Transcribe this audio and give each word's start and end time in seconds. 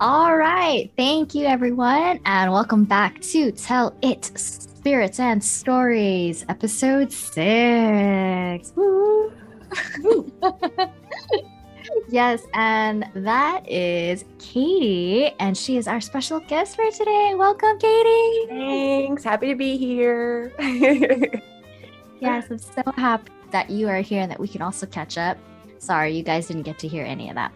All 0.00 0.36
right. 0.36 0.92
Thank 0.96 1.34
you, 1.34 1.46
everyone. 1.46 2.20
And 2.24 2.52
welcome 2.52 2.84
back 2.84 3.20
to 3.22 3.50
Tell 3.50 3.96
It 4.00 4.30
Spirits 4.38 5.18
and 5.18 5.42
Stories, 5.42 6.44
episode 6.48 7.12
six. 7.12 8.72
Woo. 8.76 9.32
yes. 12.08 12.42
And 12.54 13.08
that 13.14 13.68
is 13.68 14.24
Katie. 14.38 15.32
And 15.40 15.58
she 15.58 15.76
is 15.76 15.88
our 15.88 16.00
special 16.00 16.38
guest 16.38 16.76
for 16.76 16.88
today. 16.92 17.34
Welcome, 17.34 17.76
Katie. 17.80 18.46
Thanks. 18.50 19.24
Happy 19.24 19.48
to 19.48 19.56
be 19.56 19.76
here. 19.76 20.52
yes. 22.20 22.46
I'm 22.48 22.58
so 22.58 22.82
happy 22.96 23.32
that 23.50 23.68
you 23.68 23.88
are 23.88 24.00
here 24.00 24.22
and 24.22 24.30
that 24.30 24.38
we 24.38 24.46
can 24.46 24.62
also 24.62 24.86
catch 24.86 25.18
up. 25.18 25.38
Sorry, 25.78 26.16
you 26.16 26.22
guys 26.22 26.46
didn't 26.46 26.62
get 26.62 26.78
to 26.78 26.86
hear 26.86 27.04
any 27.04 27.28
of 27.30 27.34
that. 27.34 27.52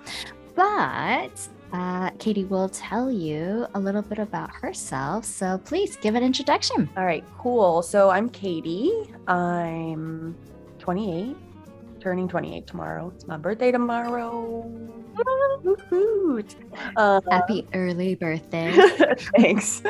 But 0.57 1.49
uh, 1.77 2.11
Katie 2.19 2.45
will 2.45 2.71
tell 2.71 3.11
you 3.11 3.67
a 3.75 3.79
little 3.81 4.01
bit 4.01 4.19
about 4.19 4.51
herself. 4.55 5.25
So 5.27 5.59
please 5.59 5.97
give 5.97 6.15
an 6.15 6.23
introduction. 6.23 6.89
All 6.97 7.05
right, 7.05 7.25
cool. 7.37 7.83
So 7.83 8.09
I'm 8.09 8.31
Katie. 8.31 8.93
I'm 9.29 10.35
28, 10.79 11.37
turning 12.01 12.29
28 12.29 12.67
tomorrow. 12.67 13.13
It's 13.15 13.27
my 13.27 13.37
birthday 13.37 13.73
tomorrow. 13.73 14.71
Uh, 16.97 17.21
Happy 17.31 17.67
early 17.75 18.15
birthday. 18.15 18.73
thanks. 19.37 19.83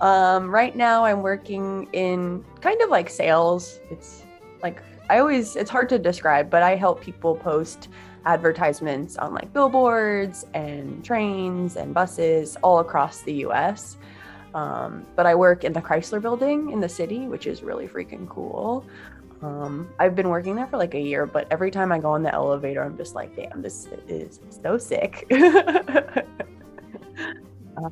um, 0.00 0.50
right 0.50 0.74
now, 0.74 1.04
I'm 1.04 1.20
working 1.20 1.88
in 1.92 2.44
kind 2.62 2.80
of 2.80 2.88
like 2.88 3.10
sales. 3.10 3.78
It's 3.90 4.24
like 4.62 4.82
I 5.10 5.18
always, 5.18 5.56
it's 5.56 5.70
hard 5.70 5.90
to 5.90 5.98
describe, 5.98 6.48
but 6.48 6.62
I 6.62 6.76
help 6.76 7.02
people 7.02 7.34
post 7.34 7.88
advertisements 8.24 9.16
on 9.16 9.34
like 9.34 9.52
billboards 9.52 10.46
and 10.54 11.04
trains 11.04 11.76
and 11.76 11.92
buses 11.94 12.56
all 12.62 12.78
across 12.80 13.22
the 13.22 13.34
US. 13.46 13.96
Um, 14.54 15.06
but 15.16 15.26
I 15.26 15.34
work 15.34 15.64
in 15.64 15.72
the 15.72 15.80
Chrysler 15.80 16.20
building 16.20 16.70
in 16.70 16.80
the 16.80 16.88
city, 16.88 17.26
which 17.26 17.46
is 17.46 17.62
really 17.62 17.88
freaking 17.88 18.28
cool. 18.28 18.84
Um, 19.40 19.88
I've 19.98 20.14
been 20.14 20.28
working 20.28 20.54
there 20.54 20.66
for 20.66 20.76
like 20.76 20.94
a 20.94 21.00
year, 21.00 21.26
but 21.26 21.48
every 21.50 21.70
time 21.70 21.90
I 21.90 21.98
go 21.98 22.14
in 22.14 22.22
the 22.22 22.32
elevator, 22.32 22.82
I'm 22.82 22.96
just 22.96 23.14
like, 23.14 23.34
damn, 23.34 23.60
this 23.60 23.88
is 24.06 24.40
so 24.62 24.78
sick. 24.78 25.26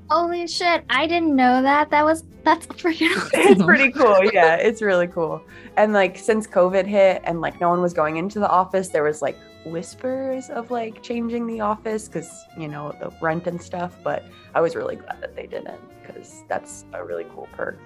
Holy 0.08 0.46
shit! 0.46 0.84
I 0.90 1.06
didn't 1.06 1.34
know 1.34 1.62
that. 1.62 1.90
That 1.90 2.04
was 2.04 2.24
that's 2.44 2.66
pretty. 2.78 3.06
Awesome. 3.06 3.30
it's 3.34 3.62
pretty 3.62 3.90
cool. 3.90 4.30
Yeah, 4.32 4.56
it's 4.56 4.82
really 4.82 5.06
cool. 5.06 5.42
And 5.76 5.92
like 5.92 6.18
since 6.18 6.46
COVID 6.46 6.86
hit 6.86 7.22
and 7.24 7.40
like 7.40 7.60
no 7.60 7.70
one 7.70 7.80
was 7.80 7.94
going 7.94 8.16
into 8.16 8.38
the 8.38 8.48
office, 8.48 8.88
there 8.88 9.02
was 9.02 9.22
like 9.22 9.38
whispers 9.64 10.50
of 10.50 10.70
like 10.70 11.02
changing 11.02 11.46
the 11.46 11.60
office 11.60 12.08
because 12.08 12.44
you 12.56 12.68
know 12.68 12.94
the 13.00 13.12
rent 13.20 13.46
and 13.46 13.60
stuff. 13.60 13.96
But 14.02 14.24
I 14.54 14.60
was 14.60 14.74
really 14.74 14.96
glad 14.96 15.20
that 15.20 15.36
they 15.36 15.46
didn't 15.46 15.80
because 16.00 16.44
that's 16.48 16.84
a 16.92 17.04
really 17.04 17.26
cool 17.34 17.48
perk. 17.52 17.78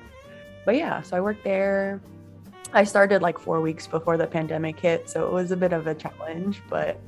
But 0.64 0.76
yeah, 0.76 1.02
so 1.02 1.16
I 1.16 1.20
worked 1.20 1.44
there. 1.44 2.00
I 2.72 2.84
started 2.84 3.22
like 3.22 3.38
four 3.38 3.60
weeks 3.60 3.86
before 3.86 4.16
the 4.16 4.26
pandemic 4.26 4.80
hit, 4.80 5.08
so 5.08 5.26
it 5.26 5.32
was 5.32 5.50
a 5.52 5.56
bit 5.56 5.72
of 5.72 5.86
a 5.86 5.94
challenge, 5.94 6.62
but 6.68 7.00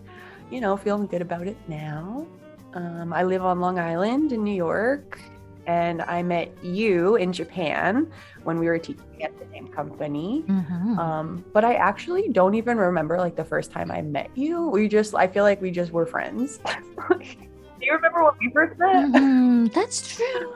you 0.51 0.61
know, 0.61 0.77
feeling 0.77 1.07
good 1.07 1.23
about 1.23 1.47
it 1.47 1.57
now. 1.67 2.27
Um, 2.75 3.13
I 3.13 3.23
live 3.23 3.45
on 3.45 3.61
Long 3.61 3.79
Island 3.79 4.33
in 4.33 4.45
New 4.45 4.55
York, 4.55 5.19
and 5.67 6.03
I 6.03 6.23
met 6.23 6.53
you 6.63 7.17
in 7.17 7.33
Japan 7.33 8.11
when 8.45 8.59
we 8.59 8.67
were 8.67 8.79
teaching 8.79 9.23
at 9.23 9.37
the 9.39 9.47
same 9.53 9.69
company. 9.69 10.45
Mm-hmm. 10.47 10.99
Um, 10.99 11.45
but 11.53 11.65
I 11.65 11.75
actually 11.75 12.29
don't 12.29 12.55
even 12.55 12.79
remember 12.79 13.19
like 13.19 13.37
the 13.37 13.45
first 13.45 13.73
time 13.73 13.91
I 13.91 14.03
met 14.03 14.31
you. 14.35 14.69
We 14.69 14.89
just, 14.89 15.15
I 15.15 15.27
feel 15.27 15.45
like 15.45 15.61
we 15.61 15.71
just 15.71 15.93
were 15.93 16.07
friends. 16.07 16.59
Do 17.09 17.85
you 17.85 17.93
remember 17.93 18.25
when 18.25 18.33
we 18.41 18.51
first 18.53 18.79
met? 18.79 19.07
Mm-hmm. 19.13 19.67
That's 19.67 20.17
true. 20.17 20.55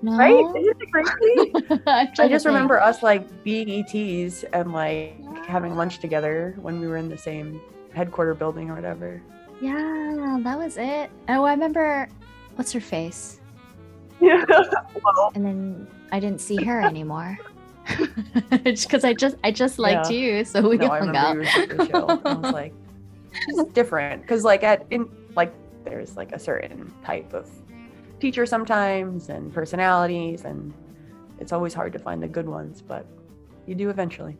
No. 0.00 0.16
Right? 0.16 0.44
Isn't 0.56 0.76
it 0.80 0.92
crazy? 0.92 1.82
I 1.86 2.28
just 2.28 2.46
remember 2.46 2.80
us 2.80 3.02
like 3.02 3.42
being 3.42 3.68
ETs 3.68 4.44
and 4.52 4.72
like 4.72 5.16
yeah. 5.20 5.44
having 5.46 5.74
lunch 5.74 5.98
together 5.98 6.54
when 6.60 6.80
we 6.80 6.86
were 6.86 6.96
in 6.96 7.08
the 7.08 7.18
same 7.18 7.60
headquarter 7.92 8.34
building 8.34 8.70
or 8.70 8.76
whatever. 8.76 9.20
Yeah, 9.60 10.38
that 10.42 10.56
was 10.56 10.76
it. 10.76 11.10
Oh, 11.28 11.42
I 11.42 11.50
remember. 11.50 12.08
What's 12.54 12.72
her 12.72 12.80
face? 12.80 13.37
Yeah. 14.20 14.44
well. 15.04 15.32
And 15.34 15.44
then 15.44 15.86
I 16.12 16.20
didn't 16.20 16.40
see 16.40 16.62
her 16.64 16.80
anymore. 16.80 17.38
because 18.64 19.04
I 19.04 19.14
just 19.14 19.36
I 19.44 19.50
just 19.50 19.78
liked 19.78 20.10
yeah. 20.10 20.18
you, 20.18 20.44
so 20.44 20.68
we 20.68 20.76
no, 20.76 20.88
hung 20.88 21.16
out. 21.16 21.36
I 21.46 22.34
was 22.34 22.52
like, 22.52 22.74
it's 23.48 23.72
different 23.72 24.22
because 24.22 24.44
like 24.44 24.62
at 24.62 24.84
in 24.90 25.08
like 25.34 25.52
there's 25.84 26.16
like 26.16 26.32
a 26.32 26.38
certain 26.38 26.92
type 27.04 27.32
of 27.32 27.48
teacher 28.20 28.44
sometimes 28.44 29.28
and 29.30 29.52
personalities 29.54 30.44
and 30.44 30.74
it's 31.38 31.52
always 31.52 31.72
hard 31.72 31.92
to 31.92 31.98
find 31.98 32.22
the 32.22 32.28
good 32.28 32.48
ones, 32.48 32.82
but 32.82 33.06
you 33.66 33.74
do 33.74 33.90
eventually. 33.90 34.36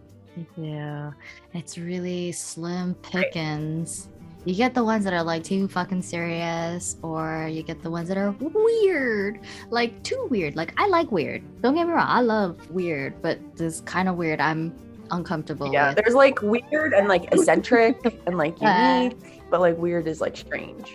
Yeah, 0.56 1.12
it's 1.54 1.78
really 1.78 2.32
slim 2.32 2.94
pickings 2.96 4.08
you 4.44 4.54
get 4.54 4.74
the 4.74 4.82
ones 4.84 5.04
that 5.04 5.12
are 5.12 5.22
like 5.22 5.44
too 5.44 5.68
fucking 5.68 6.02
serious 6.02 6.96
or 7.02 7.48
you 7.50 7.62
get 7.62 7.82
the 7.82 7.90
ones 7.90 8.08
that 8.08 8.16
are 8.16 8.30
weird. 8.32 9.40
Like 9.70 10.02
too 10.02 10.26
weird. 10.30 10.56
Like 10.56 10.72
i 10.76 10.86
like 10.86 11.10
weird. 11.12 11.42
Don't 11.60 11.74
get 11.74 11.86
me 11.86 11.92
wrong 11.92 12.06
i 12.08 12.20
love 12.20 12.70
weird 12.70 13.20
but 13.20 13.38
this 13.56 13.80
kind 13.82 14.08
of 14.08 14.16
weird 14.16 14.40
i'm 14.40 14.74
uncomfortable 15.10 15.72
yeah 15.72 15.88
with. 15.88 15.96
there's 15.96 16.14
like 16.14 16.40
weird 16.42 16.92
and 16.92 17.08
like 17.08 17.32
eccentric 17.32 17.96
and 18.26 18.36
like 18.36 18.60
unique 18.60 19.12
uh, 19.12 19.28
but 19.50 19.60
like 19.60 19.76
weird 19.78 20.06
is 20.06 20.20
like 20.20 20.36
strange. 20.36 20.94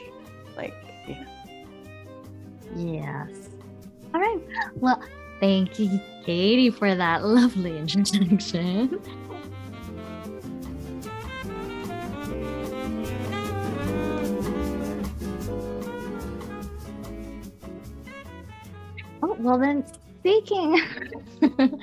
Like 0.55 0.73
yeah. 1.07 1.23
Yes. 2.75 3.49
All 4.13 4.21
right. 4.21 4.39
Well 4.75 5.01
thank 5.39 5.77
you 5.79 5.99
katie 6.25 6.69
for 6.69 6.95
that 6.95 7.25
lovely 7.25 7.77
introduction 7.77 8.99
well, 19.43 19.57
then, 19.57 19.83
speaking 20.19 20.81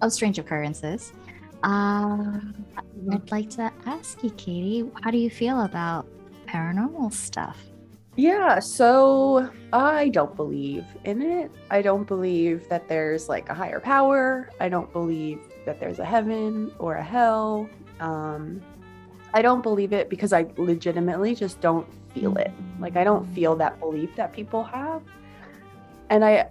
of 0.00 0.12
strange 0.12 0.38
occurrences, 0.38 1.12
uh, 1.62 2.40
I'd 3.10 3.30
like 3.30 3.50
to 3.50 3.70
ask 3.86 4.22
you, 4.22 4.30
Katie, 4.30 4.90
how 5.02 5.10
do 5.10 5.18
you 5.18 5.30
feel 5.30 5.62
about 5.62 6.06
paranormal 6.46 7.12
stuff? 7.12 7.58
Yeah, 8.16 8.58
so 8.58 9.50
I 9.72 10.08
don't 10.08 10.36
believe 10.36 10.84
in 11.04 11.22
it. 11.22 11.50
I 11.70 11.80
don't 11.80 12.06
believe 12.06 12.68
that 12.68 12.88
there's 12.88 13.28
like 13.28 13.48
a 13.48 13.54
higher 13.54 13.80
power. 13.80 14.50
I 14.60 14.68
don't 14.68 14.92
believe 14.92 15.40
that 15.64 15.80
there's 15.80 15.98
a 15.98 16.04
heaven 16.04 16.72
or 16.78 16.96
a 16.96 17.02
hell. 17.02 17.68
Um, 18.00 18.60
I 19.32 19.40
don't 19.40 19.62
believe 19.62 19.94
it 19.94 20.10
because 20.10 20.32
I 20.32 20.46
legitimately 20.56 21.34
just 21.34 21.60
don't 21.60 21.86
feel 22.12 22.36
it. 22.36 22.50
Like 22.80 22.96
I 22.96 23.04
don't 23.04 23.26
feel 23.34 23.56
that 23.56 23.80
belief 23.80 24.14
that 24.16 24.34
people 24.34 24.62
have. 24.64 25.02
And 26.10 26.22
I 26.22 26.50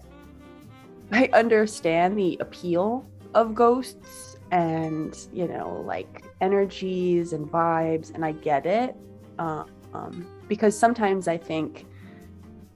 I 1.12 1.30
understand 1.34 2.18
the 2.18 2.38
appeal 2.40 3.06
of 3.34 3.54
ghosts 3.54 4.38
and, 4.52 5.18
you 5.34 5.48
know, 5.48 5.84
like 5.86 6.24
energies 6.42 7.34
and 7.34 7.50
vibes, 7.50 8.14
and 8.14 8.26
I 8.26 8.34
get 8.34 8.66
it. 8.66 8.96
Uh, 9.40 9.64
um, 9.94 10.26
because 10.48 10.78
sometimes 10.78 11.28
I 11.28 11.38
think, 11.38 11.86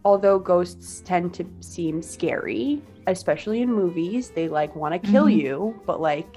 although 0.04 0.40
ghosts 0.40 1.02
tend 1.02 1.34
to 1.36 1.46
seem 1.60 2.02
scary, 2.02 2.82
especially 3.08 3.62
in 3.62 3.72
movies, 3.72 4.30
they 4.32 4.48
like 4.48 4.76
want 4.76 4.94
to 4.94 5.12
kill 5.12 5.26
mm-hmm. 5.26 5.40
you, 5.40 5.82
but 5.86 6.02
like, 6.02 6.28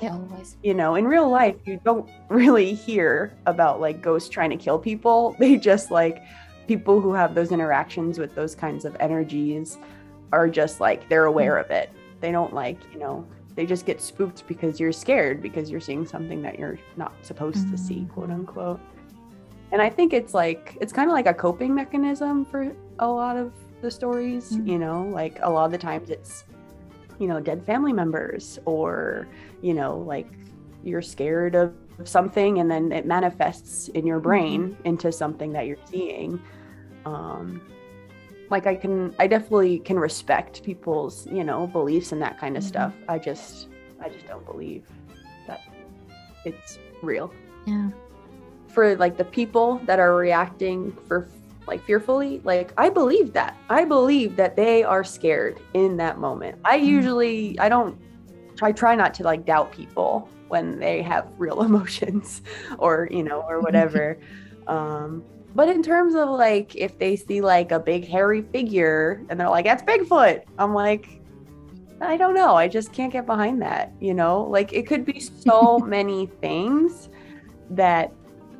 you 0.62 0.74
know, 0.74 0.94
in 0.94 1.06
real 1.06 1.28
life, 1.28 1.56
you 1.64 1.80
don't 1.84 2.08
really 2.28 2.74
hear 2.74 3.36
about 3.46 3.80
like 3.80 4.02
ghosts 4.02 4.28
trying 4.28 4.50
to 4.50 4.56
kill 4.56 4.78
people. 4.78 5.36
They 5.38 5.56
just 5.56 5.90
like 5.90 6.22
people 6.66 7.00
who 7.00 7.12
have 7.14 7.34
those 7.34 7.52
interactions 7.52 8.18
with 8.18 8.34
those 8.34 8.54
kinds 8.54 8.84
of 8.84 8.96
energies 9.00 9.78
are 10.32 10.48
just 10.48 10.80
like 10.80 11.08
they're 11.08 11.24
aware 11.24 11.54
mm. 11.54 11.64
of 11.64 11.70
it. 11.70 11.90
They 12.20 12.32
don't 12.32 12.52
like, 12.52 12.78
you 12.92 12.98
know, 12.98 13.26
they 13.54 13.66
just 13.66 13.86
get 13.86 14.00
spooked 14.00 14.46
because 14.46 14.78
you're 14.78 14.92
scared 14.92 15.42
because 15.42 15.70
you're 15.70 15.80
seeing 15.80 16.06
something 16.06 16.42
that 16.42 16.58
you're 16.58 16.78
not 16.96 17.12
supposed 17.22 17.58
mm-hmm. 17.58 17.72
to 17.72 17.78
see, 17.78 17.94
mm. 17.96 18.10
quote 18.10 18.30
unquote. 18.30 18.80
And 19.72 19.82
I 19.82 19.90
think 19.90 20.12
it's 20.12 20.32
like 20.34 20.78
it's 20.80 20.92
kind 20.92 21.10
of 21.10 21.14
like 21.14 21.26
a 21.26 21.34
coping 21.34 21.74
mechanism 21.74 22.44
for 22.44 22.72
a 23.00 23.08
lot 23.08 23.36
of 23.36 23.52
the 23.82 23.90
stories, 23.90 24.52
mm-hmm. 24.52 24.66
you 24.66 24.78
know, 24.78 25.02
like 25.12 25.38
a 25.42 25.50
lot 25.50 25.66
of 25.66 25.72
the 25.72 25.78
times 25.78 26.10
it's 26.10 26.44
you 27.18 27.26
know, 27.26 27.40
dead 27.40 27.64
family 27.64 27.92
members 27.92 28.58
or, 28.64 29.26
you 29.60 29.74
know, 29.74 29.98
like 29.98 30.28
you're 30.84 31.02
scared 31.02 31.54
of 31.54 31.74
something 32.04 32.60
and 32.60 32.70
then 32.70 32.92
it 32.92 33.06
manifests 33.06 33.88
in 33.88 34.06
your 34.06 34.20
brain 34.20 34.70
mm-hmm. 34.70 34.86
into 34.86 35.10
something 35.10 35.52
that 35.52 35.66
you're 35.66 35.76
seeing. 35.86 36.40
Um, 37.04 37.60
like 38.50 38.66
I 38.66 38.74
can 38.74 39.14
I 39.18 39.26
definitely 39.26 39.78
can 39.80 39.98
respect 39.98 40.62
people's, 40.62 41.26
you 41.26 41.44
know, 41.44 41.66
beliefs 41.66 42.12
and 42.12 42.22
that 42.22 42.38
kind 42.38 42.56
of 42.56 42.62
mm-hmm. 42.62 42.68
stuff. 42.68 42.94
I 43.08 43.18
just 43.18 43.68
I 44.00 44.08
just 44.08 44.26
don't 44.26 44.44
believe 44.46 44.84
that 45.46 45.60
it's 46.44 46.78
real. 47.02 47.32
Yeah. 47.66 47.90
For 48.68 48.96
like 48.96 49.16
the 49.16 49.24
people 49.24 49.80
that 49.86 49.98
are 49.98 50.14
reacting 50.14 50.96
for 51.06 51.28
like 51.68 51.84
fearfully 51.84 52.40
like 52.44 52.72
i 52.78 52.88
believe 52.88 53.34
that 53.34 53.54
i 53.68 53.84
believe 53.84 54.36
that 54.36 54.56
they 54.56 54.82
are 54.82 55.04
scared 55.04 55.60
in 55.74 55.98
that 55.98 56.18
moment 56.18 56.58
i 56.64 56.78
Mhm. 56.78 56.86
usually 56.86 57.58
i 57.58 57.68
don't 57.68 57.96
I 58.60 58.72
try 58.72 58.96
not 58.96 59.14
to 59.14 59.22
like 59.22 59.44
doubt 59.44 59.70
people 59.70 60.28
when 60.48 60.80
they 60.80 61.02
have 61.02 61.28
real 61.36 61.62
emotions 61.68 62.42
or 62.78 63.08
you 63.10 63.22
know 63.22 63.42
or 63.42 63.60
whatever 63.66 64.18
um 64.66 65.22
but 65.54 65.68
in 65.68 65.82
terms 65.82 66.14
of 66.14 66.28
like 66.28 66.74
if 66.76 66.98
they 66.98 67.16
see 67.16 67.40
like 67.40 67.72
a 67.72 67.80
big 67.80 68.06
hairy 68.06 68.42
figure 68.42 69.22
and 69.28 69.40
they're 69.40 69.48
like 69.48 69.64
that's 69.64 69.82
bigfoot 69.82 70.42
i'm 70.58 70.74
like 70.74 71.18
i 72.00 72.16
don't 72.16 72.34
know. 72.34 72.54
I 72.54 72.68
just 72.68 72.92
can't 72.92 73.12
get 73.12 73.26
behind 73.26 73.60
that 73.62 73.92
you 74.00 74.14
know? 74.14 74.42
Like 74.42 74.72
it 74.72 74.86
could 74.86 75.04
be 75.04 75.20
so 75.20 75.78
many 75.86 76.26
things 76.40 77.08
that 77.70 78.12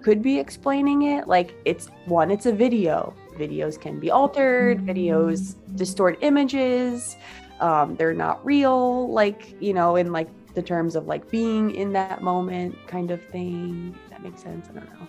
could 0.03 0.23
be 0.23 0.39
explaining 0.39 1.03
it. 1.03 1.29
Like 1.29 1.55
it's 1.65 1.89
one 2.07 2.31
it's 2.31 2.47
a 2.47 2.53
video. 2.53 3.15
Videos 3.37 3.81
can 3.81 4.01
be 4.01 4.11
altered. 4.11 4.85
Videos 4.85 5.55
distort 5.77 6.19
images. 6.23 7.17
Um, 7.61 7.97
they're 7.97 8.15
not 8.15 8.45
real. 8.45 9.11
Like 9.11 9.61
you 9.63 9.75
know 9.75 9.97
in 9.97 10.13
like 10.13 10.29
the 10.55 10.63
terms 10.63 10.97
of 10.97 11.07
like 11.07 11.31
being 11.31 11.71
in 11.71 11.93
that 11.93 12.23
moment 12.23 12.75
kind 12.87 13.11
of 13.11 13.23
thing. 13.27 13.97
That 14.11 14.23
makes 14.23 14.43
sense. 14.43 14.69
I 14.71 14.81
don't 14.81 15.01
know. 15.01 15.07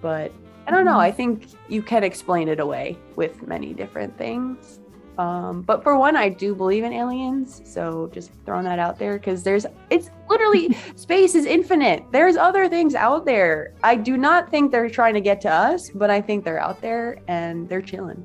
But 0.00 0.32
i 0.66 0.70
don't 0.70 0.84
know. 0.84 0.98
I 0.98 1.10
think 1.10 1.48
you 1.68 1.82
can 1.82 2.04
explain 2.04 2.48
it 2.48 2.60
away 2.60 2.96
with 3.16 3.46
many 3.46 3.74
different 3.74 4.16
things. 4.16 4.78
Um, 5.18 5.60
but 5.60 5.82
for 5.82 5.98
one 5.98 6.16
i 6.16 6.30
do 6.30 6.54
believe 6.54 6.84
in 6.84 6.92
aliens 6.94 7.60
so 7.64 8.08
just 8.14 8.30
throwing 8.46 8.64
that 8.64 8.78
out 8.78 8.98
there 8.98 9.18
because 9.18 9.42
there's 9.42 9.66
it's 9.90 10.10
literally 10.30 10.74
space 10.96 11.34
is 11.34 11.44
infinite. 11.44 12.04
There's 12.12 12.36
other 12.36 12.66
things 12.68 12.94
out 12.94 13.26
there. 13.26 13.74
I 13.82 13.94
do 13.94 14.16
not 14.16 14.50
think 14.50 14.72
they're 14.72 14.88
trying 14.88 15.14
to 15.14 15.20
get 15.20 15.40
to 15.42 15.50
us 15.50 15.90
but 15.90 16.10
i 16.10 16.20
think 16.20 16.44
they're 16.44 16.60
out 16.60 16.80
there 16.80 17.18
and 17.28 17.68
they're 17.68 17.82
chilling. 17.82 18.24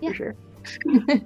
Yeah. 0.00 0.10
for 0.10 0.14
sure 0.14 0.36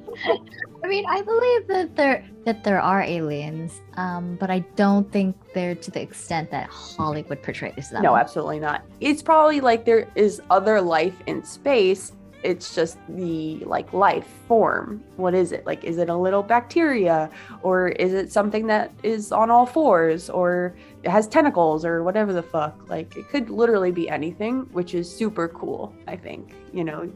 I 0.82 0.88
mean, 0.88 1.04
I 1.06 1.22
believe 1.22 1.66
that 1.68 1.96
there 1.96 2.24
that 2.44 2.64
there 2.64 2.80
are 2.80 3.02
aliens, 3.02 3.80
um, 3.94 4.36
but 4.36 4.50
I 4.50 4.60
don't 4.76 5.10
think 5.12 5.36
they're 5.52 5.74
to 5.74 5.90
the 5.90 6.00
extent 6.00 6.50
that 6.50 6.68
Hollywood 6.70 7.42
portrays 7.42 7.90
them. 7.90 8.02
No, 8.02 8.16
absolutely 8.16 8.60
not. 8.60 8.82
It's 9.00 9.22
probably 9.22 9.60
like 9.60 9.84
there 9.84 10.08
is 10.14 10.40
other 10.50 10.80
life 10.80 11.14
in 11.26 11.44
space. 11.44 12.12
It's 12.42 12.74
just 12.74 12.96
the 13.10 13.58
like 13.66 13.92
life 13.92 14.26
form. 14.48 15.04
What 15.16 15.34
is 15.34 15.52
it? 15.52 15.66
Like 15.66 15.84
is 15.84 15.98
it 15.98 16.08
a 16.08 16.16
little 16.16 16.42
bacteria 16.42 17.28
or 17.62 17.88
is 17.88 18.14
it 18.14 18.32
something 18.32 18.66
that 18.68 18.90
is 19.02 19.30
on 19.30 19.50
all 19.50 19.66
fours 19.66 20.30
or 20.30 20.74
it 21.02 21.10
has 21.10 21.28
tentacles 21.28 21.84
or 21.84 22.02
whatever 22.02 22.32
the 22.32 22.42
fuck? 22.42 22.88
Like 22.88 23.14
it 23.16 23.28
could 23.28 23.50
literally 23.50 23.92
be 23.92 24.08
anything, 24.08 24.60
which 24.72 24.94
is 24.94 25.14
super 25.14 25.48
cool, 25.48 25.94
I 26.08 26.16
think. 26.16 26.54
You 26.72 26.84
know, 26.84 27.12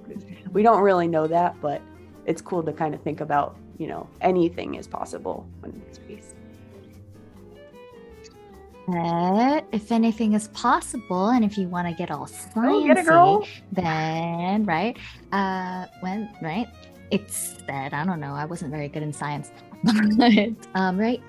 we 0.53 0.63
don't 0.63 0.83
really 0.83 1.09
know 1.09 1.27
that, 1.27 1.59
but 1.63 1.81
it's 2.27 2.43
cool 2.43 2.63
to 2.63 2.73
kind 2.73 2.95
of 2.95 3.03
think 3.03 3.21
about, 3.21 3.57
you 3.79 3.87
know, 3.87 4.09
anything 4.21 4.75
is 4.75 4.87
possible 4.87 5.47
when 5.61 5.73
in 5.73 5.93
space. 5.93 6.35
But 8.87 9.67
if 9.73 9.91
anything 9.93 10.35
is 10.35 10.49
possible, 10.49 11.31
and 11.31 11.45
if 11.45 11.57
you 11.57 11.69
want 11.69 11.89
to 11.89 11.95
get 11.95 12.11
all 12.11 12.29
Oh, 12.57 12.83
sciencey, 12.85 13.49
then 13.73 14.65
right, 14.67 14.97
uh, 15.33 15.87
when 16.01 16.29
right, 16.43 16.69
it's 17.11 17.57
that 17.67 17.95
I 17.95 18.05
don't 18.05 18.21
know. 18.21 18.35
I 18.35 18.45
wasn't 18.45 18.71
very 18.71 18.89
good 18.89 19.03
in 19.03 19.13
science, 19.13 19.51
but 19.85 20.33
um, 20.75 20.99
right, 20.99 21.23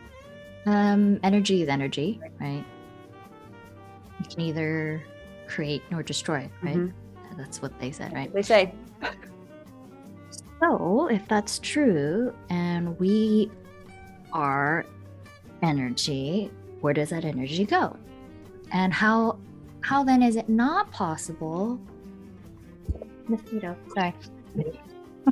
um, 0.65 1.19
energy 1.24 1.62
is 1.62 1.69
energy, 1.69 2.19
right? 2.41 2.65
You 4.19 4.25
can 4.30 4.41
either 4.41 5.03
create 5.48 5.83
nor 5.89 6.03
destroy, 6.03 6.51
right? 6.62 6.75
Mhm. 6.75 6.94
That's 7.38 7.62
what 7.62 7.80
they 7.80 7.91
said, 7.91 8.13
right? 8.13 8.31
They 8.33 8.41
say 8.41 8.74
So, 10.65 11.09
if 11.12 11.27
that's 11.27 11.59
true, 11.59 12.33
and 12.50 12.97
we 12.97 13.51
are 14.33 14.83
energy, 15.62 16.50
where 16.81 16.91
does 16.94 17.12
that 17.12 17.23
energy 17.23 17.65
go? 17.65 17.95
And 18.71 18.91
how 18.91 19.38
how 19.81 20.03
then 20.03 20.23
is 20.23 20.35
it 20.35 20.50
not 20.50 20.91
possible? 20.91 21.79
Mosquito, 23.27 23.75
sorry. 23.94 24.15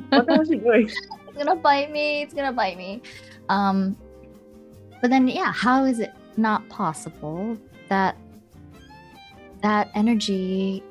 what 0.08 0.26
the 0.26 0.34
hell 0.34 0.40
is 0.42 0.48
she 0.48 0.56
doing? 0.56 0.88
It's 1.26 1.42
gonna 1.42 1.56
bite 1.56 1.90
me. 1.90 2.22
It's 2.22 2.32
gonna 2.32 2.52
bite 2.52 2.78
me. 2.78 3.02
Um, 3.48 3.96
but 5.00 5.10
then, 5.10 5.26
yeah, 5.26 5.50
how 5.50 5.84
is 5.84 5.98
it 5.98 6.12
not 6.36 6.68
possible 6.68 7.58
that 7.88 8.16
that 9.62 9.90
energy 9.96 10.84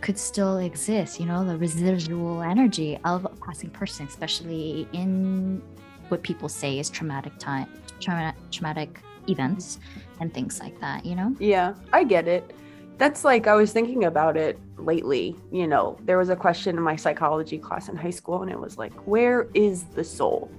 could 0.00 0.18
still 0.18 0.58
exist? 0.58 1.18
You 1.20 1.26
know, 1.26 1.44
the 1.44 1.56
residual 1.56 2.42
energy 2.42 2.98
of 3.04 3.24
a 3.24 3.28
passing 3.28 3.70
person, 3.70 4.06
especially 4.06 4.88
in 4.92 5.62
what 6.08 6.22
people 6.22 6.48
say 6.48 6.78
is 6.78 6.88
traumatic 6.90 7.36
time, 7.38 7.68
trauma, 8.00 8.34
traumatic 8.50 9.00
events, 9.28 9.78
and 10.20 10.32
things 10.32 10.60
like 10.60 10.78
that. 10.80 11.04
You 11.04 11.16
know. 11.16 11.34
Yeah, 11.38 11.74
I 11.92 12.04
get 12.04 12.28
it. 12.28 12.54
That's 12.98 13.24
like 13.24 13.46
I 13.46 13.54
was 13.54 13.72
thinking 13.72 14.04
about 14.04 14.36
it 14.36 14.58
lately. 14.78 15.36
You 15.52 15.66
know, 15.66 15.98
there 16.04 16.18
was 16.18 16.30
a 16.30 16.36
question 16.36 16.76
in 16.76 16.82
my 16.82 16.96
psychology 16.96 17.58
class 17.58 17.88
in 17.88 17.96
high 17.96 18.10
school, 18.10 18.42
and 18.42 18.50
it 18.50 18.58
was 18.58 18.78
like, 18.78 18.94
where 19.06 19.48
is 19.54 19.84
the 19.84 20.04
soul? 20.04 20.50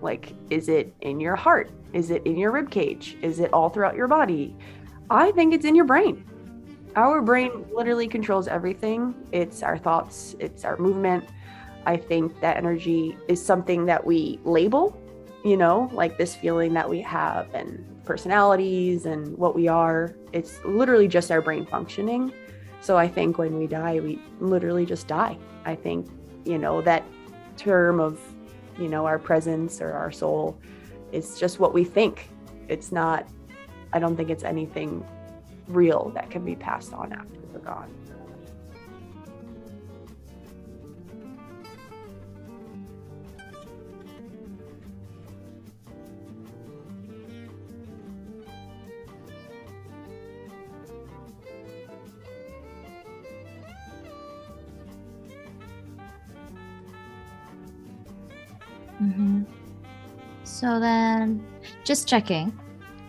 Like, 0.00 0.34
is 0.50 0.68
it 0.68 0.94
in 1.02 1.20
your 1.20 1.36
heart? 1.36 1.70
Is 1.92 2.10
it 2.10 2.26
in 2.26 2.36
your 2.36 2.50
rib 2.50 2.70
cage? 2.70 3.16
Is 3.22 3.40
it 3.40 3.52
all 3.52 3.68
throughout 3.68 3.94
your 3.94 4.08
body? 4.08 4.56
I 5.10 5.30
think 5.32 5.52
it's 5.52 5.66
in 5.66 5.74
your 5.74 5.84
brain. 5.84 6.24
Our 6.94 7.22
brain 7.22 7.64
literally 7.72 8.06
controls 8.06 8.48
everything. 8.48 9.14
It's 9.32 9.62
our 9.62 9.78
thoughts, 9.78 10.36
it's 10.38 10.64
our 10.64 10.76
movement. 10.76 11.26
I 11.86 11.96
think 11.96 12.38
that 12.42 12.58
energy 12.58 13.16
is 13.28 13.44
something 13.44 13.86
that 13.86 14.04
we 14.04 14.38
label, 14.44 15.00
you 15.42 15.56
know, 15.56 15.88
like 15.94 16.18
this 16.18 16.36
feeling 16.36 16.74
that 16.74 16.88
we 16.88 17.00
have 17.00 17.52
and 17.54 18.04
personalities 18.04 19.06
and 19.06 19.36
what 19.38 19.54
we 19.54 19.68
are. 19.68 20.14
It's 20.34 20.62
literally 20.64 21.08
just 21.08 21.30
our 21.30 21.40
brain 21.40 21.64
functioning. 21.64 22.30
So 22.82 22.98
I 22.98 23.08
think 23.08 23.38
when 23.38 23.58
we 23.58 23.66
die, 23.66 23.98
we 24.00 24.20
literally 24.38 24.84
just 24.84 25.06
die. 25.06 25.38
I 25.64 25.74
think, 25.74 26.10
you 26.44 26.58
know, 26.58 26.82
that 26.82 27.04
term 27.56 28.00
of, 28.00 28.20
you 28.78 28.88
know, 28.88 29.06
our 29.06 29.18
presence 29.18 29.80
or 29.80 29.92
our 29.92 30.12
soul 30.12 30.58
is 31.10 31.38
just 31.38 31.58
what 31.58 31.72
we 31.72 31.84
think. 31.84 32.28
It's 32.68 32.92
not, 32.92 33.26
I 33.94 33.98
don't 33.98 34.14
think 34.14 34.28
it's 34.28 34.44
anything 34.44 35.06
real 35.68 36.10
that 36.14 36.30
can 36.30 36.44
be 36.44 36.56
passed 36.56 36.92
on 36.92 37.12
after 37.12 37.40
they're 37.52 37.60
gone. 37.60 37.94
Mm-hmm. 59.02 59.42
So 60.44 60.78
then, 60.78 61.44
just 61.82 62.06
checking. 62.06 62.56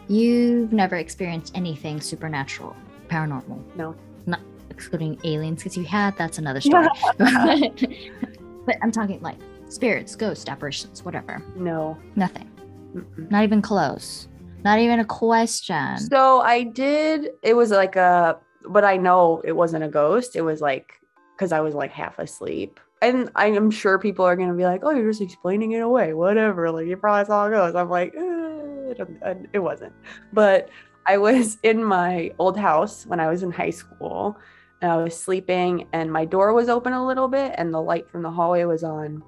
You've 0.08 0.74
never 0.74 0.96
experienced 0.96 1.56
anything 1.56 2.02
supernatural, 2.02 2.76
paranormal. 3.08 3.62
No. 3.76 3.96
Not 4.26 4.42
excluding 4.70 5.20
aliens, 5.24 5.64
because 5.64 5.78
you 5.78 5.84
had. 5.84 6.18
That's 6.18 6.38
another 6.38 6.62
story. 6.62 6.88
but 7.18 8.76
I'm 8.82 8.92
talking 8.92 9.22
like 9.22 9.38
spirits, 9.70 10.16
ghosts, 10.16 10.48
apparitions, 10.48 11.04
whatever. 11.04 11.44
No. 11.56 11.98
Nothing. 12.16 12.50
Mm-mm. 12.96 13.32
Not 13.32 13.44
even 13.44 13.62
close. 13.62 14.28
Not 14.64 14.80
even 14.80 15.00
a 15.00 15.06
question. 15.06 15.98
So 15.98 16.42
I 16.42 16.64
did, 16.64 17.32
it 17.42 17.56
was 17.56 17.72
like 17.72 17.96
a, 17.96 18.38
but 18.70 18.86
I 18.86 18.98
know 18.98 19.42
it 19.44 19.52
wasn't 19.52 19.84
a 19.84 19.90
ghost. 19.90 20.36
It 20.36 20.42
was 20.42 20.62
like, 20.62 21.02
because 21.36 21.52
I 21.52 21.60
was 21.60 21.74
like 21.76 21.92
half 21.92 22.20
asleep. 22.20 22.80
And 23.02 23.30
I 23.36 23.48
am 23.48 23.70
sure 23.70 24.00
people 24.00 24.24
are 24.24 24.38
going 24.38 24.48
to 24.48 24.54
be 24.54 24.64
like, 24.64 24.82
oh, 24.84 24.92
you're 24.92 25.10
just 25.10 25.22
explaining 25.22 25.74
it 25.74 25.80
away. 25.80 26.14
Whatever. 26.14 26.72
Like, 26.72 26.88
you 26.88 26.96
probably 26.96 27.26
saw 27.26 27.48
a 27.48 27.50
ghost. 27.50 27.76
I'm 27.76 27.90
like, 27.90 28.14
eh, 28.16 28.73
it, 29.00 29.50
it 29.54 29.60
wasn't. 29.60 29.94
But 30.32 30.70
I 31.06 31.18
was 31.18 31.58
in 31.64 31.84
my 31.84 32.32
old 32.40 32.58
house 32.58 33.06
when 33.06 33.20
I 33.20 33.30
was 33.30 33.44
in 33.44 33.52
high 33.52 33.72
school 33.72 34.38
and 34.82 34.92
I 34.92 34.98
was 34.98 35.18
sleeping 35.18 35.88
and 35.94 36.12
my 36.12 36.26
door 36.26 36.54
was 36.54 36.70
open 36.70 36.94
a 36.94 37.06
little 37.06 37.28
bit 37.28 37.56
and 37.58 37.74
the 37.74 37.82
light 37.82 38.10
from 38.10 38.22
the 38.24 38.32
hallway 38.32 38.64
was 38.66 38.84
on. 38.84 39.24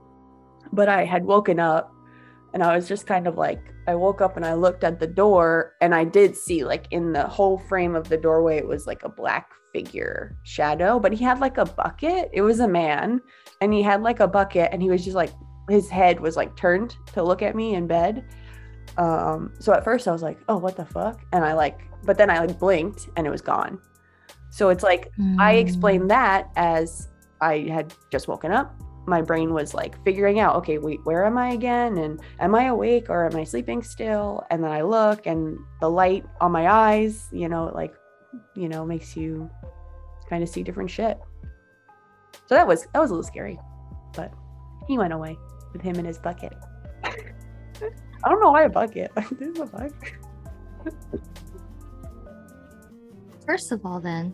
But 0.72 0.90
I 0.90 1.06
had 1.06 1.26
woken 1.26 1.60
up 1.60 1.94
and 2.54 2.64
I 2.64 2.76
was 2.76 2.88
just 2.88 3.08
kind 3.08 3.28
of 3.28 3.38
like, 3.38 3.62
I 3.88 3.96
woke 3.96 4.22
up 4.22 4.36
and 4.36 4.46
I 4.46 4.54
looked 4.54 4.84
at 4.84 5.00
the 5.00 5.08
door 5.08 5.74
and 5.82 5.94
I 5.94 6.04
did 6.04 6.36
see 6.36 6.64
like 6.64 6.88
in 6.92 7.14
the 7.14 7.28
whole 7.28 7.58
frame 7.58 7.96
of 7.96 8.10
the 8.10 8.18
doorway, 8.18 8.58
it 8.58 8.68
was 8.68 8.88
like 8.88 9.04
a 9.04 9.10
black 9.10 9.50
figure 9.74 10.38
shadow, 10.44 11.00
but 11.00 11.14
he 11.14 11.24
had 11.24 11.40
like 11.40 11.58
a 11.58 11.66
bucket. 11.66 12.30
It 12.34 12.42
was 12.42 12.62
a 12.62 12.68
man 12.68 13.22
and 13.62 13.74
he 13.74 13.82
had 13.82 14.02
like 14.02 14.22
a 14.22 14.28
bucket 14.28 14.70
and 14.72 14.82
he 14.82 14.90
was 14.90 15.04
just 15.04 15.16
like, 15.16 15.32
his 15.70 15.90
head 15.90 16.20
was 16.20 16.36
like 16.36 16.56
turned 16.56 16.96
to 17.14 17.24
look 17.24 17.42
at 17.42 17.56
me 17.56 17.76
in 17.76 17.88
bed. 17.88 18.26
Um, 18.98 19.54
so 19.60 19.74
at 19.74 19.84
first 19.84 20.08
I 20.08 20.12
was 20.12 20.22
like, 20.22 20.40
oh, 20.50 20.58
what 20.58 20.76
the 20.76 20.86
fuck? 20.86 21.26
And 21.34 21.44
I 21.44 21.54
like, 21.54 21.80
but 22.04 22.18
then 22.18 22.30
I 22.30 22.40
like 22.40 22.58
blinked 22.60 23.10
and 23.16 23.26
it 23.28 23.30
was 23.30 23.42
gone. 23.42 23.80
So 24.50 24.70
it's 24.70 24.84
like, 24.84 25.12
I 25.40 25.56
Mm. 25.56 25.62
explained 25.62 26.10
that 26.12 26.50
as 26.56 27.10
I 27.42 27.60
had 27.70 27.94
just 28.12 28.28
woken 28.28 28.52
up. 28.52 28.74
My 29.08 29.22
brain 29.22 29.54
was 29.54 29.74
like 29.74 30.02
figuring 30.04 30.40
out, 30.40 30.56
okay, 30.56 30.78
wait, 30.80 31.00
where 31.04 31.26
am 31.26 31.38
I 31.38 31.50
again? 31.52 31.98
And 32.00 32.20
am 32.40 32.56
I 32.56 32.66
awake 32.66 33.10
or 33.10 33.26
am 33.26 33.36
I 33.36 33.44
sleeping 33.44 33.84
still? 33.84 34.44
And 34.50 34.64
then 34.64 34.72
I 34.72 34.82
look 34.82 35.28
and 35.28 35.58
the 35.82 35.90
light 35.90 36.26
on 36.42 36.52
my 36.52 36.68
eyes, 36.68 37.28
you 37.32 37.48
know, 37.50 37.66
like, 37.76 37.94
you 38.56 38.68
know, 38.68 38.84
makes 38.86 39.16
you 39.16 39.50
kind 40.30 40.42
of 40.42 40.50
see 40.50 40.64
different 40.64 40.90
shit. 40.90 41.20
So 42.48 42.56
that 42.56 42.68
was 42.68 42.88
that 42.94 43.00
was 43.00 43.12
a 43.12 43.14
little 43.14 43.24
scary. 43.28 43.60
But 44.16 44.34
he 44.88 44.98
went 44.98 45.14
away 45.14 45.38
with 45.74 45.82
him 45.82 45.96
in 45.98 46.06
his 46.06 46.18
bucket. 46.18 46.54
I 48.26 48.30
don't 48.30 48.42
know 48.42 48.52
why 48.52 48.64
a 48.66 48.70
bucket. 48.70 49.12
There's 49.40 49.60
a 49.60 49.66
bucket. 49.66 49.94
First 53.46 53.72
of 53.72 53.86
all, 53.86 54.00
then, 54.00 54.34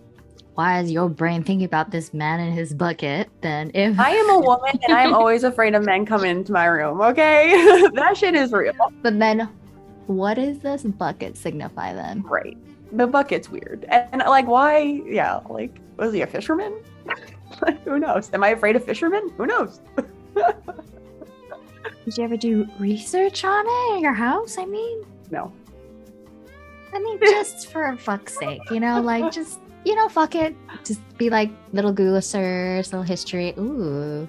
why 0.55 0.79
is 0.79 0.91
your 0.91 1.09
brain 1.09 1.43
thinking 1.43 1.65
about 1.65 1.91
this 1.91 2.13
man 2.13 2.39
and 2.39 2.53
his 2.53 2.73
bucket? 2.73 3.29
Then, 3.41 3.71
if 3.73 3.99
I 3.99 4.11
am 4.11 4.29
a 4.29 4.39
woman 4.39 4.79
and 4.83 4.93
I'm 4.93 5.13
always 5.21 5.43
afraid 5.43 5.75
of 5.75 5.83
men 5.83 6.05
coming 6.05 6.31
into 6.31 6.53
my 6.53 6.65
room, 6.65 7.01
okay? 7.01 7.89
that 7.93 8.15
shit 8.15 8.35
is 8.35 8.53
real. 8.53 8.73
but 9.01 9.19
then, 9.19 9.49
what 10.07 10.35
does 10.35 10.59
this 10.59 10.83
bucket 10.83 11.35
signify 11.35 11.93
then? 11.93 12.21
Right. 12.23 12.57
The 12.93 13.07
bucket's 13.07 13.49
weird. 13.49 13.85
And, 13.89 14.23
like, 14.25 14.47
why? 14.47 15.01
Yeah, 15.05 15.39
like, 15.49 15.77
was 15.97 16.13
he 16.13 16.21
a 16.21 16.27
fisherman? 16.27 16.81
like, 17.61 17.83
who 17.83 17.99
knows? 17.99 18.29
Am 18.33 18.43
I 18.43 18.49
afraid 18.49 18.77
of 18.77 18.85
fishermen? 18.85 19.29
Who 19.37 19.45
knows? 19.45 19.81
Did 22.05 22.17
you 22.17 22.23
ever 22.23 22.37
do 22.37 22.67
research 22.79 23.43
on 23.43 23.65
it 23.67 23.95
in 23.97 24.01
your 24.01 24.13
house? 24.13 24.57
I 24.57 24.65
mean, 24.65 25.03
no. 25.29 25.51
I 26.93 26.99
mean, 26.99 27.19
just 27.23 27.71
for 27.71 27.95
fuck's 27.97 28.37
sake, 28.37 28.61
you 28.71 28.79
know, 28.79 29.01
like 29.01 29.31
just 29.31 29.59
you 29.85 29.95
know, 29.95 30.09
fuck 30.09 30.35
it. 30.35 30.55
Just 30.83 31.01
be 31.17 31.29
like 31.29 31.49
little 31.73 31.91
Google 31.91 32.21
search, 32.21 32.87
little 32.87 33.03
history. 33.03 33.53
Ooh, 33.57 34.27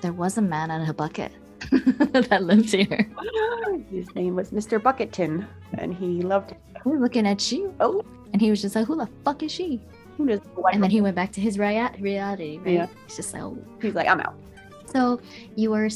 there 0.00 0.12
was 0.12 0.38
a 0.38 0.42
man 0.42 0.70
in 0.70 0.88
a 0.88 0.94
bucket 0.94 1.32
that 1.70 2.42
lived 2.42 2.72
here. 2.72 3.10
His 3.90 4.14
name 4.14 4.34
was 4.34 4.50
Mr. 4.50 4.80
Bucketon, 4.80 5.46
and 5.74 5.94
he 5.94 6.22
loved. 6.22 6.54
We're 6.84 6.98
looking 6.98 7.26
at 7.26 7.50
you. 7.52 7.74
Oh, 7.80 8.02
and 8.32 8.40
he 8.40 8.50
was 8.50 8.62
just 8.62 8.74
like, 8.74 8.86
"Who 8.86 8.96
the 8.96 9.08
fuck 9.24 9.42
is 9.42 9.52
she?" 9.52 9.80
Who 10.20 10.26
does? 10.26 10.40
And 10.72 10.82
then 10.82 10.90
he 10.90 11.00
went 11.00 11.16
back 11.16 11.32
to 11.32 11.40
his 11.40 11.58
rea- 11.58 11.90
reality. 11.98 12.58
Right? 12.58 12.74
Yeah. 12.74 12.86
He's 13.06 13.16
just 13.16 13.32
like, 13.32 13.42
oh. 13.42 13.56
He's 13.80 13.94
like, 13.94 14.06
I'm 14.06 14.20
out. 14.20 14.34
So 14.84 15.18
you 15.56 15.70
were 15.70 15.88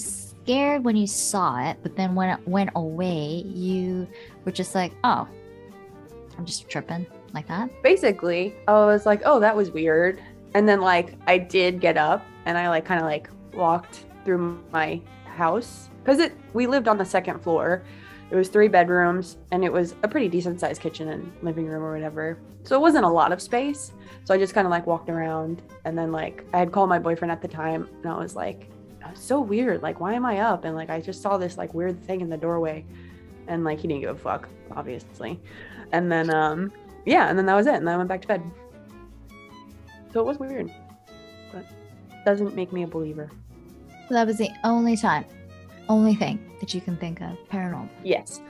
scared 0.44 0.84
when 0.84 0.94
you 0.94 1.06
saw 1.06 1.70
it, 1.70 1.78
but 1.82 1.96
then 1.96 2.14
when 2.14 2.28
it 2.28 2.46
went 2.46 2.70
away, 2.74 3.42
you 3.46 4.06
were 4.44 4.52
just 4.52 4.74
like, 4.74 4.92
oh, 5.02 5.26
I'm 6.36 6.44
just 6.44 6.68
tripping 6.68 7.06
like 7.32 7.48
that. 7.48 7.70
Basically, 7.82 8.54
I 8.68 8.72
was 8.72 9.06
like, 9.06 9.22
oh, 9.24 9.40
that 9.40 9.56
was 9.56 9.70
weird. 9.70 10.20
And 10.54 10.68
then 10.68 10.82
like 10.82 11.14
I 11.26 11.38
did 11.38 11.80
get 11.80 11.96
up 11.96 12.22
and 12.44 12.58
I 12.58 12.68
like 12.68 12.84
kind 12.84 13.00
of 13.00 13.06
like 13.06 13.30
walked 13.54 14.04
through 14.24 14.62
my 14.70 15.00
house 15.24 15.88
because 16.02 16.18
it 16.18 16.32
we 16.52 16.66
lived 16.66 16.88
on 16.88 16.98
the 16.98 17.04
second 17.04 17.40
floor. 17.42 17.82
It 18.30 18.36
was 18.36 18.48
three 18.48 18.68
bedrooms 18.68 19.38
and 19.50 19.64
it 19.64 19.72
was 19.72 19.94
a 20.02 20.08
pretty 20.08 20.28
decent 20.28 20.60
sized 20.60 20.80
kitchen 20.80 21.08
and 21.08 21.32
living 21.42 21.66
room 21.66 21.82
or 21.82 21.92
whatever. 21.92 22.38
So 22.64 22.76
it 22.76 22.80
wasn't 22.80 23.04
a 23.04 23.08
lot 23.08 23.32
of 23.32 23.40
space. 23.40 23.92
So 24.24 24.34
I 24.34 24.38
just 24.38 24.54
kind 24.54 24.66
of 24.66 24.70
like 24.70 24.86
walked 24.86 25.08
around 25.08 25.62
and 25.84 25.96
then 25.96 26.12
like 26.12 26.44
I 26.52 26.58
had 26.58 26.70
called 26.70 26.90
my 26.90 26.98
boyfriend 26.98 27.32
at 27.32 27.40
the 27.40 27.48
time 27.48 27.88
and 28.02 28.12
I 28.12 28.18
was 28.18 28.36
like, 28.36 28.68
so 29.14 29.40
weird. 29.40 29.82
Like, 29.82 30.00
why 30.00 30.14
am 30.14 30.24
I 30.24 30.38
up? 30.38 30.64
And 30.64 30.74
like 30.74 30.90
I 30.90 31.00
just 31.00 31.20
saw 31.22 31.36
this 31.36 31.58
like 31.58 31.74
weird 31.74 32.02
thing 32.04 32.20
in 32.20 32.28
the 32.30 32.36
doorway. 32.36 32.84
And 33.46 33.62
like 33.64 33.78
he 33.80 33.88
didn't 33.88 34.00
give 34.02 34.16
a 34.16 34.18
fuck, 34.18 34.48
obviously. 34.72 35.38
And 35.92 36.10
then 36.10 36.30
um 36.30 36.72
yeah, 37.04 37.28
and 37.28 37.38
then 37.38 37.46
that 37.46 37.54
was 37.54 37.66
it. 37.66 37.74
And 37.74 37.86
then 37.86 37.94
I 37.94 37.96
went 37.98 38.08
back 38.08 38.22
to 38.22 38.28
bed. 38.28 38.42
So 40.12 40.20
it 40.20 40.26
was 40.26 40.38
weird. 40.38 40.70
But 41.52 41.66
doesn't 42.24 42.54
make 42.54 42.72
me 42.72 42.82
a 42.84 42.86
believer. 42.86 43.30
That 44.10 44.26
was 44.26 44.38
the 44.38 44.50
only 44.64 44.96
time, 44.96 45.24
only 45.88 46.14
thing 46.14 46.38
that 46.60 46.72
you 46.74 46.80
can 46.80 46.96
think 46.96 47.20
of 47.20 47.36
paranormal. 47.50 47.88
Yes. 48.02 48.40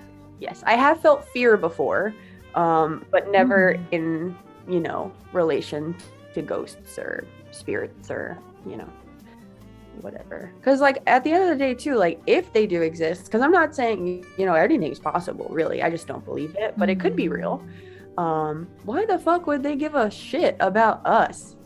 Yes. 0.41 0.63
I 0.67 0.75
have 0.75 1.01
felt 1.01 1.25
fear 1.27 1.57
before, 1.57 2.15
um, 2.55 3.05
but 3.11 3.31
never 3.31 3.75
Mhm. 3.75 3.87
in, 3.93 4.37
you 4.69 4.81
know, 4.81 5.11
relation 5.33 5.97
to 6.35 6.43
ghosts 6.43 6.99
or 6.99 7.25
spirits 7.53 8.11
or, 8.11 8.37
you 8.67 8.77
know, 8.77 8.89
whatever. 10.03 10.53
Because, 10.61 10.81
like, 10.81 11.03
at 11.07 11.25
the 11.25 11.33
end 11.33 11.43
of 11.45 11.49
the 11.51 11.57
day, 11.57 11.75
too, 11.75 11.95
like, 11.97 12.21
if 12.27 12.53
they 12.53 12.67
do 12.67 12.83
exist, 12.83 13.27
because 13.27 13.41
I'm 13.41 13.53
not 13.53 13.75
saying, 13.75 14.25
you 14.39 14.47
know, 14.47 14.55
anything's 14.55 14.99
possible, 14.99 15.47
really. 15.51 15.83
I 15.83 15.91
just 15.91 16.07
don't 16.07 16.25
believe 16.25 16.55
it, 16.59 16.75
but 16.77 16.89
it 16.91 17.01
could 17.01 17.15
be 17.17 17.27
Mhm. 17.27 17.31
real. 17.37 17.63
Um, 18.19 18.69
why 18.85 19.05
the 19.07 19.19
fuck 19.19 19.47
would 19.47 19.63
they 19.63 19.77
give 19.77 19.95
a 19.95 20.11
shit 20.11 20.57
about 20.61 21.05
us? 21.07 21.57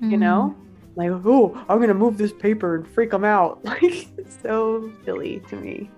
You 0.00 0.16
know? 0.16 0.54
Like, 0.96 1.10
oh, 1.10 1.56
I'm 1.68 1.80
gonna 1.80 1.94
move 1.94 2.18
this 2.18 2.32
paper 2.32 2.74
and 2.76 2.86
freak 2.88 3.10
them 3.10 3.24
out. 3.24 3.60
Like, 3.64 3.82
it's 4.18 4.36
so 4.42 4.90
silly 5.04 5.40
to 5.48 5.56
me. 5.56 5.90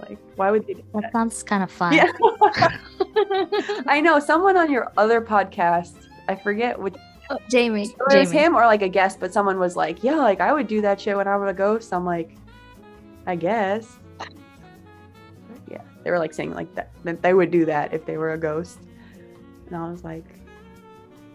Like, 0.00 0.18
why 0.36 0.50
would 0.50 0.66
they 0.66 0.74
do 0.74 0.82
That 0.94 1.02
that? 1.02 1.12
sounds 1.12 1.42
kind 1.42 1.62
of 1.62 1.70
fun. 1.70 1.92
Yeah. 1.92 2.10
I 3.86 4.00
know 4.00 4.18
someone 4.18 4.56
on 4.56 4.70
your 4.72 4.90
other 4.96 5.20
podcast, 5.20 5.94
I 6.28 6.34
forget 6.34 6.78
which 6.80 6.94
Oh, 7.30 7.38
Jamie. 7.48 7.84
it 7.84 7.96
was 7.98 8.30
Jamie. 8.30 8.44
him 8.44 8.56
or 8.56 8.66
like 8.66 8.82
a 8.82 8.88
guest, 8.88 9.20
but 9.20 9.32
someone 9.32 9.58
was 9.58 9.76
like, 9.76 10.02
Yeah, 10.02 10.16
like 10.16 10.40
I 10.40 10.52
would 10.52 10.66
do 10.66 10.80
that 10.82 11.00
shit 11.00 11.16
when 11.16 11.28
I'm 11.28 11.42
a 11.46 11.52
ghost. 11.54 11.92
I'm 11.92 12.04
like, 12.04 12.34
I 13.26 13.36
guess. 13.36 13.98
Yeah. 15.70 15.82
They 16.02 16.10
were 16.10 16.18
like 16.18 16.32
saying 16.34 16.54
like 16.54 16.74
that 16.74 16.90
that 17.04 17.22
they 17.22 17.32
would 17.32 17.50
do 17.52 17.64
that 17.66 17.94
if 17.94 18.04
they 18.04 18.16
were 18.16 18.32
a 18.32 18.38
ghost. 18.38 18.80
And 19.68 19.76
I 19.76 19.88
was 19.88 20.02
like, 20.02 20.24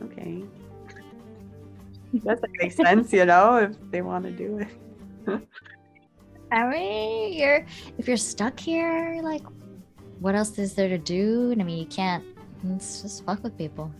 Okay. 0.04 0.44
That 2.24 2.40
makes 2.62 2.76
sense, 2.76 3.12
you 3.12 3.26
know, 3.26 3.58
if 3.58 3.76
they 3.92 4.02
want 4.02 4.26
to 4.26 4.32
do 4.32 4.60
it. 4.60 4.68
I 6.52 6.68
mean, 6.70 7.34
you're 7.34 7.66
if 7.98 8.08
you're 8.08 8.18
stuck 8.18 8.60
here, 8.60 9.20
like, 9.24 9.42
what 10.20 10.36
else 10.36 10.58
is 10.60 10.74
there 10.76 10.88
to 10.90 10.98
do? 10.98 11.52
And 11.52 11.62
I 11.62 11.66
mean, 11.66 11.78
you 11.78 11.86
can't. 11.86 12.24
Let's 12.64 13.02
just 13.02 13.26
fuck 13.26 13.44
with 13.44 13.58
people. 13.58 13.92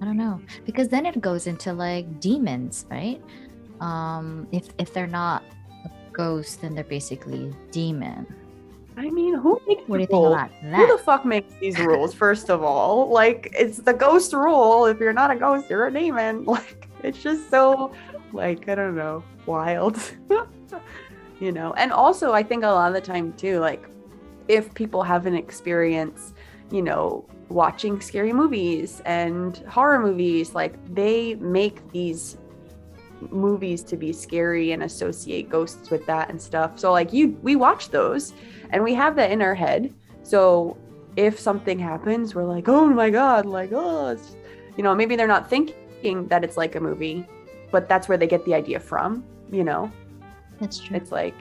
I 0.00 0.04
don't 0.04 0.16
know 0.16 0.40
because 0.64 0.88
then 0.88 1.06
it 1.06 1.20
goes 1.20 1.46
into 1.46 1.72
like 1.72 2.20
demons, 2.20 2.86
right? 2.90 3.20
Um, 3.80 4.46
if 4.52 4.68
if 4.78 4.92
they're 4.92 5.06
not 5.06 5.42
a 5.84 5.90
ghost, 6.12 6.60
then 6.60 6.74
they're 6.74 6.84
basically 6.84 7.54
demon. 7.70 8.26
I 8.98 9.10
mean, 9.10 9.34
who 9.34 9.60
makes 9.66 9.86
What 9.86 9.98
do 9.98 10.02
you 10.02 10.06
the 10.06 10.12
think 10.12 10.62
rules? 10.62 10.88
Who 10.88 10.96
the 10.96 11.02
fuck 11.02 11.24
makes 11.26 11.52
these 11.60 11.78
rules, 11.78 12.14
first 12.14 12.48
of 12.48 12.62
all? 12.62 13.10
Like, 13.10 13.52
it's 13.52 13.78
the 13.78 13.92
ghost 13.92 14.32
rule. 14.32 14.86
If 14.86 14.98
you're 15.00 15.12
not 15.12 15.30
a 15.30 15.36
ghost, 15.36 15.68
you're 15.68 15.86
a 15.86 15.92
demon. 15.92 16.44
Like, 16.46 16.88
it's 17.02 17.22
just 17.22 17.50
so, 17.50 17.92
like, 18.32 18.68
I 18.70 18.74
don't 18.74 18.96
know, 18.96 19.22
wild. 19.44 20.00
you 21.40 21.52
know? 21.52 21.74
And 21.74 21.92
also, 21.92 22.32
I 22.32 22.42
think 22.42 22.64
a 22.64 22.68
lot 22.68 22.88
of 22.88 22.94
the 22.94 23.02
time, 23.02 23.34
too, 23.34 23.60
like, 23.60 23.86
if 24.48 24.72
people 24.72 25.02
have 25.02 25.26
an 25.26 25.34
experience, 25.34 26.32
you 26.70 26.82
know, 26.82 27.24
watching 27.48 28.00
scary 28.00 28.32
movies 28.32 29.02
and 29.04 29.58
horror 29.68 30.00
movies, 30.00 30.54
like, 30.54 30.74
they 30.94 31.34
make 31.36 31.90
these 31.92 32.38
movies 33.30 33.82
to 33.82 33.96
be 33.96 34.12
scary 34.12 34.72
and 34.72 34.82
associate 34.82 35.48
ghosts 35.48 35.90
with 35.90 36.04
that 36.06 36.28
and 36.28 36.40
stuff. 36.40 36.78
So, 36.78 36.92
like, 36.92 37.12
you, 37.12 37.38
we 37.42 37.56
watch 37.56 37.90
those 37.90 38.34
and 38.70 38.82
we 38.82 38.94
have 38.94 39.16
that 39.16 39.30
in 39.30 39.42
our 39.42 39.54
head 39.54 39.92
so 40.22 40.76
if 41.16 41.38
something 41.38 41.78
happens 41.78 42.34
we're 42.34 42.44
like 42.44 42.68
oh 42.68 42.86
my 42.86 43.10
god 43.10 43.46
like 43.46 43.70
oh 43.72 44.16
you 44.76 44.82
know 44.82 44.94
maybe 44.94 45.16
they're 45.16 45.26
not 45.26 45.48
thinking 45.48 46.26
that 46.28 46.44
it's 46.44 46.56
like 46.56 46.74
a 46.74 46.80
movie 46.80 47.26
but 47.70 47.88
that's 47.88 48.08
where 48.08 48.18
they 48.18 48.26
get 48.26 48.44
the 48.44 48.54
idea 48.54 48.78
from 48.78 49.24
you 49.50 49.64
know 49.64 49.90
That's 50.60 50.78
true. 50.78 50.96
it's 50.96 51.12
like 51.12 51.34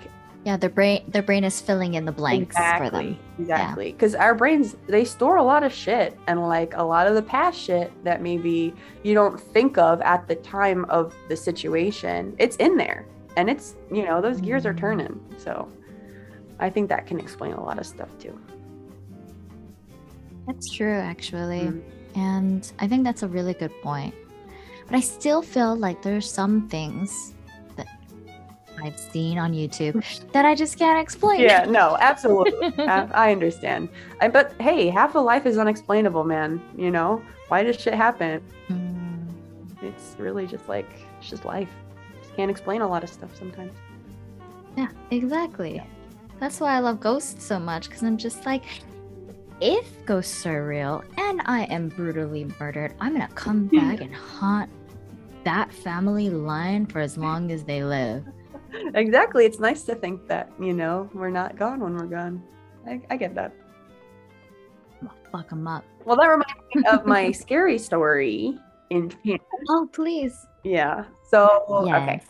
Yeah, 0.46 0.58
their 0.58 0.70
brain 0.70 1.04
their 1.08 1.24
brain 1.24 1.44
is 1.44 1.60
filling 1.60 1.96
in 1.96 2.06
the 2.06 2.12
blanks 2.12 2.56
for 2.56 2.90
them. 2.92 3.18
exactly 3.40 3.92
because 3.92 4.14
our 4.14 4.36
brains 4.36 4.75
they 4.88 5.04
store 5.04 5.38
a 5.38 5.44
lot 5.44 5.64
of 5.64 5.74
shit 5.74 6.18
and 6.28 6.40
like 6.48 6.74
a 6.78 6.84
lot 6.84 7.08
of 7.08 7.16
the 7.16 7.22
past 7.24 7.60
shit 7.60 7.92
that 8.04 8.22
maybe 8.22 8.74
you 9.04 9.14
don't 9.16 9.40
think 9.42 9.78
of 9.80 10.00
at 10.02 10.28
the 10.28 10.36
time 10.36 10.86
of 10.86 11.16
the 11.30 11.36
situation 11.36 12.36
it's 12.38 12.56
in 12.58 12.78
there 12.78 13.06
and 13.38 13.50
it's 13.50 13.75
you 13.92 14.06
know 14.06 14.22
those 14.22 14.40
gears 14.40 14.66
are 14.68 14.74
Mm. 14.74 14.80
turning 14.80 15.20
so 15.38 15.68
i 16.60 16.70
think 16.70 16.90
that 16.90 17.08
can 17.08 17.20
explain 17.20 17.54
a 17.54 17.64
lot 17.64 17.80
of 17.80 17.86
stuff 17.86 18.10
too 18.20 18.40
That's 20.48 20.70
true, 20.72 20.94
actually. 21.00 21.62
Mm. 21.62 21.82
And 22.16 22.72
I 22.80 22.88
think 22.88 23.04
that's 23.04 23.24
a 23.24 23.28
really 23.28 23.56
good 23.56 23.74
point. 23.82 24.14
But 24.86 24.96
I 24.96 25.00
still 25.02 25.42
feel 25.42 25.75
like 25.75 26.04
there's 26.04 26.30
some 26.30 26.70
things 26.70 27.34
I've 28.86 29.00
seen 29.00 29.38
on 29.38 29.54
YouTube 29.54 30.04
that 30.32 30.46
I 30.46 30.56
just 30.56 30.77
can't 30.77 31.01
explain. 31.01 31.42
yeah 31.42 31.65
no 31.65 31.98
absolutely. 32.00 32.74
I, 32.86 33.27
I 33.27 33.32
understand. 33.32 33.89
I, 34.22 34.27
but 34.27 34.54
hey 34.60 34.89
half 34.89 35.15
of 35.15 35.25
life 35.25 35.46
is 35.46 35.58
unexplainable 35.58 36.24
man 36.24 36.62
you 36.77 36.92
know? 36.92 37.22
Why 37.48 37.63
does 37.63 37.80
shit 37.80 37.94
happen? 37.94 38.42
Mm, 38.70 39.27
it's 39.82 40.15
really 40.18 40.48
just 40.48 40.68
like 40.68 40.89
it's 41.20 41.30
just 41.30 41.46
life. 41.46 41.70
Just 42.22 42.36
can't 42.36 42.50
explain 42.50 42.82
a 42.82 42.88
lot 42.88 43.04
of 43.04 43.10
stuff 43.10 43.36
sometimes. 43.38 43.74
Yeah, 44.75 44.89
exactly. 45.12 45.82
That's 46.39 46.60
why 46.60 46.75
I 46.75 46.80
love 46.80 47.00
ghosts 47.00 47.44
so 47.44 47.60
much 47.60 47.88
because 47.88 48.04
I'm 48.04 48.18
just 48.18 48.46
like, 48.46 48.63
if 49.62 50.06
ghosts 50.06 50.46
are 50.46 50.68
real 50.68 51.04
and 51.18 51.42
I 51.46 51.63
am 51.63 51.88
brutally 51.88 52.46
murdered, 52.60 52.94
I'm 53.00 53.13
gonna 53.13 53.30
come 53.36 53.68
back 53.74 54.01
and 54.01 54.13
haunt 54.13 54.70
that 55.44 55.72
family 55.72 56.30
line 56.30 56.86
for 56.86 57.00
as 57.00 57.18
long 57.18 57.51
as 57.51 57.63
they 57.63 57.84
live. 57.84 58.25
Exactly. 58.96 59.46
It's 59.46 59.60
nice 59.60 59.84
to 59.84 59.96
think 59.96 60.27
that, 60.27 60.51
you 60.60 60.74
know, 60.74 61.10
we're 61.13 61.29
not 61.29 61.58
gone 61.58 61.79
when 61.79 61.96
we're 61.96 62.05
gone. 62.05 62.44
I, 62.88 63.01
I 63.10 63.17
get 63.17 63.36
that. 63.36 63.53
fuck 65.32 65.50
them 65.50 65.67
up. 65.67 65.84
Well, 66.05 66.15
that 66.17 66.27
reminds 66.27 66.53
me 66.75 66.84
of 66.91 67.05
my 67.05 67.32
scary 67.44 67.77
story 67.77 68.58
in 68.89 69.10
Japan. 69.10 69.39
Oh, 69.70 69.89
please. 69.91 70.46
Yeah. 70.63 71.05
So, 71.27 71.84
Yes. 71.86 72.01
okay. 72.01 72.22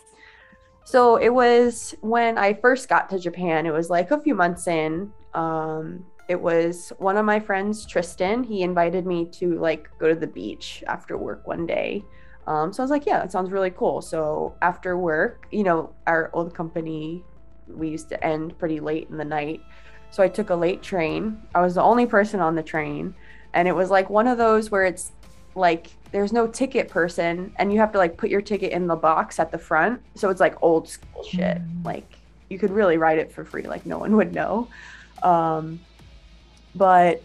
So 0.85 1.15
it 1.17 1.29
was 1.29 1.95
when 2.01 2.37
I 2.37 2.53
first 2.53 2.87
got 2.89 3.09
to 3.09 3.19
Japan. 3.19 3.65
It 3.65 3.73
was 3.73 3.89
like 3.89 4.11
a 4.11 4.21
few 4.21 4.35
months 4.35 4.67
in. 4.67 5.11
Um, 5.33 6.05
it 6.29 6.39
was 6.39 6.93
one 6.99 7.17
of 7.17 7.25
my 7.25 7.39
friends, 7.39 7.85
Tristan. 7.85 8.43
He 8.43 8.61
invited 8.63 9.05
me 9.05 9.25
to 9.33 9.59
like 9.59 9.89
go 9.99 10.07
to 10.09 10.15
the 10.15 10.27
beach 10.27 10.83
after 10.87 11.17
work 11.17 11.45
one 11.47 11.65
day. 11.65 12.03
Um, 12.47 12.71
so 12.71 12.81
I 12.81 12.83
was 12.83 12.91
like, 12.91 13.05
yeah, 13.05 13.19
that 13.19 13.31
sounds 13.31 13.51
really 13.51 13.71
cool. 13.71 14.01
So 14.01 14.55
after 14.61 14.97
work, 14.97 15.47
you 15.51 15.63
know, 15.63 15.93
our 16.05 16.29
old 16.33 16.53
company, 16.53 17.23
we 17.67 17.89
used 17.89 18.09
to 18.09 18.23
end 18.23 18.57
pretty 18.59 18.79
late 18.79 19.09
in 19.09 19.17
the 19.17 19.25
night. 19.25 19.61
So 20.11 20.21
I 20.21 20.27
took 20.27 20.49
a 20.49 20.55
late 20.55 20.81
train. 20.81 21.41
I 21.55 21.61
was 21.61 21.75
the 21.75 21.81
only 21.81 22.05
person 22.05 22.39
on 22.39 22.55
the 22.55 22.63
train. 22.63 23.15
And 23.53 23.67
it 23.67 23.75
was 23.75 23.89
like 23.89 24.09
one 24.09 24.27
of 24.27 24.37
those 24.37 24.69
where 24.69 24.85
it's 24.85 25.11
like 25.55 25.87
there's 26.11 26.33
no 26.33 26.47
ticket 26.47 26.89
person 26.89 27.53
and 27.57 27.73
you 27.73 27.79
have 27.79 27.91
to 27.93 27.97
like 27.97 28.17
put 28.17 28.29
your 28.29 28.41
ticket 28.41 28.71
in 28.71 28.87
the 28.87 28.95
box 28.95 29.39
at 29.39 29.51
the 29.51 29.57
front. 29.57 30.01
So 30.15 30.29
it's 30.29 30.39
like 30.39 30.61
old 30.61 30.87
school 30.87 31.23
shit. 31.23 31.57
Mm. 31.57 31.85
Like 31.85 32.09
you 32.49 32.59
could 32.59 32.71
really 32.71 32.97
ride 32.97 33.17
it 33.17 33.31
for 33.31 33.43
free, 33.43 33.63
like 33.63 33.85
no 33.85 33.97
one 33.97 34.15
would 34.17 34.33
know. 34.33 34.67
Um, 35.23 35.79
but 36.75 37.23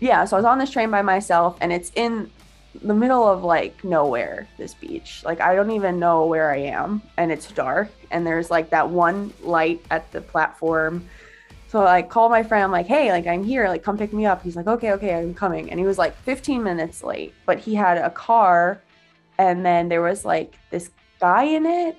yeah, 0.00 0.24
so 0.24 0.36
I 0.36 0.38
was 0.38 0.46
on 0.46 0.58
this 0.58 0.70
train 0.70 0.90
by 0.90 1.02
myself 1.02 1.56
and 1.60 1.72
it's 1.72 1.92
in 1.94 2.30
the 2.80 2.94
middle 2.94 3.28
of 3.28 3.44
like 3.44 3.84
nowhere, 3.84 4.48
this 4.56 4.74
beach. 4.74 5.22
Like 5.24 5.40
I 5.40 5.54
don't 5.54 5.70
even 5.70 5.98
know 5.98 6.26
where 6.26 6.50
I 6.50 6.58
am 6.58 7.02
and 7.16 7.30
it's 7.30 7.50
dark 7.52 7.90
and 8.10 8.26
there's 8.26 8.50
like 8.50 8.70
that 8.70 8.88
one 8.88 9.32
light 9.42 9.84
at 9.90 10.10
the 10.12 10.20
platform. 10.20 11.08
So 11.68 11.86
I 11.86 12.02
call 12.02 12.28
my 12.28 12.42
friend, 12.42 12.64
I'm 12.64 12.70
like, 12.70 12.86
hey, 12.86 13.10
like 13.12 13.26
I'm 13.26 13.44
here, 13.44 13.68
like 13.68 13.82
come 13.82 13.96
pick 13.96 14.12
me 14.12 14.26
up. 14.26 14.42
He's 14.42 14.56
like, 14.56 14.66
okay, 14.66 14.92
okay, 14.92 15.14
I'm 15.14 15.34
coming. 15.34 15.70
And 15.70 15.78
he 15.78 15.86
was 15.86 15.98
like 15.98 16.16
15 16.22 16.62
minutes 16.62 17.02
late, 17.02 17.34
but 17.46 17.58
he 17.58 17.74
had 17.74 17.98
a 17.98 18.10
car 18.10 18.80
and 19.38 19.64
then 19.64 19.88
there 19.88 20.02
was 20.02 20.24
like 20.24 20.54
this 20.70 20.90
guy 21.20 21.44
in 21.44 21.66
it 21.66 21.98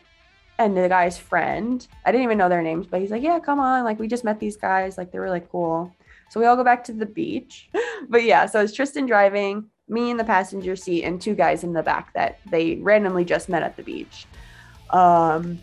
and 0.59 0.77
the 0.77 0.87
guy's 0.89 1.17
friend. 1.17 1.85
I 2.05 2.11
didn't 2.11 2.23
even 2.23 2.37
know 2.37 2.49
their 2.49 2.61
names, 2.61 2.87
but 2.87 3.01
he's 3.01 3.11
like, 3.11 3.23
yeah, 3.23 3.39
come 3.39 3.59
on. 3.59 3.83
Like 3.83 3.99
we 3.99 4.07
just 4.07 4.23
met 4.23 4.39
these 4.39 4.57
guys, 4.57 4.97
like 4.97 5.11
they're 5.11 5.21
really 5.21 5.43
cool. 5.51 5.93
So 6.29 6.39
we 6.39 6.45
all 6.45 6.55
go 6.55 6.63
back 6.63 6.83
to 6.85 6.93
the 6.93 7.05
beach. 7.05 7.69
but 8.09 8.23
yeah, 8.23 8.45
so 8.45 8.61
it's 8.61 8.73
Tristan 8.73 9.05
driving, 9.05 9.69
me 9.87 10.11
in 10.11 10.17
the 10.17 10.23
passenger 10.23 10.75
seat, 10.75 11.03
and 11.03 11.21
two 11.21 11.35
guys 11.35 11.63
in 11.63 11.73
the 11.73 11.83
back 11.83 12.13
that 12.13 12.39
they 12.49 12.75
randomly 12.75 13.25
just 13.25 13.49
met 13.49 13.63
at 13.63 13.75
the 13.75 13.83
beach. 13.83 14.25
Um, 14.89 15.59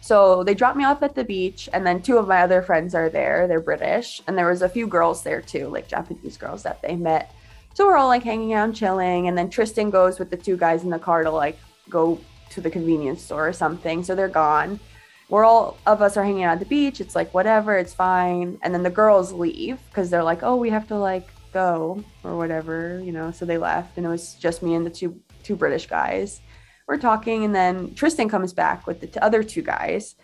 so 0.00 0.42
they 0.42 0.54
dropped 0.54 0.76
me 0.76 0.84
off 0.84 1.02
at 1.02 1.14
the 1.14 1.24
beach, 1.24 1.68
and 1.72 1.86
then 1.86 2.02
two 2.02 2.18
of 2.18 2.28
my 2.28 2.42
other 2.42 2.62
friends 2.62 2.94
are 2.94 3.08
there. 3.08 3.46
They're 3.46 3.60
British, 3.60 4.22
and 4.26 4.36
there 4.36 4.48
was 4.48 4.62
a 4.62 4.68
few 4.68 4.86
girls 4.86 5.22
there 5.22 5.40
too, 5.40 5.68
like 5.68 5.88
Japanese 5.88 6.36
girls 6.36 6.62
that 6.62 6.80
they 6.82 6.96
met. 6.96 7.34
So 7.74 7.86
we're 7.86 7.96
all 7.96 8.08
like 8.08 8.22
hanging 8.22 8.54
out, 8.54 8.74
chilling, 8.74 9.28
and 9.28 9.36
then 9.36 9.50
Tristan 9.50 9.90
goes 9.90 10.18
with 10.18 10.30
the 10.30 10.36
two 10.36 10.56
guys 10.56 10.82
in 10.82 10.90
the 10.90 10.98
car 10.98 11.22
to 11.22 11.30
like 11.30 11.58
go 11.88 12.18
to 12.50 12.60
the 12.60 12.70
convenience 12.70 13.22
store 13.22 13.46
or 13.46 13.52
something. 13.52 14.02
So 14.02 14.14
they're 14.14 14.28
gone. 14.28 14.80
We're 15.28 15.44
all 15.44 15.76
of 15.86 16.00
us 16.00 16.16
are 16.16 16.24
hanging 16.24 16.44
out 16.44 16.54
at 16.54 16.60
the 16.60 16.66
beach. 16.66 17.00
It's 17.00 17.14
like 17.14 17.32
whatever, 17.34 17.76
it's 17.76 17.92
fine. 17.92 18.58
And 18.62 18.72
then 18.74 18.82
the 18.82 18.90
girls 18.90 19.32
leave 19.32 19.78
because 19.90 20.08
they're 20.10 20.24
like, 20.24 20.42
oh, 20.42 20.56
we 20.56 20.70
have 20.70 20.88
to 20.88 20.96
like 20.96 21.28
go 21.52 22.02
or 22.24 22.36
whatever, 22.36 23.00
you 23.04 23.12
know. 23.12 23.30
So 23.30 23.44
they 23.44 23.58
left, 23.58 23.96
and 23.96 24.06
it 24.06 24.08
was 24.08 24.34
just 24.34 24.62
me 24.62 24.74
and 24.74 24.84
the 24.84 24.90
two 24.90 25.20
two 25.42 25.56
British 25.56 25.86
guys. 25.86 26.40
We're 26.86 26.98
talking, 26.98 27.44
and 27.44 27.54
then 27.54 27.94
Tristan 27.94 28.28
comes 28.28 28.52
back 28.52 28.86
with 28.86 29.00
the 29.00 29.06
t- 29.06 29.20
other 29.20 29.42
two 29.42 29.62
guys, 29.62 30.16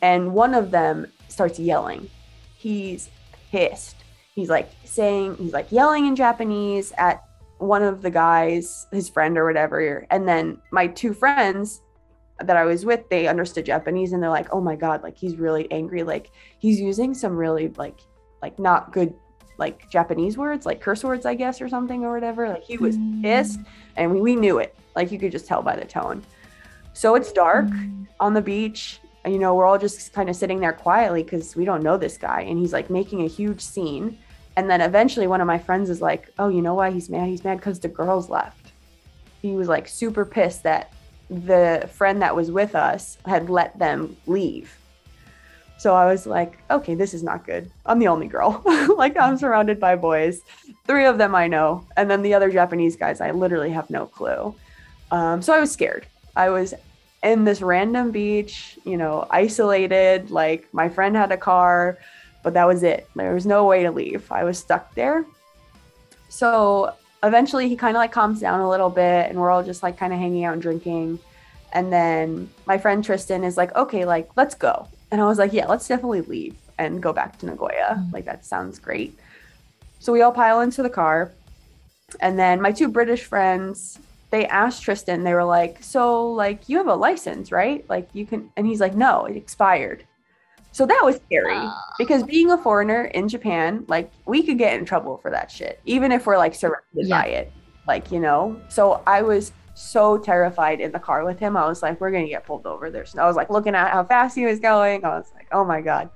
and 0.00 0.32
one 0.32 0.54
of 0.54 0.70
them 0.70 1.06
starts 1.28 1.58
yelling. 1.58 2.08
He's 2.56 3.10
pissed. 3.50 3.96
He's 4.34 4.48
like 4.50 4.70
saying, 4.84 5.36
he's 5.36 5.52
like 5.52 5.72
yelling 5.72 6.06
in 6.06 6.16
Japanese 6.16 6.92
at 6.98 7.22
one 7.58 7.82
of 7.82 8.02
the 8.02 8.10
guys, 8.10 8.86
his 8.92 9.08
friend 9.08 9.38
or 9.38 9.46
whatever. 9.46 10.06
And 10.10 10.28
then 10.28 10.60
my 10.70 10.86
two 10.88 11.14
friends 11.14 11.80
that 12.40 12.56
I 12.56 12.64
was 12.64 12.84
with, 12.84 13.08
they 13.08 13.28
understood 13.28 13.64
Japanese 13.64 14.12
and 14.12 14.22
they're 14.22 14.30
like, 14.30 14.48
oh 14.52 14.60
my 14.60 14.76
God, 14.76 15.02
like 15.02 15.16
he's 15.16 15.36
really 15.36 15.70
angry. 15.72 16.02
Like 16.02 16.32
he's 16.58 16.78
using 16.78 17.14
some 17.14 17.34
really 17.34 17.68
like, 17.76 18.00
like 18.42 18.58
not 18.58 18.92
good, 18.92 19.14
like 19.58 19.88
Japanese 19.90 20.36
words, 20.36 20.66
like 20.66 20.80
curse 20.80 21.02
words, 21.04 21.26
I 21.26 21.34
guess, 21.34 21.60
or 21.60 21.68
something 21.68 22.04
or 22.04 22.12
whatever. 22.12 22.48
Like 22.48 22.64
he 22.64 22.76
was 22.76 22.96
Mm. 22.96 23.22
pissed 23.22 23.60
and 23.96 24.12
we, 24.12 24.20
we 24.20 24.36
knew 24.36 24.58
it. 24.58 24.74
Like 24.94 25.10
you 25.12 25.18
could 25.18 25.32
just 25.32 25.46
tell 25.46 25.62
by 25.62 25.76
the 25.76 25.84
tone. 25.84 26.22
So 26.92 27.14
it's 27.14 27.32
dark 27.32 27.66
Mm. 27.66 28.06
on 28.20 28.34
the 28.34 28.42
beach. 28.42 29.00
And, 29.24 29.34
you 29.34 29.40
know, 29.40 29.54
we're 29.54 29.66
all 29.66 29.78
just 29.78 30.12
kind 30.12 30.28
of 30.30 30.36
sitting 30.36 30.60
there 30.60 30.72
quietly 30.72 31.22
because 31.22 31.56
we 31.56 31.64
don't 31.64 31.82
know 31.82 31.96
this 31.96 32.16
guy. 32.16 32.42
And 32.42 32.58
he's 32.58 32.72
like 32.72 32.90
making 32.90 33.22
a 33.22 33.26
huge 33.26 33.60
scene. 33.60 34.18
And 34.56 34.70
then 34.70 34.80
eventually 34.80 35.26
one 35.26 35.40
of 35.40 35.46
my 35.46 35.58
friends 35.58 35.90
is 35.90 36.00
like, 36.00 36.30
oh, 36.38 36.48
you 36.48 36.62
know 36.62 36.74
why 36.74 36.90
he's 36.90 37.10
mad? 37.10 37.28
He's 37.28 37.44
mad 37.44 37.56
because 37.58 37.80
the 37.80 37.88
girls 37.88 38.30
left. 38.30 38.72
He 39.42 39.52
was 39.52 39.68
like 39.68 39.88
super 39.88 40.24
pissed 40.24 40.62
that 40.62 40.92
the 41.28 41.88
friend 41.92 42.22
that 42.22 42.36
was 42.36 42.50
with 42.52 42.74
us 42.74 43.18
had 43.26 43.50
let 43.50 43.76
them 43.78 44.16
leave. 44.26 44.78
So 45.78 45.94
I 45.94 46.06
was 46.06 46.26
like, 46.26 46.58
okay, 46.70 46.94
this 46.94 47.12
is 47.12 47.22
not 47.22 47.44
good. 47.44 47.70
I'm 47.84 47.98
the 47.98 48.08
only 48.08 48.26
girl. 48.26 48.62
like 48.96 49.18
I'm 49.18 49.36
surrounded 49.36 49.78
by 49.78 49.96
boys. 49.96 50.40
Three 50.86 51.04
of 51.04 51.18
them 51.18 51.34
I 51.34 51.48
know. 51.48 51.86
And 51.96 52.10
then 52.10 52.22
the 52.22 52.34
other 52.34 52.50
Japanese 52.50 52.96
guys, 52.96 53.20
I 53.20 53.30
literally 53.32 53.70
have 53.70 53.90
no 53.90 54.06
clue. 54.06 54.54
Um, 55.10 55.42
so 55.42 55.52
I 55.52 55.60
was 55.60 55.70
scared. 55.70 56.06
I 56.34 56.48
was 56.48 56.74
in 57.22 57.44
this 57.44 57.60
random 57.60 58.10
beach, 58.10 58.78
you 58.84 58.96
know, 58.96 59.26
isolated. 59.30 60.30
Like 60.30 60.72
my 60.72 60.88
friend 60.88 61.14
had 61.14 61.30
a 61.32 61.36
car, 61.36 61.98
but 62.42 62.54
that 62.54 62.66
was 62.66 62.82
it. 62.82 63.08
There 63.14 63.34
was 63.34 63.46
no 63.46 63.66
way 63.66 63.82
to 63.82 63.90
leave. 63.90 64.30
I 64.32 64.44
was 64.44 64.58
stuck 64.58 64.94
there. 64.94 65.26
So 66.28 66.94
eventually 67.22 67.68
he 67.68 67.76
kind 67.76 67.96
of 67.96 68.00
like 68.00 68.12
calms 68.12 68.40
down 68.40 68.60
a 68.60 68.68
little 68.68 68.90
bit 68.90 69.28
and 69.28 69.38
we're 69.38 69.50
all 69.50 69.62
just 69.62 69.82
like 69.82 69.98
kind 69.98 70.12
of 70.12 70.18
hanging 70.18 70.44
out 70.44 70.54
and 70.54 70.62
drinking. 70.62 71.18
And 71.72 71.92
then 71.92 72.48
my 72.66 72.78
friend 72.78 73.04
Tristan 73.04 73.44
is 73.44 73.56
like, 73.56 73.74
okay, 73.76 74.04
like 74.04 74.30
let's 74.36 74.54
go. 74.54 74.88
And 75.10 75.20
I 75.20 75.26
was 75.26 75.38
like, 75.38 75.52
yeah, 75.52 75.66
let's 75.66 75.86
definitely 75.86 76.22
leave 76.22 76.56
and 76.78 77.02
go 77.02 77.12
back 77.12 77.38
to 77.38 77.46
Nagoya. 77.46 77.96
Mm. 77.98 78.12
Like 78.12 78.24
that 78.24 78.44
sounds 78.44 78.78
great. 78.78 79.18
So 79.98 80.12
we 80.12 80.22
all 80.22 80.32
pile 80.32 80.60
into 80.60 80.82
the 80.82 80.90
car. 80.90 81.32
And 82.20 82.38
then 82.38 82.60
my 82.60 82.72
two 82.72 82.88
British 82.88 83.24
friends, 83.24 83.98
they 84.30 84.46
asked 84.46 84.82
Tristan, 84.82 85.24
they 85.24 85.34
were 85.34 85.44
like, 85.44 85.82
So, 85.82 86.30
like, 86.30 86.68
you 86.68 86.76
have 86.78 86.86
a 86.88 86.94
license, 86.94 87.50
right? 87.50 87.84
Like, 87.88 88.08
you 88.12 88.26
can, 88.26 88.50
and 88.56 88.66
he's 88.66 88.80
like, 88.80 88.94
No, 88.94 89.24
it 89.24 89.36
expired. 89.36 90.04
So 90.72 90.84
that 90.86 91.00
was 91.02 91.16
scary 91.26 91.54
Ah. 91.56 91.82
because 91.98 92.22
being 92.22 92.50
a 92.50 92.58
foreigner 92.58 93.04
in 93.06 93.28
Japan, 93.28 93.84
like, 93.88 94.10
we 94.26 94.42
could 94.42 94.58
get 94.58 94.74
in 94.78 94.84
trouble 94.84 95.16
for 95.18 95.30
that 95.30 95.50
shit, 95.50 95.80
even 95.86 96.12
if 96.12 96.26
we're 96.26 96.36
like 96.36 96.54
surrounded 96.54 96.82
Yeah. 96.94 97.22
by 97.22 97.28
it, 97.28 97.52
like, 97.88 98.12
you 98.12 98.20
know? 98.20 98.60
So 98.68 99.00
I 99.06 99.22
was 99.22 99.52
so 99.76 100.18
terrified 100.18 100.80
in 100.80 100.90
the 100.90 100.98
car 100.98 101.24
with 101.24 101.38
him. 101.38 101.56
I 101.56 101.66
was 101.66 101.82
like, 101.82 102.00
We're 102.00 102.10
gonna 102.10 102.28
get 102.28 102.44
pulled 102.44 102.66
over. 102.66 102.90
There's, 102.90 103.14
I 103.16 103.26
was 103.26 103.36
like 103.36 103.50
looking 103.50 103.74
at 103.74 103.92
how 103.92 104.04
fast 104.04 104.36
he 104.36 104.46
was 104.46 104.58
going. 104.58 105.04
I 105.04 105.10
was 105.10 105.30
like, 105.34 105.48
Oh 105.52 105.64
my 105.64 105.80
God. 105.80 106.10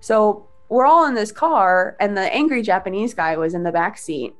So 0.00 0.48
we're 0.68 0.86
all 0.86 1.06
in 1.06 1.14
this 1.14 1.32
car, 1.32 1.96
and 2.00 2.16
the 2.16 2.32
angry 2.34 2.62
Japanese 2.62 3.14
guy 3.14 3.36
was 3.36 3.54
in 3.54 3.62
the 3.62 3.72
back 3.72 3.98
seat. 3.98 4.34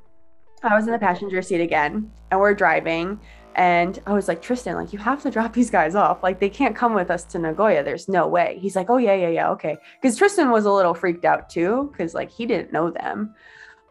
I 0.63 0.75
was 0.75 0.85
in 0.85 0.91
the 0.91 0.99
passenger 0.99 1.41
seat 1.41 1.61
again, 1.61 2.11
and 2.31 2.39
we're 2.39 2.55
driving. 2.55 3.19
And 3.55 3.99
I 4.05 4.11
was 4.11 4.27
like, 4.27 4.41
Tristan, 4.41 4.75
like, 4.75 4.91
you 4.91 4.99
have 4.99 5.21
to 5.23 5.31
drop 5.31 5.53
these 5.53 5.69
guys 5.69 5.95
off. 5.95 6.23
Like, 6.23 6.39
they 6.39 6.49
can't 6.49 6.75
come 6.75 6.93
with 6.93 7.09
us 7.09 7.23
to 7.25 7.39
Nagoya. 7.39 7.83
There's 7.83 8.09
no 8.09 8.27
way. 8.27 8.57
He's 8.61 8.75
like, 8.75 8.89
oh, 8.89 8.97
yeah, 8.97 9.13
yeah, 9.13 9.29
yeah, 9.29 9.49
okay. 9.51 9.77
Because 10.01 10.17
Tristan 10.17 10.51
was 10.51 10.65
a 10.65 10.71
little 10.71 10.93
freaked 10.93 11.23
out 11.23 11.49
too, 11.49 11.89
because 11.91 12.13
like 12.13 12.29
he 12.29 12.45
didn't 12.45 12.73
know 12.73 12.91
them. 12.91 13.33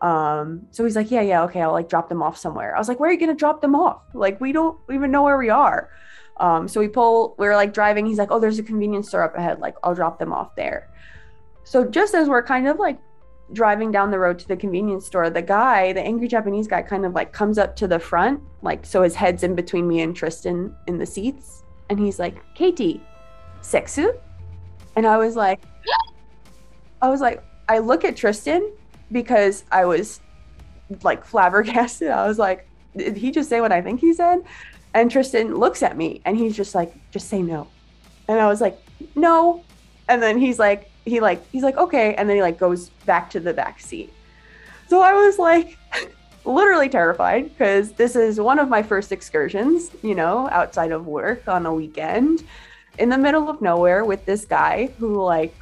Um, 0.04 0.66
so 0.70 0.84
he's 0.84 0.96
like, 0.96 1.10
yeah, 1.10 1.22
yeah, 1.22 1.44
okay, 1.44 1.62
I'll 1.62 1.72
like 1.72 1.88
drop 1.88 2.10
them 2.10 2.22
off 2.22 2.36
somewhere. 2.36 2.76
I 2.76 2.78
was 2.78 2.88
like, 2.88 3.00
where 3.00 3.08
are 3.08 3.12
you 3.12 3.18
gonna 3.18 3.34
drop 3.34 3.62
them 3.62 3.74
off? 3.74 4.02
Like, 4.12 4.38
we 4.38 4.52
don't 4.52 4.78
even 4.92 5.10
know 5.10 5.22
where 5.22 5.38
we 5.38 5.48
are. 5.48 5.88
Um, 6.36 6.68
so 6.68 6.78
we 6.78 6.88
pull, 6.88 7.34
we 7.38 7.46
are 7.46 7.56
like 7.56 7.72
driving. 7.72 8.04
He's 8.04 8.18
like, 8.18 8.30
oh, 8.30 8.38
there's 8.38 8.58
a 8.58 8.62
convenience 8.62 9.08
store 9.08 9.22
up 9.22 9.34
ahead. 9.34 9.60
Like, 9.60 9.76
I'll 9.82 9.94
drop 9.94 10.18
them 10.18 10.30
off 10.30 10.54
there. 10.56 10.90
So 11.64 11.86
just 11.86 12.14
as 12.14 12.28
we're 12.28 12.42
kind 12.42 12.68
of 12.68 12.78
like 12.78 12.98
driving 13.54 13.90
down 13.90 14.10
the 14.10 14.18
road 14.18 14.38
to 14.40 14.48
the 14.48 14.56
convenience 14.56 15.06
store, 15.06 15.30
the 15.30 15.40
guy, 15.40 15.94
the 15.94 16.02
angry 16.02 16.28
Japanese 16.28 16.68
guy, 16.68 16.82
kind 16.82 17.06
of 17.06 17.14
like 17.14 17.32
comes 17.32 17.56
up 17.56 17.74
to 17.76 17.88
the 17.88 17.98
front, 17.98 18.42
like 18.60 18.84
so 18.84 19.00
his 19.00 19.14
head's 19.14 19.42
in 19.42 19.54
between 19.54 19.88
me 19.88 20.02
and 20.02 20.14
Tristan 20.14 20.76
in 20.86 20.98
the 20.98 21.06
seats, 21.06 21.64
and 21.88 21.98
he's 21.98 22.18
like, 22.18 22.36
"Katie, 22.54 23.00
sexu," 23.62 24.14
and 24.96 25.06
I 25.06 25.16
was 25.16 25.34
like, 25.34 25.62
I 27.00 27.08
was 27.08 27.22
like, 27.22 27.42
I 27.70 27.78
look 27.78 28.04
at 28.04 28.16
Tristan 28.16 28.70
because 29.14 29.64
I 29.72 29.86
was 29.86 30.20
like 31.02 31.24
flabbergasted. 31.24 32.08
I 32.08 32.26
was 32.28 32.38
like, 32.38 32.68
did 32.94 33.16
he 33.16 33.30
just 33.30 33.48
say 33.48 33.62
what 33.62 33.72
I 33.72 33.80
think 33.80 34.00
he 34.00 34.12
said? 34.12 34.44
And 34.92 35.10
Tristan 35.10 35.56
looks 35.56 35.82
at 35.82 35.96
me 35.96 36.20
and 36.26 36.36
he's 36.36 36.54
just 36.54 36.74
like, 36.74 36.92
just 37.10 37.28
say 37.28 37.40
no. 37.40 37.68
And 38.28 38.38
I 38.38 38.48
was 38.48 38.60
like, 38.60 38.78
no. 39.14 39.62
And 40.08 40.22
then 40.22 40.38
he's 40.38 40.58
like, 40.58 40.90
he 41.04 41.20
like, 41.20 41.48
he's 41.50 41.62
like, 41.62 41.76
okay. 41.78 42.14
And 42.14 42.28
then 42.28 42.36
he 42.36 42.42
like 42.42 42.58
goes 42.58 42.90
back 43.06 43.30
to 43.30 43.40
the 43.40 43.54
back 43.54 43.80
seat. 43.80 44.12
So 44.88 45.00
I 45.00 45.12
was 45.12 45.38
like, 45.38 45.78
literally 46.44 46.88
terrified 46.88 47.44
because 47.44 47.92
this 47.92 48.16
is 48.16 48.38
one 48.38 48.58
of 48.58 48.68
my 48.68 48.82
first 48.82 49.12
excursions, 49.12 49.90
you 50.02 50.14
know, 50.14 50.48
outside 50.50 50.92
of 50.92 51.06
work 51.06 51.48
on 51.48 51.66
a 51.66 51.72
weekend 51.72 52.44
in 52.98 53.08
the 53.08 53.18
middle 53.18 53.48
of 53.48 53.62
nowhere 53.62 54.04
with 54.04 54.24
this 54.26 54.44
guy 54.44 54.86
who 54.98 55.22
like 55.22 55.54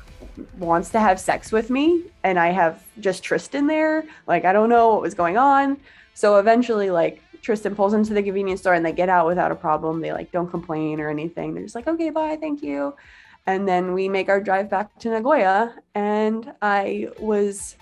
wants 0.58 0.90
to 0.90 1.00
have 1.00 1.20
sex 1.20 1.52
with 1.52 1.70
me 1.70 2.04
and 2.22 2.38
I 2.38 2.48
have 2.48 2.84
just 3.00 3.22
Tristan 3.22 3.66
there. 3.66 4.04
Like 4.26 4.44
I 4.44 4.52
don't 4.52 4.68
know 4.68 4.94
what 4.94 5.02
was 5.02 5.14
going 5.14 5.36
on. 5.36 5.78
So 6.14 6.38
eventually 6.38 6.90
like 6.90 7.22
Tristan 7.42 7.74
pulls 7.74 7.92
into 7.92 8.14
the 8.14 8.22
convenience 8.22 8.60
store 8.60 8.74
and 8.74 8.86
they 8.86 8.92
get 8.92 9.08
out 9.08 9.26
without 9.26 9.50
a 9.50 9.56
problem. 9.56 10.00
They 10.00 10.12
like 10.12 10.30
don't 10.32 10.50
complain 10.50 11.00
or 11.00 11.10
anything. 11.10 11.54
They're 11.54 11.64
just 11.64 11.74
like, 11.74 11.88
okay, 11.88 12.10
bye, 12.10 12.36
thank 12.40 12.62
you. 12.62 12.94
And 13.46 13.66
then 13.66 13.92
we 13.92 14.08
make 14.08 14.28
our 14.28 14.40
drive 14.40 14.70
back 14.70 14.96
to 15.00 15.10
Nagoya. 15.10 15.74
And 15.94 16.52
I 16.62 17.08
was 17.18 17.76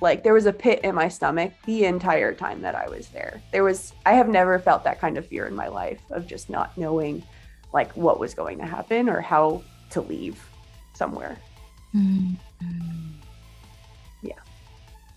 like, 0.00 0.24
there 0.24 0.34
was 0.34 0.46
a 0.46 0.52
pit 0.52 0.80
in 0.82 0.94
my 0.94 1.08
stomach 1.08 1.52
the 1.66 1.84
entire 1.84 2.34
time 2.34 2.62
that 2.62 2.74
I 2.74 2.88
was 2.88 3.08
there. 3.08 3.40
There 3.52 3.62
was, 3.62 3.92
I 4.04 4.14
have 4.14 4.28
never 4.28 4.58
felt 4.58 4.84
that 4.84 5.00
kind 5.00 5.16
of 5.16 5.26
fear 5.26 5.46
in 5.46 5.54
my 5.54 5.68
life 5.68 6.00
of 6.10 6.26
just 6.26 6.50
not 6.50 6.76
knowing 6.76 7.22
like 7.72 7.92
what 7.92 8.18
was 8.18 8.34
going 8.34 8.58
to 8.58 8.66
happen 8.66 9.08
or 9.08 9.20
how 9.20 9.62
to 9.90 10.00
leave 10.00 10.44
somewhere. 10.94 11.38
Mm-hmm. 11.94 12.34
Yeah. 14.22 14.32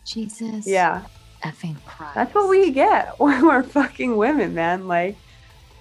Jesus. 0.05 0.67
Yeah. 0.67 1.03
Effing 1.43 1.75
Christ. 1.85 2.15
That's 2.15 2.35
what 2.35 2.49
we 2.49 2.71
get 2.71 3.13
when 3.19 3.45
we're 3.45 3.63
fucking 3.63 4.15
women, 4.15 4.53
man. 4.53 4.87
Like, 4.87 5.15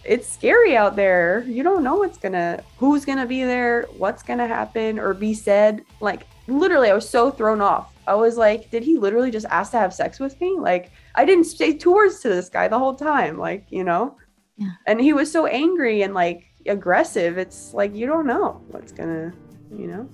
it's 0.05 0.29
scary 0.29 0.77
out 0.77 0.97
there. 0.97 1.45
You 1.47 1.63
don't 1.63 1.85
know 1.85 1.97
what's 1.97 2.17
gonna, 2.17 2.63
who's 2.79 3.05
gonna 3.05 3.27
be 3.27 3.45
there, 3.45 3.87
what's 3.97 4.23
gonna 4.23 4.47
happen 4.47 4.99
or 4.99 5.13
be 5.13 5.35
said. 5.35 5.85
Like, 6.01 6.27
literally, 6.47 6.91
I 6.91 6.95
was 6.95 7.09
so 7.09 7.31
thrown 7.31 7.61
off. 7.61 7.93
I 8.07 8.15
was 8.15 8.37
like, 8.37 8.71
did 8.71 8.83
he 8.83 8.99
literally 8.99 9.31
just 9.31 9.47
ask 9.47 9.73
to 9.73 9.79
have 9.79 9.95
sex 9.95 10.19
with 10.19 10.41
me? 10.41 10.57
Like, 10.59 10.91
I 11.15 11.25
didn't 11.25 11.45
say 11.45 11.75
two 11.75 11.93
words 11.93 12.21
to 12.21 12.29
this 12.29 12.49
guy 12.49 12.67
the 12.67 12.79
whole 12.79 12.95
time. 12.95 13.39
Like, 13.39 13.67
you 13.71 13.85
know? 13.85 14.17
Yeah. 14.57 14.71
And 14.87 15.01
he 15.01 15.13
was 15.13 15.31
so 15.31 15.47
angry 15.47 16.03
and 16.03 16.15
like 16.15 16.45
aggressive. 16.67 17.39
It's 17.39 17.73
like, 17.73 17.95
you 17.95 18.07
don't 18.07 18.27
know 18.27 18.63
what's 18.69 18.93
gonna, 18.93 19.33
you 19.71 19.87
know? 19.87 20.09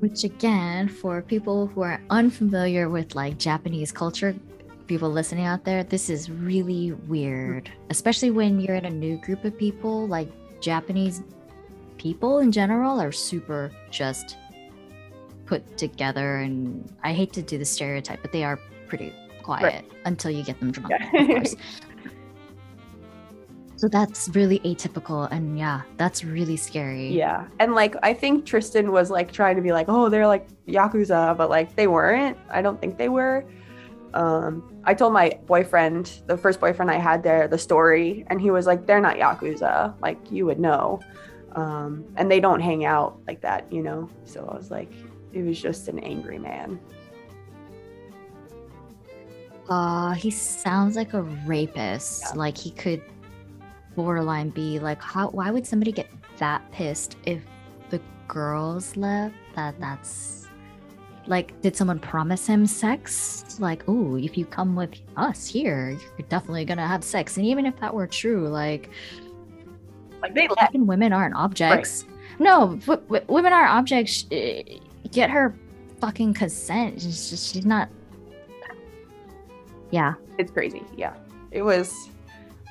Which 0.00 0.22
again, 0.24 0.88
for 0.88 1.22
people 1.22 1.66
who 1.66 1.82
are 1.82 2.00
unfamiliar 2.10 2.88
with 2.88 3.14
like 3.14 3.36
Japanese 3.38 3.90
culture, 3.90 4.34
people 4.86 5.10
listening 5.10 5.44
out 5.44 5.64
there, 5.64 5.82
this 5.82 6.08
is 6.08 6.30
really 6.30 6.92
weird, 6.92 7.70
especially 7.90 8.30
when 8.30 8.60
you're 8.60 8.76
in 8.76 8.84
a 8.84 8.90
new 8.90 9.16
group 9.18 9.44
of 9.44 9.58
people. 9.58 10.06
Like 10.06 10.28
Japanese 10.60 11.22
people 11.98 12.38
in 12.38 12.52
general 12.52 13.00
are 13.00 13.10
super 13.12 13.72
just 13.90 14.36
put 15.46 15.76
together, 15.76 16.36
and 16.36 16.88
I 17.02 17.12
hate 17.12 17.32
to 17.32 17.42
do 17.42 17.58
the 17.58 17.64
stereotype, 17.64 18.22
but 18.22 18.30
they 18.32 18.44
are 18.44 18.58
pretty 18.86 19.12
quiet 19.42 19.62
Right. 19.64 19.84
until 20.04 20.30
you 20.30 20.44
get 20.44 20.60
them 20.60 20.70
drunk, 20.70 20.90
Yeah. 20.90 21.20
of 21.22 21.26
course. 21.26 21.56
So 23.78 23.86
that's 23.86 24.28
really 24.30 24.58
atypical, 24.60 25.28
and 25.30 25.56
yeah, 25.56 25.82
that's 25.98 26.24
really 26.24 26.56
scary. 26.56 27.10
Yeah. 27.10 27.46
And 27.60 27.76
like 27.76 27.94
I 28.02 28.12
think 28.12 28.44
Tristan 28.44 28.90
was 28.90 29.08
like 29.08 29.30
trying 29.30 29.54
to 29.54 29.62
be 29.62 29.70
like, 29.70 29.86
"Oh, 29.88 30.08
they're 30.08 30.26
like 30.26 30.48
yakuza," 30.66 31.36
but 31.36 31.48
like 31.48 31.76
they 31.76 31.86
weren't. 31.86 32.36
I 32.50 32.60
don't 32.60 32.80
think 32.80 32.98
they 32.98 33.08
were. 33.08 33.44
Um 34.14 34.82
I 34.82 34.94
told 34.94 35.12
my 35.12 35.38
boyfriend, 35.46 36.22
the 36.26 36.36
first 36.36 36.58
boyfriend 36.58 36.90
I 36.90 36.96
had 36.96 37.22
there, 37.22 37.46
the 37.46 37.56
story, 37.58 38.24
and 38.26 38.40
he 38.40 38.50
was 38.50 38.66
like, 38.66 38.84
"They're 38.84 39.00
not 39.00 39.14
yakuza. 39.14 39.94
Like 40.02 40.18
you 40.28 40.44
would 40.44 40.58
know." 40.58 40.98
Um 41.52 42.04
and 42.16 42.28
they 42.28 42.40
don't 42.40 42.60
hang 42.60 42.84
out 42.84 43.20
like 43.28 43.40
that, 43.42 43.72
you 43.72 43.84
know. 43.84 44.10
So 44.24 44.44
I 44.50 44.56
was 44.56 44.72
like, 44.72 44.90
it 45.32 45.42
was 45.44 45.60
just 45.60 45.86
an 45.86 46.00
angry 46.00 46.40
man. 46.40 46.80
Uh, 49.68 50.14
he 50.14 50.30
sounds 50.32 50.96
like 50.96 51.12
a 51.14 51.22
rapist. 51.46 52.22
Yeah. 52.24 52.32
Like 52.38 52.56
he 52.56 52.70
could 52.72 53.02
borderline 54.02 54.50
be 54.50 54.78
like, 54.78 55.02
how? 55.02 55.28
Why 55.30 55.50
would 55.50 55.66
somebody 55.66 55.92
get 55.92 56.08
that 56.38 56.62
pissed 56.70 57.16
if 57.26 57.42
the 57.90 58.00
girls 58.28 58.96
left? 58.96 59.34
That 59.56 59.78
that's 59.80 60.46
like, 61.26 61.60
did 61.60 61.76
someone 61.76 61.98
promise 61.98 62.46
him 62.46 62.66
sex? 62.66 63.56
Like, 63.58 63.82
oh, 63.88 64.16
if 64.16 64.38
you 64.38 64.46
come 64.46 64.74
with 64.76 64.94
us 65.16 65.46
here, 65.46 65.90
you're 66.16 66.28
definitely 66.28 66.64
gonna 66.64 66.86
have 66.86 67.02
sex. 67.04 67.36
And 67.36 67.44
even 67.46 67.66
if 67.66 67.78
that 67.80 67.92
were 67.92 68.06
true, 68.06 68.48
like, 68.48 68.88
Like 70.22 70.34
they 70.34 70.48
left. 70.48 70.74
women 70.74 71.12
aren't 71.12 71.34
objects. 71.34 72.06
No, 72.38 72.76
w- 72.86 73.02
w- 73.08 73.24
women 73.28 73.52
aren't 73.52 73.70
objects. 73.70 74.26
Eh, 74.30 74.62
Get 75.10 75.28
her 75.30 75.54
fucking 76.00 76.34
consent. 76.34 77.00
She's 77.02 77.30
just, 77.30 77.52
she's 77.54 77.66
not. 77.66 77.88
Yeah. 79.90 80.14
It's 80.38 80.50
crazy. 80.52 80.82
Yeah. 80.96 81.14
It 81.50 81.62
was 81.62 82.10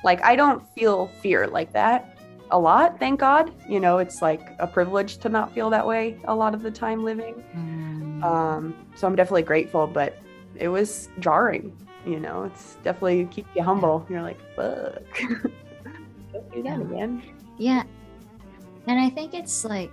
like 0.04 0.22
I 0.24 0.36
don't 0.36 0.66
feel 0.74 1.08
fear 1.20 1.46
like 1.46 1.72
that 1.72 2.14
a 2.50 2.58
lot, 2.58 2.98
thank 2.98 3.20
God. 3.20 3.52
You 3.68 3.78
know, 3.80 3.98
it's 3.98 4.22
like 4.22 4.40
a 4.58 4.66
privilege 4.66 5.18
to 5.18 5.28
not 5.28 5.52
feel 5.52 5.68
that 5.70 5.86
way 5.86 6.18
a 6.24 6.34
lot 6.34 6.54
of 6.54 6.62
the 6.62 6.70
time 6.70 7.04
living. 7.04 7.34
Mm. 7.54 8.24
Um, 8.24 8.74
so 8.94 9.06
I'm 9.06 9.14
definitely 9.16 9.42
grateful, 9.42 9.86
but 9.86 10.16
it 10.56 10.68
was 10.68 11.08
jarring. 11.18 11.76
You 12.06 12.20
know, 12.20 12.44
it's 12.44 12.76
definitely 12.82 13.26
keep 13.26 13.46
you 13.54 13.62
humble. 13.62 14.06
You're 14.08 14.22
like, 14.22 14.38
fuck. 14.56 15.02
Don't 16.32 16.52
do 16.52 16.62
that 16.62 16.78
Yeah. 16.78 16.80
again. 16.80 17.22
Yeah. 17.58 17.82
And 18.86 18.98
I 18.98 19.10
think 19.10 19.34
it's 19.34 19.64
like 19.64 19.90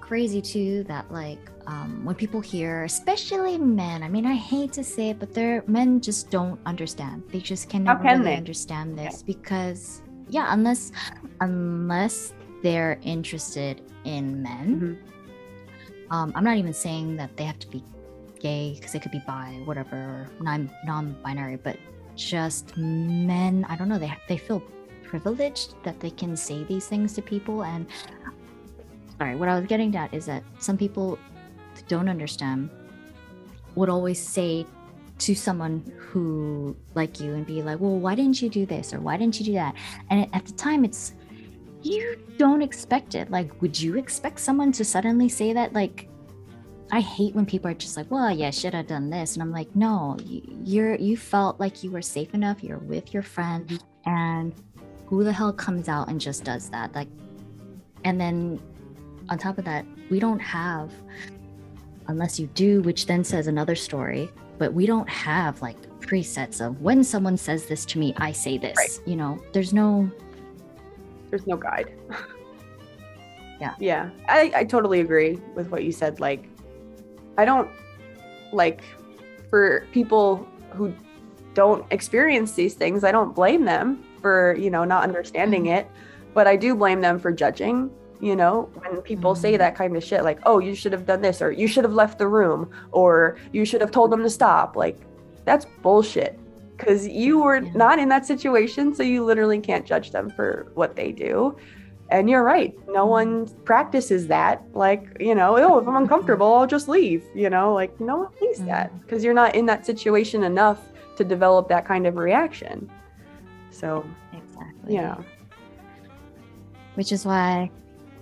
crazy 0.00 0.40
too 0.40 0.84
that 0.84 1.10
like 1.12 1.50
um, 1.66 2.04
when 2.04 2.14
people 2.14 2.40
hear, 2.40 2.84
especially 2.84 3.58
men, 3.58 4.02
I 4.02 4.08
mean, 4.08 4.24
I 4.26 4.34
hate 4.34 4.72
to 4.74 4.84
say 4.84 5.10
it, 5.10 5.18
but 5.18 5.34
they're 5.34 5.64
men 5.66 6.00
just 6.00 6.30
don't 6.30 6.60
understand. 6.66 7.24
They 7.32 7.40
just 7.40 7.68
can 7.68 7.84
How 7.86 7.94
never 7.94 8.04
can 8.04 8.18
really 8.20 8.30
they? 8.32 8.36
understand 8.36 8.96
this 8.98 9.22
because 9.22 10.02
yeah, 10.28 10.52
unless 10.52 10.92
unless 11.40 12.32
they're 12.62 12.98
interested 13.02 13.82
in 14.04 14.42
men. 14.42 14.80
Mhm. 14.80 16.12
Um, 16.12 16.32
I'm 16.36 16.44
not 16.44 16.56
even 16.56 16.72
saying 16.72 17.16
that 17.16 17.36
they 17.36 17.44
have 17.44 17.58
to 17.58 17.68
be 17.68 17.82
gay 18.38 18.74
because 18.76 18.92
they 18.92 19.00
could 19.00 19.10
be 19.12 19.22
bi, 19.26 19.60
whatever, 19.64 20.28
non 20.40 20.70
non-binary, 20.84 21.56
but 21.56 21.76
just 22.14 22.76
men. 22.76 23.66
I 23.68 23.76
don't 23.76 23.88
know. 23.88 23.98
They 23.98 24.12
they 24.28 24.38
feel 24.38 24.62
privileged 25.02 25.74
that 25.84 25.98
they 26.00 26.10
can 26.10 26.36
say 26.36 26.62
these 26.64 26.86
things 26.86 27.14
to 27.14 27.22
people. 27.22 27.64
And 27.64 27.86
sorry, 29.18 29.34
what 29.36 29.48
I 29.48 29.58
was 29.58 29.66
getting 29.66 29.94
at 29.96 30.12
is 30.14 30.26
that 30.26 30.42
some 30.58 30.76
people 30.76 31.18
don't 31.88 32.08
understand 32.08 32.70
would 33.74 33.88
always 33.88 34.20
say 34.20 34.66
to 35.18 35.34
someone 35.34 35.82
who 35.98 36.76
like 36.94 37.20
you 37.20 37.34
and 37.34 37.46
be 37.46 37.62
like, 37.62 37.80
"Well, 37.80 37.98
why 37.98 38.14
didn't 38.14 38.42
you 38.42 38.48
do 38.48 38.66
this 38.66 38.92
or 38.92 39.00
why 39.00 39.16
didn't 39.16 39.38
you 39.38 39.46
do 39.46 39.52
that?" 39.54 39.74
And 40.10 40.28
at 40.34 40.44
the 40.44 40.52
time, 40.52 40.84
it's 40.84 41.14
you 41.82 42.18
don't 42.38 42.62
expect 42.62 43.14
it. 43.14 43.30
Like, 43.30 43.60
would 43.62 43.78
you 43.78 43.96
expect 43.96 44.40
someone 44.40 44.72
to 44.72 44.84
suddenly 44.84 45.28
say 45.28 45.52
that? 45.52 45.72
Like, 45.72 46.08
I 46.90 47.00
hate 47.00 47.34
when 47.34 47.46
people 47.46 47.70
are 47.70 47.74
just 47.74 47.96
like, 47.96 48.10
"Well, 48.10 48.30
yeah, 48.30 48.50
should 48.50 48.74
have 48.74 48.86
done 48.86 49.10
this," 49.10 49.34
and 49.34 49.42
I'm 49.42 49.52
like, 49.52 49.74
"No, 49.74 50.16
you, 50.24 50.42
you're 50.64 50.96
you 50.96 51.16
felt 51.16 51.58
like 51.60 51.82
you 51.82 51.90
were 51.90 52.02
safe 52.02 52.34
enough. 52.34 52.62
You're 52.62 52.78
with 52.78 53.14
your 53.14 53.22
friend, 53.22 53.82
and 54.04 54.54
who 55.06 55.24
the 55.24 55.32
hell 55.32 55.52
comes 55.52 55.88
out 55.88 56.08
and 56.08 56.20
just 56.20 56.44
does 56.44 56.68
that? 56.70 56.94
Like, 56.94 57.08
and 58.04 58.20
then 58.20 58.60
on 59.28 59.38
top 59.38 59.58
of 59.58 59.64
that, 59.64 59.84
we 60.10 60.20
don't 60.20 60.40
have, 60.40 60.92
unless 62.08 62.38
you 62.38 62.46
do, 62.48 62.82
which 62.82 63.06
then 63.06 63.24
says 63.24 63.46
another 63.46 63.74
story. 63.74 64.30
But 64.58 64.72
we 64.72 64.86
don't 64.86 65.08
have 65.08 65.60
like 65.60 65.76
presets 66.00 66.64
of 66.64 66.80
when 66.80 67.04
someone 67.04 67.36
says 67.36 67.66
this 67.66 67.84
to 67.86 67.98
me, 67.98 68.14
I 68.16 68.32
say 68.32 68.58
this. 68.58 68.76
Right. 68.76 69.00
You 69.06 69.16
know, 69.16 69.42
there's 69.52 69.72
no 69.72 70.10
There's 71.30 71.46
no 71.46 71.56
guide. 71.56 71.92
Yeah. 73.58 73.74
Yeah. 73.78 74.10
I, 74.28 74.52
I 74.54 74.64
totally 74.64 75.00
agree 75.00 75.40
with 75.54 75.70
what 75.70 75.82
you 75.82 75.90
said. 75.90 76.20
Like, 76.20 76.46
I 77.38 77.46
don't 77.46 77.70
like 78.52 78.82
for 79.48 79.86
people 79.92 80.46
who 80.72 80.94
don't 81.54 81.90
experience 81.90 82.52
these 82.52 82.74
things, 82.74 83.02
I 83.02 83.12
don't 83.12 83.34
blame 83.34 83.64
them 83.64 84.04
for, 84.20 84.54
you 84.58 84.70
know, 84.70 84.84
not 84.84 85.04
understanding 85.04 85.64
mm-hmm. 85.64 85.78
it, 85.78 85.90
but 86.34 86.46
I 86.46 86.54
do 86.54 86.74
blame 86.74 87.00
them 87.00 87.18
for 87.18 87.32
judging. 87.32 87.90
You 88.20 88.34
know, 88.34 88.68
when 88.76 89.02
people 89.02 89.34
say 89.34 89.54
Mhm. 89.54 89.58
that 89.58 89.74
kind 89.76 89.96
of 89.96 90.02
shit, 90.02 90.24
like, 90.24 90.38
oh, 90.46 90.58
you 90.58 90.74
should 90.74 90.92
have 90.92 91.04
done 91.06 91.20
this, 91.20 91.42
or 91.42 91.50
you 91.50 91.66
should 91.66 91.84
have 91.84 91.92
left 91.92 92.18
the 92.18 92.26
room, 92.28 92.70
or 92.92 93.36
you 93.52 93.64
should 93.64 93.80
have 93.80 93.90
told 93.90 94.10
them 94.10 94.22
to 94.22 94.30
stop, 94.30 94.74
like, 94.76 94.98
that's 95.44 95.66
bullshit. 95.82 96.38
Because 96.76 97.06
you 97.08 97.42
were 97.42 97.56
Yeah. 97.56 97.70
not 97.74 97.98
in 97.98 98.08
that 98.10 98.26
situation, 98.26 98.94
so 98.94 99.02
you 99.02 99.24
literally 99.24 99.58
can't 99.58 99.84
judge 99.86 100.12
them 100.12 100.28
for 100.30 100.66
what 100.74 100.94
they 100.96 101.12
do. 101.12 101.56
And 102.10 102.30
you're 102.30 102.42
right. 102.44 102.72
No 102.88 103.06
one 103.06 103.48
practices 103.64 104.28
that. 104.28 104.62
Like, 104.74 105.16
you 105.18 105.34
know, 105.34 105.56
oh, 105.58 105.78
if 105.78 105.88
I'm 105.88 105.96
uncomfortable, 105.96 106.54
I'll 106.54 106.66
just 106.66 106.88
leave. 106.88 107.24
You 107.34 107.50
know, 107.50 107.74
like, 107.74 107.98
no 108.00 108.18
one 108.18 108.32
thinks 108.38 108.60
that 108.60 108.98
because 109.00 109.24
you're 109.24 109.34
not 109.34 109.54
in 109.54 109.66
that 109.66 109.84
situation 109.84 110.44
enough 110.44 110.78
to 111.16 111.24
develop 111.24 111.68
that 111.68 111.84
kind 111.84 112.06
of 112.06 112.16
reaction. 112.16 112.88
So, 113.70 114.04
exactly. 114.32 114.94
yeah. 114.94 115.16
Which 116.94 117.10
is 117.12 117.26
why, 117.26 117.70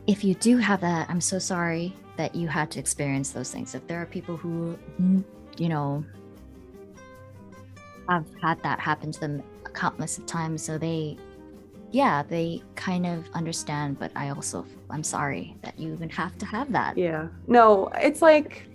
if 0.07 0.25
you 0.25 0.35
do 0.35 0.57
have 0.59 0.81
that, 0.81 1.09
I'm 1.09 1.21
so 1.21 1.39
sorry 1.39 1.95
that 2.17 2.35
you 2.35 2.49
had 2.49 2.71
to 2.73 2.81
experience 2.81 3.31
those 3.31 3.51
things. 3.51 3.75
If 3.75 3.87
there 3.87 4.01
are 4.01 4.07
people 4.07 4.37
who, 4.37 4.79
mm, 5.01 5.25
you 5.57 5.69
know, 5.69 6.05
have 8.09 8.27
had 8.43 8.63
that 8.63 8.79
happen 8.79 9.13
to 9.13 9.21
them 9.21 9.43
countless 9.73 10.19
of 10.19 10.27
times. 10.27 10.63
So 10.63 10.79
they, 10.79 11.17
yeah, 11.91 12.23
they 12.23 12.63
kind 12.77 13.07
of 13.07 13.29
understand. 13.35 13.99
But 13.99 14.13
I 14.15 14.31
also, 14.31 14.67
I'm 14.91 15.03
sorry 15.03 15.57
that 15.63 15.79
you 15.79 15.93
even 15.93 16.11
have 16.11 16.37
to 16.39 16.47
have 16.47 16.71
that. 16.73 16.97
Yeah. 16.97 17.29
No, 17.47 17.89
it's 17.97 18.23
like 18.23 18.67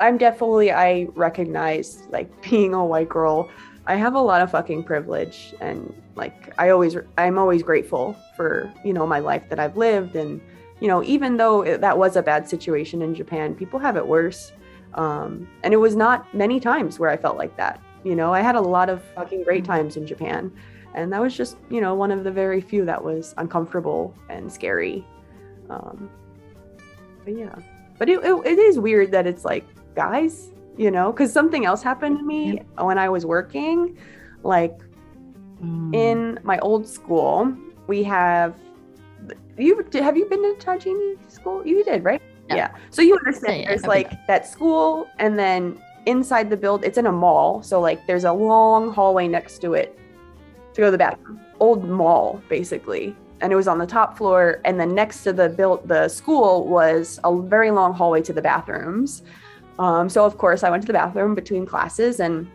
I'm 0.00 0.18
definitely 0.18 0.72
I 0.72 1.08
recognize 1.14 2.06
like 2.10 2.28
being 2.42 2.74
a 2.74 2.84
white 2.84 3.08
girl. 3.08 3.50
I 3.86 3.96
have 3.96 4.14
a 4.14 4.20
lot 4.20 4.40
of 4.40 4.50
fucking 4.50 4.84
privilege 4.84 5.54
and 5.60 5.92
like 6.16 6.54
I 6.58 6.70
always 6.70 6.96
I'm 7.18 7.38
always 7.38 7.62
grateful 7.62 8.16
for, 8.36 8.72
you 8.84 8.92
know, 8.92 9.06
my 9.06 9.18
life 9.18 9.48
that 9.50 9.58
I've 9.58 9.76
lived 9.76 10.16
and 10.16 10.40
you 10.80 10.88
know, 10.88 11.02
even 11.04 11.36
though 11.36 11.62
it, 11.62 11.80
that 11.80 11.96
was 11.96 12.16
a 12.16 12.22
bad 12.22 12.48
situation 12.48 13.02
in 13.02 13.14
Japan, 13.14 13.54
people 13.54 13.78
have 13.78 13.96
it 13.96 14.06
worse. 14.06 14.52
Um, 14.94 15.48
and 15.62 15.72
it 15.72 15.78
was 15.78 15.96
not 15.96 16.32
many 16.34 16.60
times 16.60 16.98
where 16.98 17.10
I 17.10 17.16
felt 17.16 17.36
like 17.36 17.56
that. 17.56 17.80
You 18.04 18.14
know, 18.14 18.34
I 18.34 18.40
had 18.40 18.54
a 18.54 18.60
lot 18.60 18.88
of 18.90 19.02
fucking 19.14 19.44
great 19.44 19.64
times 19.64 19.96
in 19.96 20.06
Japan. 20.06 20.52
And 20.94 21.12
that 21.12 21.20
was 21.20 21.36
just, 21.36 21.56
you 21.70 21.80
know, 21.80 21.94
one 21.94 22.10
of 22.10 22.22
the 22.22 22.30
very 22.30 22.60
few 22.60 22.84
that 22.84 23.02
was 23.02 23.34
uncomfortable 23.38 24.14
and 24.28 24.52
scary. 24.52 25.06
Um, 25.70 26.10
but 27.24 27.36
yeah, 27.36 27.54
but 27.98 28.08
it, 28.08 28.22
it, 28.22 28.46
it 28.46 28.58
is 28.58 28.78
weird 28.78 29.10
that 29.12 29.26
it's 29.26 29.44
like 29.44 29.64
guys, 29.94 30.50
you 30.76 30.90
know, 30.90 31.12
because 31.12 31.32
something 31.32 31.64
else 31.64 31.82
happened 31.82 32.18
to 32.18 32.24
me 32.24 32.62
when 32.78 32.98
I 32.98 33.08
was 33.08 33.24
working. 33.24 33.96
Like 34.42 34.78
mm. 35.62 35.94
in 35.94 36.38
my 36.42 36.58
old 36.58 36.86
school, 36.86 37.56
we 37.86 38.02
have 38.04 38.54
you 39.56 39.86
have 39.92 40.16
you 40.16 40.26
been 40.26 40.42
to 40.42 40.66
Tajimi 40.66 41.30
school? 41.30 41.66
You 41.66 41.84
did, 41.84 42.04
right? 42.04 42.20
Yeah. 42.48 42.56
yeah. 42.56 42.76
So 42.90 43.02
you 43.02 43.16
understand 43.16 43.62
yeah, 43.62 43.68
there's 43.68 43.86
like 43.86 44.10
that. 44.10 44.26
that 44.26 44.46
school 44.46 45.08
and 45.18 45.38
then 45.38 45.80
inside 46.06 46.50
the 46.50 46.56
build 46.56 46.84
it's 46.84 46.98
in 46.98 47.06
a 47.06 47.12
mall. 47.12 47.62
So 47.62 47.80
like 47.80 48.06
there's 48.06 48.24
a 48.24 48.32
long 48.32 48.92
hallway 48.92 49.28
next 49.28 49.60
to 49.60 49.74
it 49.74 49.98
to 50.74 50.80
go 50.80 50.86
to 50.86 50.90
the 50.90 50.98
bathroom. 50.98 51.40
Old 51.60 51.88
mall, 51.88 52.42
basically. 52.48 53.16
And 53.40 53.52
it 53.52 53.56
was 53.56 53.68
on 53.68 53.78
the 53.78 53.86
top 53.86 54.16
floor. 54.16 54.60
And 54.64 54.78
then 54.78 54.94
next 54.94 55.22
to 55.24 55.32
the 55.32 55.48
built 55.48 55.86
the 55.86 56.08
school 56.08 56.66
was 56.66 57.20
a 57.24 57.40
very 57.40 57.70
long 57.70 57.92
hallway 57.92 58.22
to 58.22 58.32
the 58.32 58.42
bathrooms. 58.42 59.22
Um, 59.78 60.08
so 60.08 60.24
of 60.24 60.38
course 60.38 60.62
I 60.62 60.70
went 60.70 60.82
to 60.82 60.86
the 60.86 60.92
bathroom 60.92 61.34
between 61.34 61.66
classes 61.66 62.20
and 62.20 62.48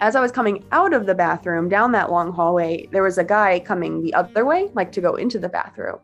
as 0.00 0.16
I 0.16 0.20
was 0.20 0.32
coming 0.32 0.64
out 0.72 0.92
of 0.92 1.06
the 1.06 1.14
bathroom 1.14 1.68
down 1.68 1.92
that 1.92 2.10
long 2.10 2.32
hallway, 2.32 2.88
there 2.90 3.02
was 3.02 3.18
a 3.18 3.24
guy 3.24 3.60
coming 3.60 4.02
the 4.02 4.14
other 4.14 4.44
way, 4.44 4.70
like 4.74 4.90
to 4.92 5.00
go 5.00 5.14
into 5.14 5.38
the 5.38 5.48
bathroom. 5.48 5.98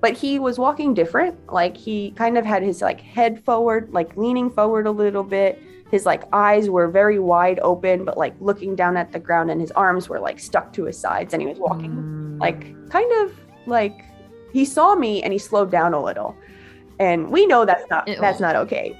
But 0.00 0.16
he 0.16 0.38
was 0.38 0.58
walking 0.58 0.94
different. 0.94 1.50
Like 1.50 1.76
he 1.76 2.12
kind 2.12 2.38
of 2.38 2.44
had 2.44 2.62
his 2.62 2.82
like 2.82 3.00
head 3.00 3.42
forward, 3.44 3.92
like 3.92 4.16
leaning 4.16 4.50
forward 4.50 4.86
a 4.86 4.90
little 4.90 5.24
bit. 5.24 5.60
His 5.90 6.04
like 6.04 6.24
eyes 6.32 6.68
were 6.68 6.88
very 6.88 7.18
wide 7.18 7.58
open, 7.60 8.04
but 8.04 8.18
like 8.18 8.34
looking 8.38 8.76
down 8.76 8.96
at 8.96 9.10
the 9.10 9.18
ground, 9.18 9.50
and 9.50 9.60
his 9.60 9.70
arms 9.72 10.08
were 10.08 10.20
like 10.20 10.38
stuck 10.38 10.72
to 10.74 10.84
his 10.84 10.98
sides, 10.98 11.32
and 11.32 11.42
he 11.42 11.48
was 11.48 11.58
walking 11.58 11.92
mm. 11.92 12.38
like 12.38 12.74
kind 12.90 13.10
of 13.22 13.34
like 13.66 14.04
he 14.52 14.64
saw 14.64 14.94
me 14.94 15.22
and 15.22 15.32
he 15.32 15.38
slowed 15.38 15.70
down 15.70 15.94
a 15.94 16.02
little 16.02 16.36
and 16.98 17.30
we 17.30 17.46
know 17.46 17.64
that's 17.64 17.88
not 17.90 18.06
Ew. 18.08 18.16
that's 18.20 18.40
not 18.40 18.56
okay 18.56 18.96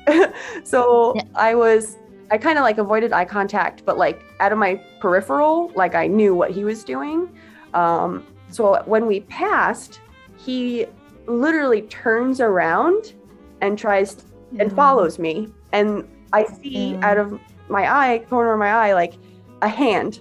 so 0.64 1.14
yeah. 1.16 1.22
i 1.34 1.54
was 1.54 1.96
i 2.30 2.38
kind 2.38 2.58
of 2.58 2.62
like 2.62 2.78
avoided 2.78 3.12
eye 3.12 3.24
contact 3.24 3.84
but 3.84 3.98
like 3.98 4.22
out 4.40 4.52
of 4.52 4.58
my 4.58 4.76
peripheral 5.00 5.72
like 5.74 5.94
i 5.94 6.06
knew 6.06 6.34
what 6.34 6.50
he 6.50 6.64
was 6.64 6.84
doing 6.84 7.28
um, 7.74 8.26
so 8.48 8.82
when 8.84 9.06
we 9.06 9.20
passed 9.20 10.00
he 10.36 10.86
literally 11.26 11.82
turns 11.82 12.40
around 12.40 13.14
and 13.60 13.78
tries 13.78 14.24
and 14.58 14.72
follows 14.74 15.18
me 15.18 15.48
and 15.72 16.08
i 16.32 16.44
see 16.44 16.92
yeah. 16.92 17.10
out 17.10 17.18
of 17.18 17.38
my 17.68 17.92
eye 17.92 18.24
corner 18.30 18.52
of 18.52 18.58
my 18.58 18.70
eye 18.70 18.94
like 18.94 19.14
a 19.60 19.68
hand 19.68 20.20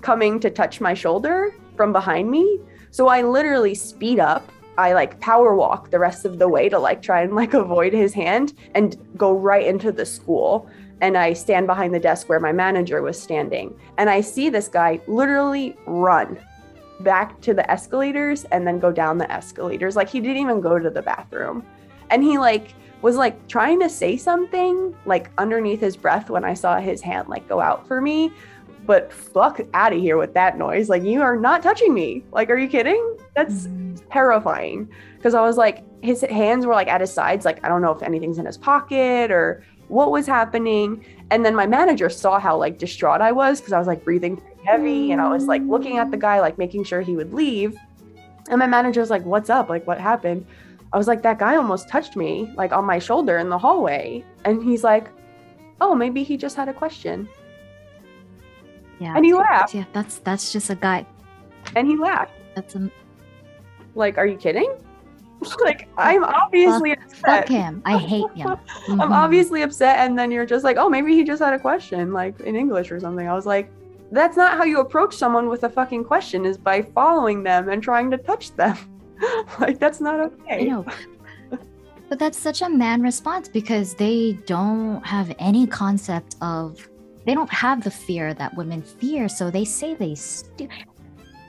coming 0.00 0.40
to 0.40 0.50
touch 0.50 0.80
my 0.80 0.94
shoulder 0.94 1.54
from 1.76 1.92
behind 1.92 2.28
me 2.30 2.58
so 2.90 3.06
i 3.06 3.22
literally 3.22 3.74
speed 3.74 4.18
up 4.18 4.50
I 4.78 4.92
like 4.92 5.18
power 5.20 5.56
walk 5.56 5.90
the 5.90 5.98
rest 5.98 6.24
of 6.24 6.38
the 6.38 6.48
way 6.48 6.68
to 6.68 6.78
like 6.78 7.02
try 7.02 7.22
and 7.22 7.34
like 7.34 7.52
avoid 7.52 7.92
his 7.92 8.14
hand 8.14 8.54
and 8.74 8.96
go 9.16 9.32
right 9.32 9.66
into 9.66 9.90
the 9.90 10.06
school. 10.06 10.70
And 11.00 11.18
I 11.18 11.32
stand 11.32 11.66
behind 11.66 11.92
the 11.92 12.00
desk 12.00 12.28
where 12.28 12.40
my 12.40 12.52
manager 12.52 13.02
was 13.02 13.20
standing. 13.20 13.76
And 13.98 14.08
I 14.08 14.20
see 14.20 14.48
this 14.48 14.68
guy 14.68 15.00
literally 15.08 15.76
run 15.86 16.38
back 17.00 17.40
to 17.40 17.54
the 17.54 17.68
escalators 17.68 18.44
and 18.46 18.66
then 18.66 18.78
go 18.78 18.92
down 18.92 19.18
the 19.18 19.30
escalators. 19.30 19.96
Like 19.96 20.08
he 20.08 20.20
didn't 20.20 20.42
even 20.42 20.60
go 20.60 20.78
to 20.78 20.90
the 20.90 21.02
bathroom. 21.02 21.64
And 22.10 22.22
he 22.22 22.38
like 22.38 22.74
was 23.02 23.16
like 23.16 23.48
trying 23.48 23.80
to 23.80 23.88
say 23.88 24.16
something 24.16 24.94
like 25.06 25.30
underneath 25.38 25.80
his 25.80 25.96
breath 25.96 26.30
when 26.30 26.44
I 26.44 26.54
saw 26.54 26.78
his 26.78 27.00
hand 27.00 27.28
like 27.28 27.48
go 27.48 27.60
out 27.60 27.86
for 27.86 28.00
me. 28.00 28.32
But 28.88 29.12
fuck 29.12 29.60
out 29.72 29.92
of 29.92 30.00
here 30.00 30.16
with 30.16 30.34
that 30.34 30.58
noise. 30.58 30.88
Like 30.88 31.04
you 31.04 31.22
are 31.22 31.36
not 31.36 31.62
touching 31.62 31.94
me. 31.94 32.24
Like, 32.32 32.50
are 32.50 32.58
you 32.58 32.66
kidding? 32.66 33.18
That's 33.36 33.68
mm-hmm 33.68 33.88
terrifying 34.10 34.88
because 35.16 35.34
I 35.34 35.40
was 35.42 35.56
like, 35.56 35.84
his 36.02 36.22
hands 36.22 36.66
were 36.66 36.74
like 36.74 36.88
at 36.88 37.00
his 37.00 37.12
sides, 37.12 37.44
like, 37.44 37.64
I 37.64 37.68
don't 37.68 37.82
know 37.82 37.92
if 37.92 38.02
anything's 38.02 38.38
in 38.38 38.46
his 38.46 38.56
pocket 38.56 39.30
or 39.30 39.64
what 39.88 40.10
was 40.10 40.26
happening. 40.26 41.04
And 41.30 41.44
then 41.44 41.54
my 41.54 41.66
manager 41.66 42.08
saw 42.08 42.38
how 42.38 42.56
like 42.56 42.78
distraught 42.78 43.20
I 43.20 43.32
was 43.32 43.60
because 43.60 43.72
I 43.72 43.78
was 43.78 43.86
like 43.86 44.04
breathing 44.04 44.40
heavy 44.64 45.12
and 45.12 45.20
I 45.20 45.28
was 45.28 45.46
like 45.46 45.62
looking 45.62 45.98
at 45.98 46.10
the 46.10 46.16
guy, 46.16 46.40
like 46.40 46.58
making 46.58 46.84
sure 46.84 47.00
he 47.00 47.16
would 47.16 47.32
leave. 47.32 47.76
And 48.50 48.58
my 48.58 48.66
manager 48.66 49.00
was 49.00 49.10
like, 49.10 49.24
What's 49.24 49.50
up? 49.50 49.68
Like, 49.68 49.86
what 49.86 50.00
happened? 50.00 50.46
I 50.92 50.98
was 50.98 51.06
like, 51.06 51.22
That 51.22 51.38
guy 51.38 51.56
almost 51.56 51.88
touched 51.88 52.16
me, 52.16 52.50
like 52.56 52.72
on 52.72 52.84
my 52.84 52.98
shoulder 52.98 53.38
in 53.38 53.48
the 53.50 53.58
hallway. 53.58 54.24
And 54.44 54.62
he's 54.62 54.84
like, 54.84 55.08
Oh, 55.80 55.94
maybe 55.94 56.22
he 56.22 56.36
just 56.36 56.56
had 56.56 56.68
a 56.68 56.74
question. 56.74 57.28
Yeah. 59.00 59.14
And 59.16 59.24
he 59.24 59.32
laughed. 59.32 59.74
Yeah, 59.74 59.84
that's 59.92 60.18
that's 60.18 60.52
just 60.52 60.70
a 60.70 60.74
guy. 60.74 61.06
And 61.76 61.86
he 61.86 61.96
laughed. 61.96 62.32
That's 62.54 62.74
a 62.74 62.90
like, 63.94 64.18
are 64.18 64.26
you 64.26 64.36
kidding? 64.36 64.74
like, 65.60 65.88
I'm 65.96 66.24
obviously 66.24 66.94
fuck, 66.94 67.04
upset. 67.04 67.20
Fuck 67.20 67.48
him. 67.48 67.82
I 67.84 67.98
hate 67.98 68.30
him. 68.34 68.48
Mm-hmm. 68.48 69.00
I'm 69.00 69.12
obviously 69.12 69.62
upset. 69.62 69.98
And 69.98 70.18
then 70.18 70.30
you're 70.30 70.46
just 70.46 70.64
like, 70.64 70.76
oh, 70.76 70.88
maybe 70.88 71.14
he 71.14 71.24
just 71.24 71.42
had 71.42 71.54
a 71.54 71.58
question, 71.58 72.12
like 72.12 72.40
in 72.40 72.56
English 72.56 72.90
or 72.90 72.98
something. 72.98 73.28
I 73.28 73.34
was 73.34 73.46
like, 73.46 73.70
that's 74.10 74.36
not 74.36 74.56
how 74.56 74.64
you 74.64 74.80
approach 74.80 75.14
someone 75.14 75.48
with 75.48 75.64
a 75.64 75.68
fucking 75.68 76.04
question, 76.04 76.46
is 76.46 76.56
by 76.56 76.82
following 76.82 77.42
them 77.42 77.68
and 77.68 77.82
trying 77.82 78.10
to 78.10 78.18
touch 78.18 78.54
them. 78.56 78.76
like, 79.60 79.78
that's 79.78 80.00
not 80.00 80.18
okay. 80.20 80.60
I 80.60 80.62
know. 80.62 80.86
But 82.08 82.18
that's 82.18 82.38
such 82.38 82.62
a 82.62 82.70
man 82.70 83.02
response 83.02 83.48
because 83.48 83.94
they 83.94 84.38
don't 84.46 85.04
have 85.06 85.34
any 85.38 85.66
concept 85.66 86.36
of 86.40 86.88
they 87.28 87.34
don't 87.34 87.52
have 87.52 87.84
the 87.84 87.90
fear 87.90 88.34
that 88.34 88.54
women 88.56 88.82
fear 88.82 89.28
so 89.28 89.50
they 89.50 89.64
say 89.64 89.94
they 89.94 90.14
stu- 90.14 90.68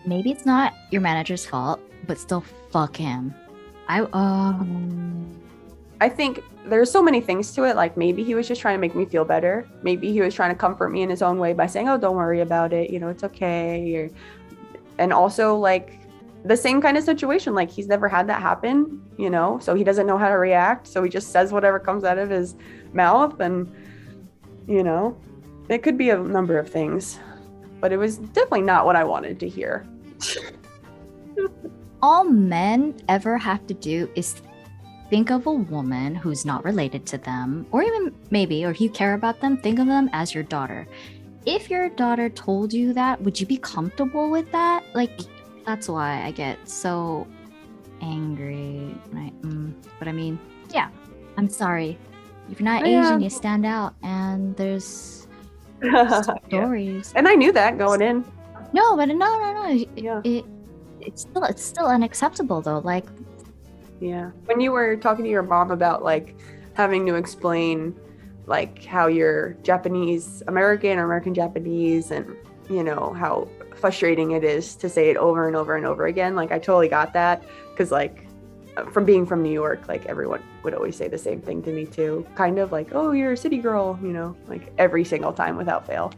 maybe 0.05 0.31
it's 0.31 0.45
not 0.45 0.73
your 0.91 1.01
manager's 1.01 1.45
fault 1.45 1.79
but 2.05 2.17
still 2.17 2.43
fuck 2.71 2.95
him. 2.95 3.33
I 3.87 4.01
um 4.13 5.39
I 6.01 6.09
think 6.09 6.41
there's 6.65 6.89
so 6.89 7.01
many 7.01 7.19
things 7.19 7.53
to 7.53 7.63
it. 7.63 7.75
Like 7.75 7.97
maybe 7.97 8.23
he 8.23 8.35
was 8.35 8.47
just 8.47 8.61
trying 8.61 8.75
to 8.75 8.79
make 8.79 8.95
me 8.95 9.05
feel 9.05 9.25
better. 9.25 9.67
Maybe 9.83 10.11
he 10.11 10.21
was 10.21 10.33
trying 10.33 10.51
to 10.51 10.55
comfort 10.55 10.89
me 10.89 11.01
in 11.01 11.09
his 11.09 11.21
own 11.21 11.39
way 11.39 11.53
by 11.53 11.67
saying, 11.67 11.89
"Oh, 11.89 11.97
don't 11.97 12.15
worry 12.15 12.41
about 12.41 12.71
it. 12.73 12.89
You 12.89 12.99
know, 12.99 13.09
it's 13.09 13.23
okay." 13.23 13.95
Or, 13.95 14.09
and 14.97 15.11
also 15.11 15.55
like 15.55 15.99
the 16.45 16.55
same 16.55 16.81
kind 16.81 16.97
of 16.97 17.03
situation. 17.03 17.53
Like 17.53 17.69
he's 17.69 17.87
never 17.87 18.07
had 18.07 18.27
that 18.27 18.41
happen. 18.41 19.03
You 19.17 19.29
know, 19.29 19.59
so 19.59 19.75
he 19.75 19.83
doesn't 19.83 20.07
know 20.07 20.17
how 20.17 20.29
to 20.29 20.37
react. 20.37 20.87
So 20.87 21.03
he 21.03 21.09
just 21.09 21.31
says 21.31 21.51
whatever 21.51 21.79
comes 21.79 22.03
out 22.03 22.17
of 22.17 22.29
his 22.29 22.55
mouth, 22.93 23.39
and 23.41 23.69
you 24.67 24.83
know, 24.83 25.17
it 25.69 25.83
could 25.83 25.97
be 25.97 26.09
a 26.09 26.17
number 26.17 26.57
of 26.57 26.69
things. 26.69 27.19
But 27.79 27.93
it 27.93 27.97
was 27.97 28.17
definitely 28.17 28.61
not 28.61 28.85
what 28.85 28.95
I 28.95 29.03
wanted 29.03 29.39
to 29.39 29.47
hear. 29.47 29.87
all 32.01 32.23
men 32.23 32.95
ever 33.07 33.37
have 33.37 33.65
to 33.67 33.73
do 33.73 34.09
is 34.15 34.41
think 35.09 35.31
of 35.31 35.47
a 35.47 35.51
woman 35.51 36.15
who's 36.15 36.45
not 36.45 36.63
related 36.63 37.05
to 37.07 37.17
them, 37.17 37.65
or 37.71 37.83
even 37.83 38.13
maybe, 38.29 38.65
or 38.65 38.71
if 38.71 38.79
you 38.79 38.89
care 38.89 39.13
about 39.13 39.41
them, 39.41 39.57
think 39.57 39.79
of 39.79 39.87
them 39.87 40.09
as 40.13 40.33
your 40.33 40.43
daughter. 40.43 40.87
If 41.45 41.69
your 41.69 41.89
daughter 41.89 42.29
told 42.29 42.73
you 42.73 42.93
that, 42.93 43.21
would 43.21 43.39
you 43.39 43.45
be 43.45 43.57
comfortable 43.57 44.29
with 44.29 44.51
that? 44.51 44.83
Like, 44.93 45.19
that's 45.65 45.87
why 45.87 46.23
I 46.23 46.31
get 46.31 46.69
so 46.69 47.27
angry. 48.01 48.95
I, 49.15 49.31
mm, 49.41 49.73
but 49.97 50.07
I 50.07 50.11
mean, 50.11 50.39
yeah, 50.69 50.89
I'm 51.37 51.49
sorry. 51.49 51.97
If 52.51 52.59
you're 52.59 52.65
not 52.65 52.85
yeah. 52.85 53.07
Asian, 53.07 53.21
you 53.21 53.29
stand 53.29 53.65
out, 53.65 53.95
and 54.03 54.55
there's 54.57 55.18
stories. 56.47 57.13
And 57.15 57.27
I 57.27 57.35
knew 57.35 57.51
that 57.53 57.77
going 57.77 58.01
in. 58.01 58.25
No, 58.73 58.95
but 58.95 59.05
no, 59.05 59.15
no, 59.15 59.53
no. 59.53 59.85
Yeah. 59.95 60.21
It, 60.23 60.45
it's 61.01 61.21
still 61.21 61.43
it's 61.43 61.63
still 61.63 61.87
unacceptable 61.87 62.61
though. 62.61 62.79
Like, 62.79 63.05
yeah. 63.99 64.31
When 64.45 64.59
you 64.59 64.71
were 64.71 64.95
talking 64.97 65.23
to 65.25 65.31
your 65.31 65.43
mom 65.43 65.71
about 65.71 66.03
like 66.03 66.35
having 66.73 67.05
to 67.07 67.15
explain 67.15 67.95
like 68.45 68.83
how 68.85 69.07
you're 69.07 69.53
Japanese 69.63 70.43
American 70.47 70.97
or 70.97 71.05
American 71.05 71.33
Japanese, 71.33 72.11
and 72.11 72.35
you 72.69 72.83
know 72.83 73.13
how 73.17 73.47
frustrating 73.75 74.31
it 74.31 74.43
is 74.43 74.75
to 74.75 74.89
say 74.89 75.09
it 75.09 75.17
over 75.17 75.47
and 75.47 75.55
over 75.55 75.75
and 75.75 75.85
over 75.85 76.07
again. 76.07 76.35
Like, 76.35 76.51
I 76.51 76.59
totally 76.59 76.89
got 76.89 77.13
that 77.13 77.43
because 77.71 77.91
like 77.91 78.28
from 78.85 79.05
being 79.05 79.25
from 79.25 79.43
New 79.43 79.51
York, 79.51 79.87
like 79.87 80.05
everyone 80.05 80.43
would 80.63 80.73
always 80.73 80.95
say 80.95 81.07
the 81.07 81.17
same 81.17 81.41
thing 81.41 81.61
to 81.63 81.71
me 81.71 81.85
too. 81.85 82.25
Kind 82.35 82.59
of 82.59 82.71
like, 82.71 82.89
oh, 82.93 83.11
you're 83.11 83.33
a 83.33 83.37
city 83.37 83.57
girl, 83.57 83.99
you 84.01 84.09
know, 84.09 84.35
like 84.47 84.71
every 84.77 85.03
single 85.03 85.33
time 85.33 85.55
without 85.55 85.85
fail. 85.85 86.13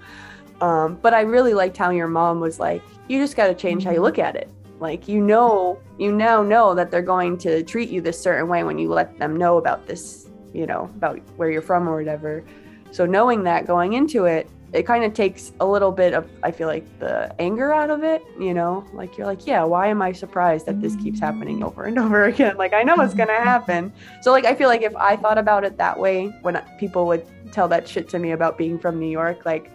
Um, 0.62 0.95
but 1.02 1.13
I 1.13 1.21
really 1.21 1.54
liked 1.54 1.76
how 1.78 1.89
your 1.89 2.08
mom 2.08 2.39
was 2.39 2.60
like, 2.60 2.84
you 3.08 3.19
just 3.19 3.36
got 3.36 3.47
to 3.47 3.56
change 3.56 3.84
how 3.84 3.91
you 3.91 4.02
look 4.02 4.19
at 4.19 4.36
it. 4.36 4.50
Like 4.80 5.08
you 5.08 5.21
know, 5.21 5.80
you 6.00 6.12
now 6.12 6.41
know 6.41 6.74
that 6.74 6.89
they're 6.89 7.02
going 7.02 7.38
to 7.39 7.63
treat 7.63 7.89
you 7.89 8.02
this 8.02 8.19
certain 8.19 8.47
way 8.47 8.63
when 8.63 8.78
you 8.80 8.89
let 8.89 9.17
them 9.19 9.36
know 9.36 9.58
about 9.58 9.86
this, 9.86 10.30
you 10.54 10.65
know, 10.65 10.89
about 10.95 11.19
where 11.38 11.52
you're 11.52 11.62
from 11.62 11.88
or 11.88 11.97
whatever. 11.97 12.43
So 12.91 13.06
knowing 13.06 13.43
that 13.43 13.67
going 13.67 13.93
into 13.93 14.26
it, 14.26 14.50
it 14.73 14.84
kind 14.84 15.03
of 15.03 15.13
takes 15.13 15.51
a 15.60 15.65
little 15.65 15.91
bit 15.91 16.13
of 16.13 16.29
I 16.43 16.51
feel 16.51 16.67
like 16.67 16.86
the 16.99 17.34
anger 17.39 17.73
out 17.73 17.89
of 17.89 18.03
it, 18.03 18.23
you 18.39 18.53
know, 18.53 18.86
like 18.93 19.17
you're 19.17 19.27
like, 19.27 19.45
yeah, 19.45 19.63
why 19.63 19.88
am 19.88 20.01
I 20.01 20.13
surprised 20.13 20.65
that 20.65 20.81
this 20.81 20.95
keeps 20.95 21.19
happening 21.19 21.62
over 21.62 21.84
and 21.84 21.99
over 21.99 22.25
again? 22.34 22.55
Like 22.57 22.73
I 22.73 22.84
know 22.84 22.95
it's 22.99 23.13
gonna 23.13 23.34
happen. 23.34 23.91
So 24.21 24.31
like 24.31 24.45
I 24.45 24.55
feel 24.55 24.69
like 24.69 24.81
if 24.81 24.95
I 24.95 25.17
thought 25.17 25.38
about 25.38 25.65
it 25.65 25.77
that 25.77 25.99
way 25.99 26.27
when 26.41 26.62
people 26.79 27.05
would 27.07 27.25
tell 27.51 27.67
that 27.67 27.88
shit 27.88 28.07
to 28.10 28.19
me 28.19 28.31
about 28.31 28.57
being 28.57 28.79
from 28.79 28.97
New 28.99 29.10
York, 29.10 29.45
like 29.45 29.69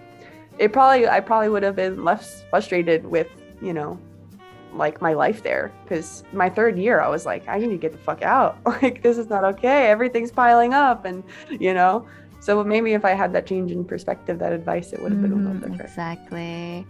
it 0.58 0.72
probably 0.72 1.06
I 1.06 1.20
probably 1.20 1.50
would 1.50 1.62
have 1.62 1.76
been 1.76 2.02
less 2.02 2.44
frustrated 2.48 3.04
with, 3.04 3.28
you 3.60 3.74
know, 3.74 3.98
like 4.72 5.02
my 5.02 5.12
life 5.12 5.42
there. 5.42 5.72
Because 5.84 6.24
my 6.32 6.48
third 6.48 6.78
year 6.78 7.02
I 7.02 7.08
was 7.08 7.26
like 7.26 7.46
I 7.48 7.58
need 7.58 7.68
to 7.68 7.76
get 7.76 7.92
the 7.92 7.98
fuck 7.98 8.22
out. 8.22 8.58
Like 8.64 9.02
this 9.02 9.18
is 9.18 9.28
not 9.28 9.44
okay. 9.44 9.88
Everything's 9.88 10.30
piling 10.30 10.72
up 10.72 11.04
and 11.04 11.22
you 11.50 11.74
know 11.74 12.06
so 12.46 12.64
maybe 12.64 12.92
if 12.94 13.04
I 13.04 13.14
had 13.22 13.32
that 13.34 13.46
change 13.46 13.70
in 13.72 13.84
perspective 13.92 14.38
that 14.40 14.52
advice 14.52 14.92
it 14.92 15.00
would 15.02 15.12
have 15.12 15.20
been 15.20 15.32
a 15.32 15.36
little 15.44 15.58
Mhm, 15.58 15.60
different 15.66 15.92
Exactly. 15.92 16.88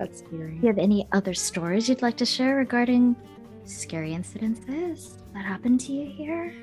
That's 0.00 0.18
scary 0.24 0.56
Do 0.56 0.66
you 0.66 0.68
have 0.72 0.78
any 0.80 1.06
other 1.12 1.34
stories 1.34 1.88
you'd 1.88 2.00
like 2.02 2.16
to 2.16 2.26
share 2.26 2.56
regarding 2.56 3.14
scary 3.68 4.12
incidences 4.16 5.20
that 5.36 5.44
happened 5.44 5.78
to 5.86 5.92
you 5.92 6.10
here? 6.10 6.54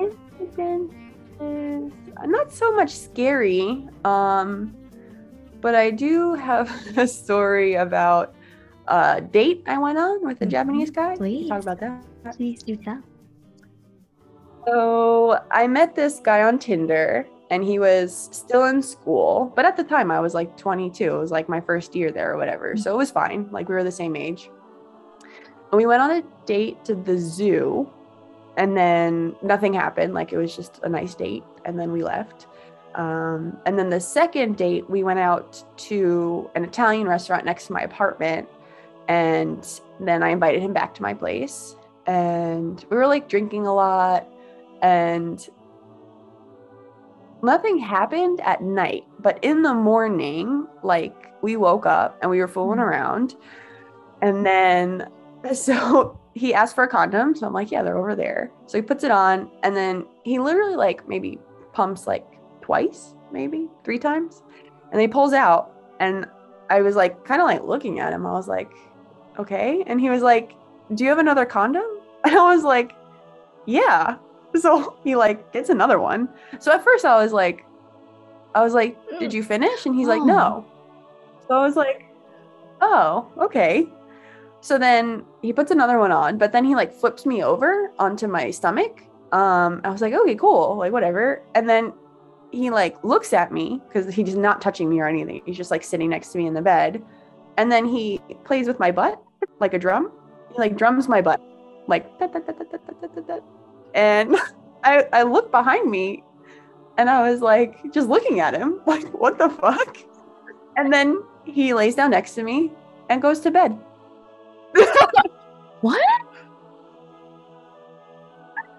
Incident 0.00 0.92
is 1.42 1.92
not 2.24 2.52
so 2.52 2.72
much 2.78 2.94
scary 2.94 3.84
um 4.06 4.72
but 5.60 5.74
I 5.74 5.90
do 5.90 6.34
have 6.34 6.70
a 6.96 7.06
story 7.06 7.74
about 7.74 8.32
a 8.86 9.20
date 9.20 9.64
I 9.66 9.76
went 9.78 9.98
on 9.98 10.24
with 10.24 10.40
a 10.40 10.46
Mhm. 10.46 10.50
Japanese 10.56 10.90
guy 10.94 11.16
Please. 11.16 11.50
talk 11.50 11.62
about 11.66 11.80
that 11.82 12.36
Please 12.38 12.62
do 12.62 12.76
tell. 12.76 13.02
So 14.66 15.38
I 15.50 15.66
met 15.66 15.94
this 15.94 16.18
guy 16.20 16.42
on 16.42 16.58
Tinder 16.58 17.26
and 17.50 17.62
he 17.62 17.78
was 17.78 18.28
still 18.32 18.64
in 18.66 18.82
school. 18.82 19.52
But 19.54 19.64
at 19.64 19.76
the 19.76 19.84
time 19.84 20.10
I 20.10 20.20
was 20.20 20.34
like 20.34 20.56
22. 20.56 21.04
It 21.04 21.18
was 21.18 21.30
like 21.30 21.48
my 21.48 21.60
first 21.60 21.94
year 21.94 22.10
there 22.10 22.32
or 22.32 22.36
whatever. 22.36 22.76
So 22.76 22.92
it 22.92 22.96
was 22.96 23.10
fine. 23.10 23.48
Like 23.50 23.68
we 23.68 23.74
were 23.74 23.84
the 23.84 23.92
same 23.92 24.16
age. 24.16 24.50
And 25.70 25.78
we 25.78 25.86
went 25.86 26.02
on 26.02 26.10
a 26.10 26.22
date 26.44 26.84
to 26.86 26.94
the 26.94 27.18
zoo 27.18 27.90
and 28.56 28.76
then 28.76 29.36
nothing 29.42 29.72
happened. 29.72 30.14
Like 30.14 30.32
it 30.32 30.38
was 30.38 30.56
just 30.56 30.80
a 30.82 30.88
nice 30.88 31.14
date. 31.14 31.44
And 31.64 31.78
then 31.78 31.92
we 31.92 32.02
left. 32.02 32.46
Um, 32.94 33.58
and 33.66 33.78
then 33.78 33.90
the 33.90 34.00
second 34.00 34.56
date, 34.56 34.88
we 34.88 35.04
went 35.04 35.18
out 35.18 35.62
to 35.88 36.50
an 36.54 36.64
Italian 36.64 37.06
restaurant 37.06 37.44
next 37.44 37.66
to 37.66 37.72
my 37.72 37.82
apartment. 37.82 38.48
And 39.08 39.68
then 40.00 40.22
I 40.22 40.30
invited 40.30 40.62
him 40.62 40.72
back 40.72 40.94
to 40.94 41.02
my 41.02 41.14
place. 41.14 41.76
And 42.06 42.84
we 42.90 42.96
were 42.96 43.06
like 43.06 43.28
drinking 43.28 43.66
a 43.66 43.74
lot 43.74 44.26
and 44.82 45.48
nothing 47.52 47.78
happened 47.78 48.40
at 48.52 48.60
night 48.62 49.04
but 49.20 49.38
in 49.42 49.62
the 49.62 49.72
morning 49.90 50.66
like 50.82 51.14
we 51.42 51.56
woke 51.56 51.86
up 51.86 52.18
and 52.20 52.30
we 52.30 52.40
were 52.40 52.48
fooling 52.56 52.78
Mhm. 52.80 52.86
around. 52.88 53.36
And 54.22 54.44
then 54.44 55.08
so 55.52 56.18
he 56.34 56.52
asked 56.60 56.74
for 56.74 56.84
a 56.84 56.88
condom 56.88 57.34
so 57.34 57.46
i'm 57.46 57.52
like 57.60 57.70
yeah 57.70 57.82
they're 57.82 57.98
over 58.04 58.14
there. 58.16 58.50
So 58.66 58.78
he 58.78 58.82
puts 58.82 59.04
it 59.04 59.10
on 59.10 59.50
and 59.62 59.74
then 59.76 60.04
he 60.24 60.38
literally 60.38 60.76
like 60.76 61.06
maybe 61.08 61.38
pumps 61.72 62.06
like 62.06 62.26
twice 62.62 63.14
maybe 63.32 63.68
three 63.84 63.98
times 63.98 64.42
and 64.90 64.94
then 64.94 65.00
he 65.00 65.08
pulls 65.08 65.32
out 65.32 65.62
and 66.00 66.26
i 66.70 66.80
was 66.80 66.96
like 67.02 67.14
kind 67.24 67.40
of 67.42 67.46
like 67.46 67.62
looking 67.72 68.00
at 68.00 68.12
him. 68.12 68.26
I 68.26 68.32
was 68.32 68.48
like 68.48 68.70
okay. 69.38 69.84
And 69.86 70.00
he 70.00 70.10
was 70.10 70.22
like 70.22 70.48
do 70.94 71.04
you 71.04 71.10
have 71.10 71.18
another 71.26 71.46
condom? 71.46 71.88
And 72.24 72.34
i 72.36 72.54
was 72.54 72.64
like 72.64 72.90
yeah 73.66 74.16
so 74.62 74.96
he 75.04 75.16
like 75.16 75.52
gets 75.52 75.68
another 75.70 75.98
one. 75.98 76.28
So 76.58 76.72
at 76.72 76.82
first 76.82 77.04
i 77.04 77.22
was 77.22 77.32
like 77.32 77.64
i 78.54 78.62
was 78.62 78.74
like 78.74 78.96
did 79.18 79.32
you 79.32 79.42
finish? 79.42 79.86
And 79.86 79.94
he's 79.94 80.08
like 80.08 80.20
Oh. 80.22 80.26
no. 80.26 80.66
So 81.48 81.54
i 81.56 81.62
was 81.62 81.76
like 81.76 82.06
oh 82.80 83.30
okay. 83.38 83.86
So 84.60 84.78
then 84.78 85.24
he 85.42 85.52
puts 85.52 85.70
another 85.70 85.98
one 85.98 86.12
on 86.12 86.38
but 86.38 86.52
then 86.52 86.64
he 86.64 86.74
like 86.74 86.92
flips 86.92 87.26
me 87.26 87.42
over 87.42 87.90
onto 87.98 88.26
my 88.26 88.50
stomach. 88.50 89.02
Um 89.32 89.80
i 89.84 89.90
was 89.90 90.00
like 90.00 90.14
okay 90.14 90.34
cool 90.34 90.76
like 90.76 90.92
whatever. 90.92 91.42
And 91.54 91.68
then 91.68 91.92
he 92.52 92.70
like 92.70 93.02
looks 93.04 93.32
at 93.32 93.52
me 93.52 93.80
because 93.86 94.12
he's 94.14 94.36
not 94.36 94.60
touching 94.60 94.88
me 94.88 95.00
or 95.00 95.08
anything. 95.08 95.42
He's 95.44 95.56
just 95.56 95.70
like 95.70 95.82
sitting 95.82 96.10
next 96.10 96.32
to 96.32 96.38
me 96.38 96.46
in 96.46 96.54
the 96.54 96.62
bed. 96.62 97.04
And 97.58 97.70
then 97.72 97.86
he 97.86 98.20
plays 98.44 98.66
with 98.66 98.78
my 98.78 98.90
butt 98.90 99.20
like 99.60 99.74
a 99.74 99.78
drum. 99.78 100.12
He 100.52 100.58
like 100.58 100.76
drums 100.76 101.08
my 101.08 101.20
butt 101.20 101.40
like 101.88 102.18
da, 102.18 102.26
da, 102.26 102.40
da, 102.40 103.38
and 103.96 104.36
I, 104.84 105.06
I 105.12 105.22
look 105.24 105.50
behind 105.50 105.90
me 105.90 106.22
and 106.96 107.10
I 107.10 107.28
was 107.28 107.40
like 107.40 107.92
just 107.92 108.08
looking 108.08 108.38
at 108.38 108.54
him 108.54 108.80
like 108.86 109.06
what 109.08 109.38
the 109.38 109.48
fuck? 109.48 109.98
And 110.76 110.92
then 110.92 111.22
he 111.44 111.74
lays 111.74 111.96
down 111.96 112.10
next 112.10 112.34
to 112.34 112.44
me 112.44 112.70
and 113.08 113.20
goes 113.20 113.40
to 113.40 113.50
bed. 113.50 113.76
What? 115.80 116.00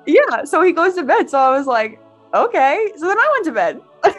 yeah 0.06 0.46
so 0.46 0.62
he 0.62 0.72
goes 0.72 0.96
to 0.96 1.04
bed. 1.04 1.30
So 1.30 1.38
I 1.38 1.58
was 1.58 1.68
like 1.68 2.00
okay. 2.34 2.92
So 2.96 3.08
then 3.08 3.20
I 3.20 3.30
went 3.34 3.46
to 3.46 3.52
bed. 3.52 3.82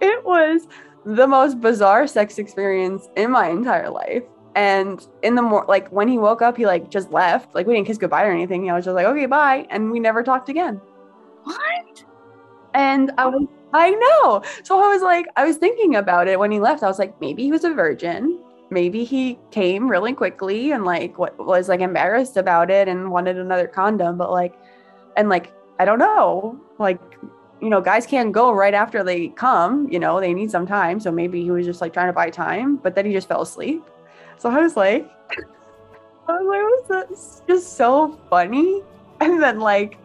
It 0.00 0.24
was 0.24 0.68
the 1.04 1.26
most 1.26 1.60
bizarre 1.60 2.06
sex 2.06 2.38
experience 2.38 3.08
in 3.16 3.30
my 3.30 3.48
entire 3.48 3.90
life 3.90 4.22
and 4.54 5.06
in 5.22 5.34
the 5.34 5.42
morning, 5.42 5.68
like 5.68 5.88
when 5.90 6.08
he 6.08 6.18
woke 6.18 6.42
up 6.42 6.56
he 6.56 6.66
like 6.66 6.90
just 6.90 7.10
left. 7.12 7.54
Like 7.54 7.66
we 7.66 7.74
didn't 7.74 7.86
kiss 7.86 7.98
goodbye 7.98 8.24
or 8.24 8.32
anything. 8.32 8.70
I 8.70 8.74
was 8.74 8.84
just 8.84 8.94
like 8.94 9.06
okay 9.06 9.26
bye. 9.26 9.66
And 9.70 9.90
we 9.90 10.00
never 10.00 10.22
talked 10.22 10.48
again. 10.48 10.80
What? 11.44 12.04
and 12.74 13.10
i 13.18 13.26
was 13.26 13.46
i 13.74 13.90
know. 13.90 14.42
So 14.62 14.80
i 14.82 14.88
was 14.88 15.02
like 15.02 15.26
i 15.36 15.44
was 15.44 15.56
thinking 15.56 15.96
about 15.96 16.28
it 16.28 16.38
when 16.38 16.50
he 16.50 16.60
left. 16.60 16.82
I 16.82 16.86
was 16.86 16.98
like 16.98 17.20
maybe 17.20 17.42
he 17.42 17.50
was 17.50 17.64
a 17.64 17.74
virgin. 17.74 18.40
Maybe 18.70 19.04
he 19.04 19.38
came 19.50 19.90
really 19.90 20.12
quickly 20.12 20.72
and 20.72 20.84
like 20.84 21.18
what 21.18 21.38
was 21.38 21.68
like 21.68 21.80
embarrassed 21.80 22.36
about 22.36 22.70
it 22.70 22.86
and 22.88 23.10
wanted 23.10 23.38
another 23.38 23.66
condom. 23.66 24.18
But 24.18 24.30
like 24.30 24.54
and 25.16 25.28
like 25.28 25.52
i 25.78 25.84
don't 25.84 25.98
know. 25.98 26.58
Like 26.78 27.00
you 27.60 27.68
know 27.70 27.80
guys 27.80 28.06
can't 28.06 28.32
go 28.32 28.52
right 28.52 28.74
after 28.74 29.02
they 29.02 29.28
come 29.28 29.88
you 29.90 29.98
know 29.98 30.20
they 30.20 30.32
need 30.32 30.50
some 30.50 30.66
time. 30.66 31.00
So 31.00 31.10
maybe 31.10 31.42
he 31.42 31.50
was 31.50 31.66
just 31.66 31.80
like 31.80 31.92
trying 31.92 32.08
to 32.08 32.12
buy 32.12 32.30
time 32.30 32.76
but 32.76 32.94
then 32.94 33.06
he 33.06 33.12
just 33.12 33.28
fell 33.28 33.42
asleep 33.42 33.82
so 34.38 34.50
i 34.50 34.60
was 34.60 34.76
like 34.76 35.10
i 36.28 36.32
was 36.32 36.86
like 36.88 37.10
was 37.10 37.42
just 37.48 37.76
so 37.76 38.18
funny 38.30 38.82
and 39.20 39.42
then 39.42 39.60
like 39.60 39.98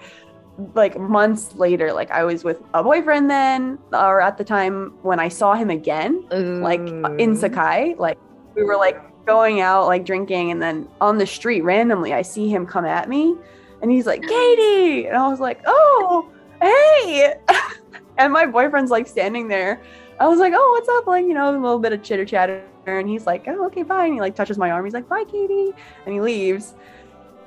like 0.76 1.00
months 1.00 1.56
later 1.56 1.92
like 1.92 2.12
i 2.12 2.24
was 2.24 2.44
with 2.44 2.62
a 2.76 2.84
boyfriend 2.84 3.30
then 3.30 3.80
or 3.92 4.22
at 4.22 4.38
the 4.38 4.44
time 4.44 4.94
when 5.02 5.20
i 5.20 5.28
saw 5.28 5.56
him 5.56 5.70
again 5.72 6.24
like 6.62 6.80
uh, 6.80 7.14
in 7.18 7.34
mm. 7.34 7.38
Sakai. 7.38 7.96
Like 7.98 8.18
we 8.56 8.64
were 8.64 8.78
like 8.78 8.98
going 9.26 9.62
out, 9.62 9.88
like 9.88 10.06
drinking, 10.06 10.52
and 10.52 10.62
then 10.62 10.88
on 11.02 11.18
the 11.18 11.26
street 11.26 11.62
randomly, 11.62 12.14
I 12.14 12.22
see 12.22 12.50
him 12.50 12.66
come 12.66 12.86
at 12.86 13.10
me, 13.10 13.36
and 13.82 13.92
he's 13.92 14.06
like, 14.06 14.22
"Katie," 14.22 15.08
and 15.08 15.18
I 15.18 15.28
was 15.28 15.40
like, 15.40 15.62
"Oh, 15.66 16.30
hey!" 16.62 17.36
and 18.18 18.32
my 18.32 18.46
boyfriend's 18.46 18.92
like 18.92 19.08
standing 19.08 19.48
there. 19.48 19.82
I 20.20 20.28
was 20.28 20.40
like, 20.40 20.54
"Oh, 20.56 20.70
what's 20.72 20.90
up?" 20.90 21.08
Like 21.08 21.26
you 21.26 21.34
know, 21.34 21.50
a 21.50 21.54
little 21.60 21.80
bit 21.80 21.94
of 21.94 22.04
chitter 22.04 22.26
chatter, 22.26 22.64
and 22.86 23.08
he's 23.10 23.26
like, 23.26 23.46
"Oh, 23.48 23.66
okay, 23.68 23.84
bye." 23.84 24.06
And 24.06 24.14
he 24.16 24.20
like 24.20 24.36
touches 24.36 24.58
my 24.58 24.72
arm. 24.72 24.86
He's 24.86 24.94
like, 24.94 25.08
"Bye, 25.08 25.24
Katie," 25.26 25.72
and 26.06 26.14
he 26.14 26.22
leaves. 26.22 26.76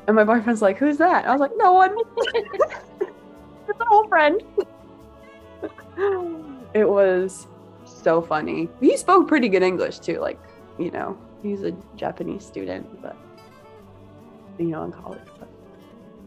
And 0.07 0.17
my 0.17 0.25
boyfriend's 0.25 0.63
like, 0.63 0.79
"Who's 0.79 0.99
that?" 0.99 1.27
I 1.27 1.33
was 1.33 1.41
like, 1.41 1.53
"No 1.57 1.73
one." 1.73 1.95
it's 2.35 3.81
an 3.81 3.87
old 3.91 4.09
friend. 4.09 4.41
it 6.75 6.89
was 6.89 7.47
so 7.85 8.21
funny. 8.23 8.69
He 8.81 8.97
spoke 8.97 9.29
pretty 9.29 9.49
good 9.49 9.63
English 9.63 9.99
too. 10.01 10.19
Like, 10.21 10.39
you 10.79 10.91
know, 10.91 11.19
he's 11.43 11.63
a 11.63 11.73
Japanese 11.97 12.45
student, 12.45 13.01
but 13.03 13.17
you 14.59 14.67
know, 14.67 14.85
in 14.85 14.93
college. 14.93 15.21
But 15.39 15.49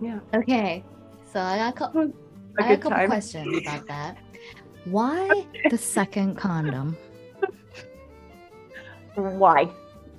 yeah, 0.02 0.20
Okay. 0.34 0.84
So 1.32 1.40
I 1.40 1.72
got 1.72 1.94
co- 1.94 2.02
a 2.02 2.62
I 2.62 2.64
have 2.64 2.80
a 2.80 2.82
couple 2.82 2.98
time. 2.98 3.10
questions 3.10 3.58
about 3.62 3.88
that. 3.88 4.18
Why 4.86 5.46
the 5.70 5.78
second 5.78 6.36
condom? 6.36 6.98
Why? 9.20 9.70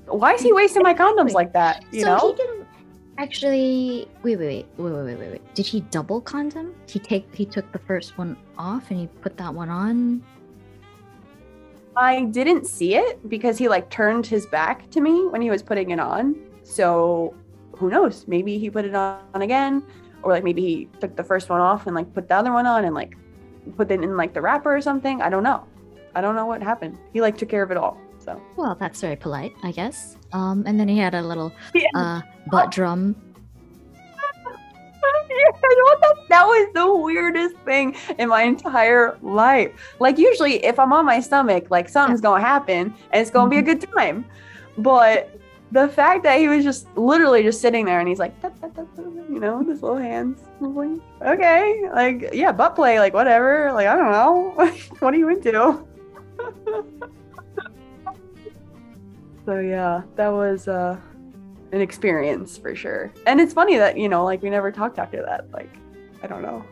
Why 0.07 0.35
is 0.35 0.43
he 0.43 0.53
wasting 0.53 0.83
my 0.83 0.95
condoms 0.95 1.33
like 1.33 1.53
that? 1.53 1.85
You 1.93 2.03
so 2.03 2.17
know? 2.17 2.35
he 2.37 2.43
can 2.43 2.67
actually 3.19 4.09
wait, 4.23 4.39
wait, 4.39 4.47
wait, 4.47 4.67
wait, 4.77 4.93
wait, 4.93 5.05
wait, 5.05 5.19
wait, 5.19 5.31
wait. 5.33 5.55
Did 5.55 5.67
he 5.67 5.81
double 5.83 6.21
condom? 6.21 6.75
He 6.89 6.99
take 6.99 7.33
he 7.35 7.45
took 7.45 7.71
the 7.73 7.79
first 7.79 8.19
one 8.19 8.37
off 8.59 8.91
and 8.91 9.01
he 9.01 9.07
put 9.07 9.37
that 9.37 9.53
one 9.53 9.69
on. 9.69 10.23
I 11.97 12.25
didn't 12.25 12.67
see 12.67 12.95
it 12.95 13.29
because 13.29 13.59
he 13.59 13.69
like 13.69 13.91
turned 13.91 14.27
his 14.27 14.47
back 14.47 14.89
to 14.91 15.01
me 15.01 15.27
when 15.29 15.43
he 15.43 15.51
was 15.51 15.63
putting 15.63 15.91
it 15.91 16.01
on. 16.01 16.37
So 16.63 17.35
who 17.77 17.91
knows? 17.91 18.27
Maybe 18.27 18.59
he 18.59 18.71
put 18.71 18.85
it 18.85 18.95
on 18.95 19.21
again, 19.35 19.83
or 20.23 20.33
like 20.33 20.45
maybe 20.45 20.63
he 20.63 20.89
took 21.01 21.17
the 21.17 21.25
first 21.25 21.49
one 21.49 21.61
off 21.61 21.87
and 21.87 21.95
like 21.95 22.13
put 22.15 22.29
the 22.29 22.35
other 22.35 22.53
one 22.53 22.67
on 22.67 22.85
and 22.85 22.95
like 22.95 23.17
put 23.77 23.91
it 23.91 24.03
in 24.03 24.17
like 24.17 24.35
the 24.35 24.41
wrapper 24.41 24.75
or 24.75 24.81
something. 24.81 25.21
I 25.21 25.29
don't 25.29 25.43
know. 25.43 25.67
I 26.15 26.21
don't 26.21 26.35
know 26.35 26.47
what 26.47 26.63
happened. 26.63 26.99
He 27.13 27.21
like 27.21 27.37
took 27.37 27.49
care 27.49 27.63
of 27.63 27.71
it 27.71 27.77
all. 27.77 27.99
So 28.31 28.41
Well, 28.57 28.77
that's 28.79 29.01
very 29.01 29.17
polite, 29.17 29.53
I 29.63 29.73
guess. 29.73 30.17
Um, 30.33 30.63
and 30.67 30.79
then 30.79 30.89
he 30.89 30.99
had 30.99 31.15
a 31.15 31.23
little 31.23 31.53
Yeah. 31.75 31.89
uh 31.95 32.21
butt 32.51 32.71
drum. 32.71 33.17
what 35.05 36.01
the- 36.01 36.17
that 36.29 36.45
was 36.47 36.69
the 36.75 36.95
weirdest 36.95 37.57
thing 37.65 37.97
in 38.19 38.29
my 38.29 38.43
entire 38.43 39.17
life. 39.23 39.73
Like 39.99 40.17
usually 40.19 40.65
if 40.65 40.79
I'm 40.79 40.93
on 40.93 41.05
my 41.07 41.21
stomach, 41.21 41.67
like 41.71 41.89
something's 41.89 42.21
gonna 42.21 42.41
happen 42.41 42.95
and 43.11 43.21
it's 43.21 43.31
gonna 43.31 43.51
be 43.51 43.59
a 43.59 43.63
good 43.63 43.81
time. 43.95 44.25
But 44.79 45.37
the 45.73 45.89
fact 45.89 46.23
that 46.25 46.39
he 46.39 46.47
was 46.49 46.63
just 46.65 46.87
literally 46.97 47.43
just 47.43 47.61
sitting 47.61 47.85
there 47.85 47.99
and 48.01 48.09
he's 48.09 48.19
like, 48.19 48.35
you 49.29 49.41
know, 49.41 49.59
with 49.59 49.69
his 49.69 49.83
little 49.83 49.99
hands. 49.99 50.41
Like, 50.61 51.01
okay, 51.23 51.83
like 51.95 52.31
yeah, 52.33 52.53
butt 52.53 52.77
play, 52.77 53.01
like 53.01 53.15
whatever. 53.15 53.73
Like 53.73 53.89
I 53.89 53.97
don't 53.97 54.13
know, 54.13 54.71
what 55.01 55.15
are 55.15 55.19
you 55.19 55.29
into? 55.31 55.85
so 59.47 59.59
yeah, 59.59 60.03
that 60.17 60.29
was 60.29 60.69
uh 60.69 60.97
an 61.73 61.81
experience 61.81 62.59
for 62.59 62.75
sure. 62.75 63.13
And 63.27 63.41
it's 63.41 63.53
funny 63.53 63.77
that, 63.77 63.97
you 63.97 64.09
know, 64.09 64.25
like 64.25 64.43
we 64.43 64.51
never 64.51 64.73
talked 64.73 64.99
after 64.99 65.23
that. 65.23 65.51
Like, 65.53 65.71
I 66.23 66.27
don't 66.27 66.43
know. 66.43 66.65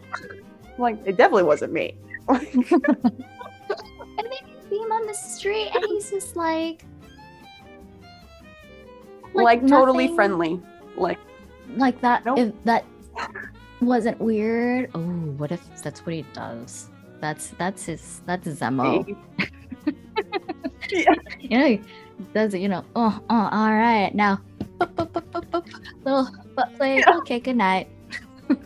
Like, 0.76 0.98
it 1.04 1.16
definitely 1.16 1.44
wasn't 1.44 1.72
me. 1.72 1.96
And 4.18 4.26
then 4.26 4.48
you 4.48 4.56
see 4.68 4.78
him 4.82 4.90
on 4.90 5.06
the 5.06 5.14
street 5.14 5.70
and 5.72 5.84
he's 5.86 6.10
just 6.10 6.34
like 6.34 6.84
like, 9.32 9.64
totally 9.66 10.12
friendly. 10.14 10.60
Like, 10.96 11.18
like 11.76 12.00
that 12.00 12.24
Nope. 12.24 12.38
if 12.38 12.52
that 12.64 12.84
wasn't 13.80 14.20
weird. 14.20 14.90
Oh, 14.94 15.00
what 15.36 15.52
if 15.52 15.60
that's 15.82 16.04
what 16.04 16.14
he 16.16 16.22
does? 16.32 16.88
That's 17.20 17.50
that's 17.58 17.84
his 17.86 18.22
that's 18.26 18.46
his 18.46 18.60
MO. 18.60 19.06
yeah. 20.90 21.14
You 21.38 21.58
know, 21.58 21.78
does 22.34 22.54
it, 22.54 22.60
you 22.60 22.68
know, 22.68 22.84
oh, 22.96 23.20
oh 23.30 23.48
all 23.52 23.72
right, 23.72 24.14
now 24.14 24.40
boop, 24.78 25.10
boop, 25.10 25.50
boop, 25.50 25.82
little 26.04 26.28
butt 26.54 26.74
play. 26.76 27.02
Okay, 27.06 27.40
good 27.40 27.56
night. 27.56 27.88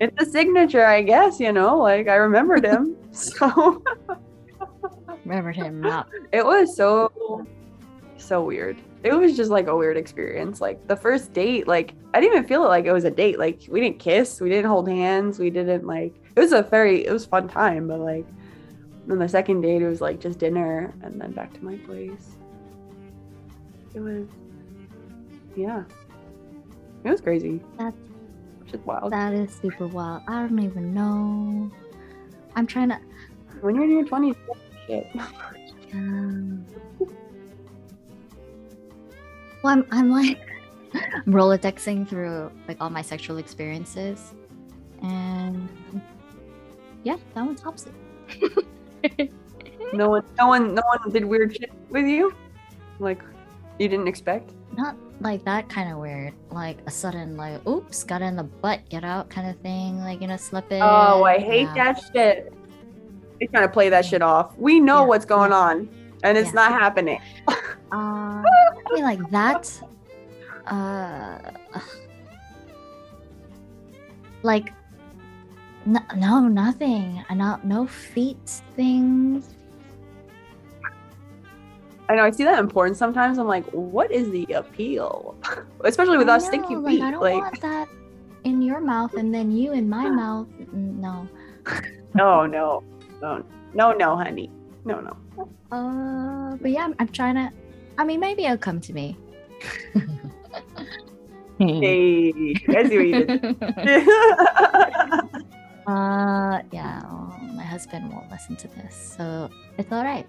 It's 0.00 0.22
a 0.22 0.24
signature, 0.24 0.86
I 0.86 1.02
guess, 1.02 1.38
you 1.38 1.52
know, 1.52 1.76
like 1.76 2.08
I 2.08 2.14
remembered 2.14 2.64
him. 2.64 2.96
so 3.10 3.82
Remembered 5.26 5.56
him 5.56 5.82
not 5.82 6.08
it 6.32 6.42
was 6.44 6.74
so, 6.74 7.46
so 8.16 8.42
weird. 8.42 8.78
It 9.02 9.12
was 9.12 9.36
just 9.36 9.50
like 9.50 9.66
a 9.66 9.76
weird 9.76 9.98
experience. 9.98 10.62
Like 10.62 10.86
the 10.88 10.96
first 10.96 11.34
date, 11.34 11.68
like 11.68 11.94
I 12.14 12.20
didn't 12.20 12.34
even 12.34 12.48
feel 12.48 12.64
it 12.64 12.68
like 12.68 12.86
it 12.86 12.92
was 12.92 13.04
a 13.04 13.10
date. 13.10 13.38
Like 13.38 13.60
we 13.68 13.78
didn't 13.78 13.98
kiss, 13.98 14.40
we 14.40 14.48
didn't 14.48 14.70
hold 14.70 14.88
hands, 14.88 15.38
we 15.38 15.50
didn't 15.50 15.86
like, 15.86 16.14
it 16.34 16.40
was 16.40 16.52
a 16.52 16.62
very, 16.62 17.04
it 17.04 17.12
was 17.12 17.26
fun 17.26 17.46
time, 17.46 17.86
but 17.86 18.00
like, 18.00 18.26
then 19.10 19.18
the 19.18 19.28
second 19.28 19.62
date, 19.62 19.82
it 19.82 19.88
was 19.88 20.00
like 20.00 20.20
just 20.20 20.38
dinner 20.38 20.94
and 21.02 21.20
then 21.20 21.32
back 21.32 21.52
to 21.54 21.64
my 21.64 21.76
place. 21.78 22.36
It 23.94 24.00
was, 24.00 24.28
yeah, 25.56 25.82
it 27.04 27.10
was 27.10 27.20
crazy. 27.20 27.60
That's 27.78 27.96
Just 28.66 28.84
wild. 28.84 29.12
that 29.12 29.32
is 29.32 29.52
super 29.52 29.86
wild. 29.88 30.22
I 30.28 30.46
don't 30.46 30.60
even 30.60 30.94
know. 30.94 31.70
I'm 32.54 32.66
trying 32.66 32.90
to 32.90 32.98
when 33.60 33.74
you're 33.74 33.84
in 33.84 33.90
your 33.90 34.04
20s, 34.04 34.36
shit. 34.86 35.06
um, 35.92 36.64
Well 39.62 39.72
I'm 39.74 39.86
I'm 39.90 40.10
like 40.10 40.38
I'm 40.94 41.24
Rolodexing 41.32 42.08
through 42.08 42.50
like 42.68 42.76
all 42.80 42.90
my 42.90 43.02
sexual 43.02 43.38
experiences. 43.38 44.34
And 45.02 45.68
yeah, 47.02 47.16
that 47.34 47.44
one 47.44 47.56
tops 47.56 47.86
it. 47.86 48.64
No 49.92 50.08
one, 50.10 50.24
no 50.38 50.46
one, 50.48 50.74
no 50.74 50.82
one 50.86 51.10
did 51.12 51.24
weird 51.24 51.52
shit 51.56 51.72
with 51.90 52.06
you. 52.06 52.34
Like 52.98 53.22
you 53.78 53.88
didn't 53.88 54.08
expect. 54.08 54.50
not 54.76 54.96
like 55.22 55.44
that 55.44 55.68
kind 55.68 55.92
of 55.92 55.98
weird 55.98 56.32
like 56.50 56.78
a 56.86 56.90
sudden 56.90 57.36
like 57.36 57.66
oops 57.66 58.04
got 58.04 58.22
in 58.22 58.36
the 58.36 58.42
butt 58.42 58.80
get 58.88 59.04
out 59.04 59.28
kind 59.28 59.50
of 59.50 59.56
thing 59.60 59.98
like 60.00 60.18
you 60.22 60.26
know 60.26 60.36
slip 60.38 60.64
it 60.72 60.80
Oh, 60.82 61.24
I 61.24 61.38
hate 61.38 61.68
yeah. 61.76 61.92
that 61.94 62.02
shit. 62.12 62.52
They 63.38 63.46
trying 63.46 63.64
to 63.64 63.72
play 63.72 63.88
that 63.90 64.04
shit 64.06 64.22
off. 64.22 64.56
We 64.56 64.80
know 64.80 65.00
Yeah, 65.00 65.06
what's 65.08 65.24
going 65.26 65.52
on, 65.52 65.88
and 66.22 66.38
it's 66.38 66.48
Yeah. 66.48 66.54
not 66.54 66.72
happening. 66.72 67.20
uh, 67.48 67.52
i 67.92 68.42
mean 68.94 69.02
like 69.04 69.30
that 69.30 69.82
uh 70.66 71.38
like 74.42 74.72
no, 75.86 76.00
no 76.16 76.48
nothing 76.48 77.24
Uh, 77.30 77.34
no 77.34 77.58
no 77.64 77.86
feet 77.86 78.62
things 78.76 79.54
I 82.08 82.16
know. 82.16 82.24
I 82.24 82.30
see 82.32 82.42
that 82.42 82.58
in 82.58 82.66
porn 82.66 82.92
sometimes. 82.96 83.38
I'm 83.38 83.46
like, 83.46 83.64
what 83.70 84.10
is 84.10 84.32
the 84.32 84.44
appeal? 84.54 85.36
Especially 85.84 86.18
with 86.18 86.28
I 86.28 86.34
us 86.36 86.46
stinky 86.46 86.74
know, 86.74 86.84
feet. 86.84 86.98
like 86.98 87.06
i 87.06 87.10
don't 87.12 87.20
Like, 87.22 87.40
want 87.40 87.60
that 87.60 87.88
in 88.42 88.60
your 88.62 88.80
mouth 88.80 89.14
and 89.14 89.32
then 89.32 89.52
you 89.52 89.72
in 89.72 89.88
my 89.88 90.08
mouth 90.22 90.48
no 90.72 91.28
no, 92.14 92.46
no, 92.46 92.82
no, 93.22 93.44
no, 93.74 93.92
no, 93.92 94.16
honey, 94.16 94.50
no, 94.84 94.98
no. 95.00 95.16
uh 95.70 96.56
but 96.56 96.70
yeah 96.72 96.84
I'm, 96.84 96.94
I'm 96.98 97.08
trying 97.08 97.36
to 97.36 97.52
i 97.98 98.02
mean 98.02 98.18
maybe 98.18 98.44
it'll 98.44 98.58
come 98.58 98.80
to 98.80 98.92
me 98.92 99.16
Hey, 101.58 102.32
I 102.70 102.88
see 102.88 102.96
what 102.96 103.06
you 103.06 103.26
did. 103.26 103.56
Uh, 105.90 106.62
yeah, 106.72 107.02
well, 107.04 107.38
my 107.54 107.62
husband 107.64 108.12
won't 108.12 108.30
listen 108.30 108.56
to 108.56 108.68
this, 108.68 109.14
so 109.16 109.50
it's 109.78 109.90
all 109.92 110.04
right. 110.04 110.26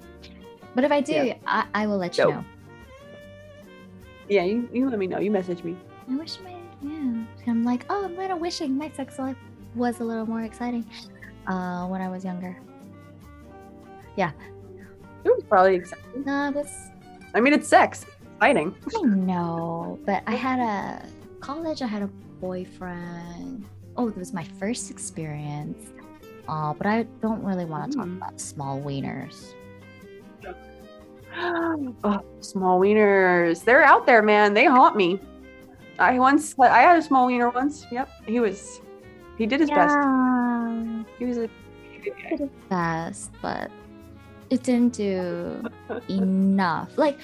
But 0.75 0.83
if 0.83 0.91
I 0.91 1.01
do, 1.01 1.13
Yeah. 1.13 1.35
I, 1.45 1.65
I 1.73 1.87
will 1.87 1.97
let 1.97 2.17
you 2.17 2.23
Dope. 2.25 2.33
know. 2.35 2.43
yeah, 4.29 4.43
you, 4.43 4.67
you 4.73 4.89
let 4.89 4.97
me 4.99 5.07
know. 5.07 5.19
You 5.19 5.29
message 5.31 5.63
me. 5.63 5.75
I 6.09 6.15
wish 6.15 6.39
my 6.43 6.51
yeah. 6.83 7.23
I'm 7.47 7.63
like, 7.63 7.85
oh, 7.89 8.05
I'm 8.05 8.15
kind 8.15 8.31
of 8.31 8.39
wishing 8.39 8.75
my 8.77 8.89
sex 8.91 9.19
life 9.19 9.37
was 9.75 9.99
a 9.99 10.03
little 10.03 10.25
more 10.25 10.41
exciting 10.41 10.83
uh, 11.47 11.85
when 11.87 12.01
I 12.01 12.09
was 12.09 12.23
younger. 12.25 12.57
Yeah. 14.15 14.31
It 15.23 15.29
was 15.29 15.43
probably 15.47 15.75
exciting. 15.75 16.23
No, 16.25 16.51
was 16.51 16.73
I 17.35 17.39
mean, 17.39 17.53
it's 17.53 17.67
sex. 17.67 18.05
Exciting. 18.37 18.73
I 18.97 19.01
know, 19.03 19.99
but 20.05 20.23
I 20.25 20.35
had 20.47 20.59
a 20.59 21.05
college. 21.39 21.81
I 21.83 21.87
had 21.87 22.01
a 22.01 22.07
boyfriend. 22.39 23.65
Oh, 23.97 24.07
it 24.07 24.17
was 24.17 24.33
my 24.33 24.43
first 24.59 24.89
experience. 24.91 25.87
Uh, 26.47 26.73
but 26.73 26.87
I 26.87 27.03
don't 27.21 27.43
really 27.43 27.65
want 27.65 27.91
to 27.91 27.97
talk 27.97 28.07
Mm. 28.07 28.17
about 28.17 28.39
small 28.39 28.81
wieners. 28.81 29.53
oh, 31.37 32.21
small 32.41 32.79
wieners. 32.79 33.63
They're 33.63 33.83
out 33.83 34.05
there, 34.05 34.21
man. 34.21 34.53
They 34.53 34.65
haunt 34.65 34.95
me. 34.95 35.19
I 35.99 36.17
once, 36.19 36.55
I 36.59 36.81
had 36.81 36.97
a 36.97 37.01
small 37.01 37.27
wiener 37.27 37.49
once. 37.49 37.85
Yep. 37.91 38.09
He 38.25 38.39
was, 38.39 38.81
he 39.37 39.45
did 39.45 39.59
his 39.59 39.69
best. 39.69 39.95
He 41.19 41.25
was 41.25 41.37
a, 41.37 41.49
did 42.03 42.41
its 42.41 42.53
best, 42.69 43.31
but 43.41 43.69
it 44.49 44.63
didn't 44.63 44.93
do 44.93 45.63
enough. 46.09 46.97
Like 46.97 47.19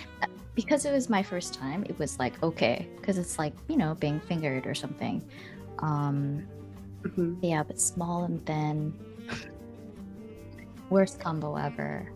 because 0.53 0.85
it 0.85 0.91
was 0.91 1.09
my 1.09 1.21
first 1.23 1.53
time, 1.53 1.83
it 1.89 1.97
was 1.99 2.19
like 2.19 2.41
okay, 2.43 2.87
because 2.97 3.17
it's 3.17 3.37
like 3.39 3.53
you 3.67 3.77
know 3.77 3.95
being 3.95 4.19
fingered 4.19 4.67
or 4.67 4.75
something. 4.75 5.23
Um, 5.79 6.47
Mhm. 7.07 7.37
yeah, 7.41 7.63
but 7.63 7.79
small 7.79 8.23
and 8.23 8.45
thin. 8.45 8.93
Worst 10.89 11.19
combo 11.19 11.55
ever. 11.55 12.09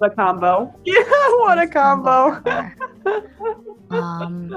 the 0.00 0.10
combo. 0.10 0.74
Yeah, 0.84 1.02
what 1.40 1.58
a 1.58 1.66
combo 1.66 2.40
combo. 2.40 2.72
um, 3.90 4.48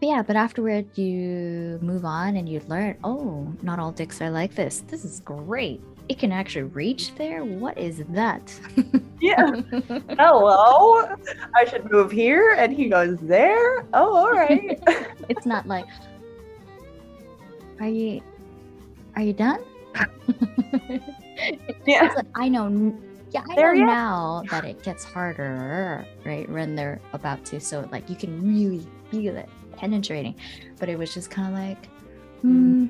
but 0.00 0.08
yeah, 0.08 0.22
but 0.22 0.36
afterward 0.36 0.86
you 0.96 1.78
move 1.82 2.04
on 2.04 2.36
and 2.36 2.48
you 2.48 2.60
learn. 2.68 2.96
Oh, 3.04 3.52
not 3.62 3.78
all 3.78 3.92
dicks 3.92 4.20
are 4.22 4.30
like 4.30 4.54
this. 4.54 4.80
This 4.88 5.04
is 5.04 5.20
great. 5.20 5.80
It 6.08 6.18
can 6.18 6.32
actually 6.32 6.62
reach 6.64 7.14
there. 7.16 7.44
What 7.44 7.76
is 7.76 8.02
that? 8.10 8.52
yeah. 9.20 9.50
Hello. 10.18 11.04
I 11.54 11.64
should 11.66 11.90
move 11.90 12.10
here, 12.10 12.54
and 12.56 12.72
he 12.72 12.88
goes 12.88 13.18
there. 13.20 13.84
Oh, 13.92 14.16
all 14.16 14.30
right. 14.32 14.80
it's 15.28 15.44
not 15.44 15.66
like 15.66 15.86
are 17.80 17.88
you 17.88 18.20
are 19.16 19.22
you 19.22 19.32
done? 19.32 19.60
Yeah. 21.86 22.12
Like, 22.14 22.26
I 22.34 22.48
know. 22.48 22.96
Yeah, 23.30 23.44
I 23.50 23.54
There 23.54 23.74
know 23.74 23.84
now 23.84 24.42
that 24.50 24.64
it 24.64 24.82
gets 24.82 25.04
harder, 25.04 26.04
right? 26.24 26.48
When 26.48 26.74
they're 26.74 27.00
about 27.12 27.44
to, 27.46 27.60
so 27.60 27.86
like 27.92 28.08
you 28.08 28.16
can 28.16 28.42
really 28.42 28.86
feel 29.10 29.36
it 29.36 29.48
penetrating. 29.76 30.34
But 30.78 30.88
it 30.88 30.98
was 30.98 31.12
just 31.12 31.30
kind 31.30 31.48
of 31.48 31.60
like, 31.60 31.86
hmm, 32.40 32.86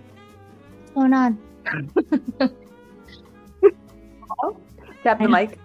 what's 0.76 0.90
going 0.92 1.12
on? 1.12 1.38
Tap 5.08 5.20
the 5.20 5.26
mic. 5.28 5.58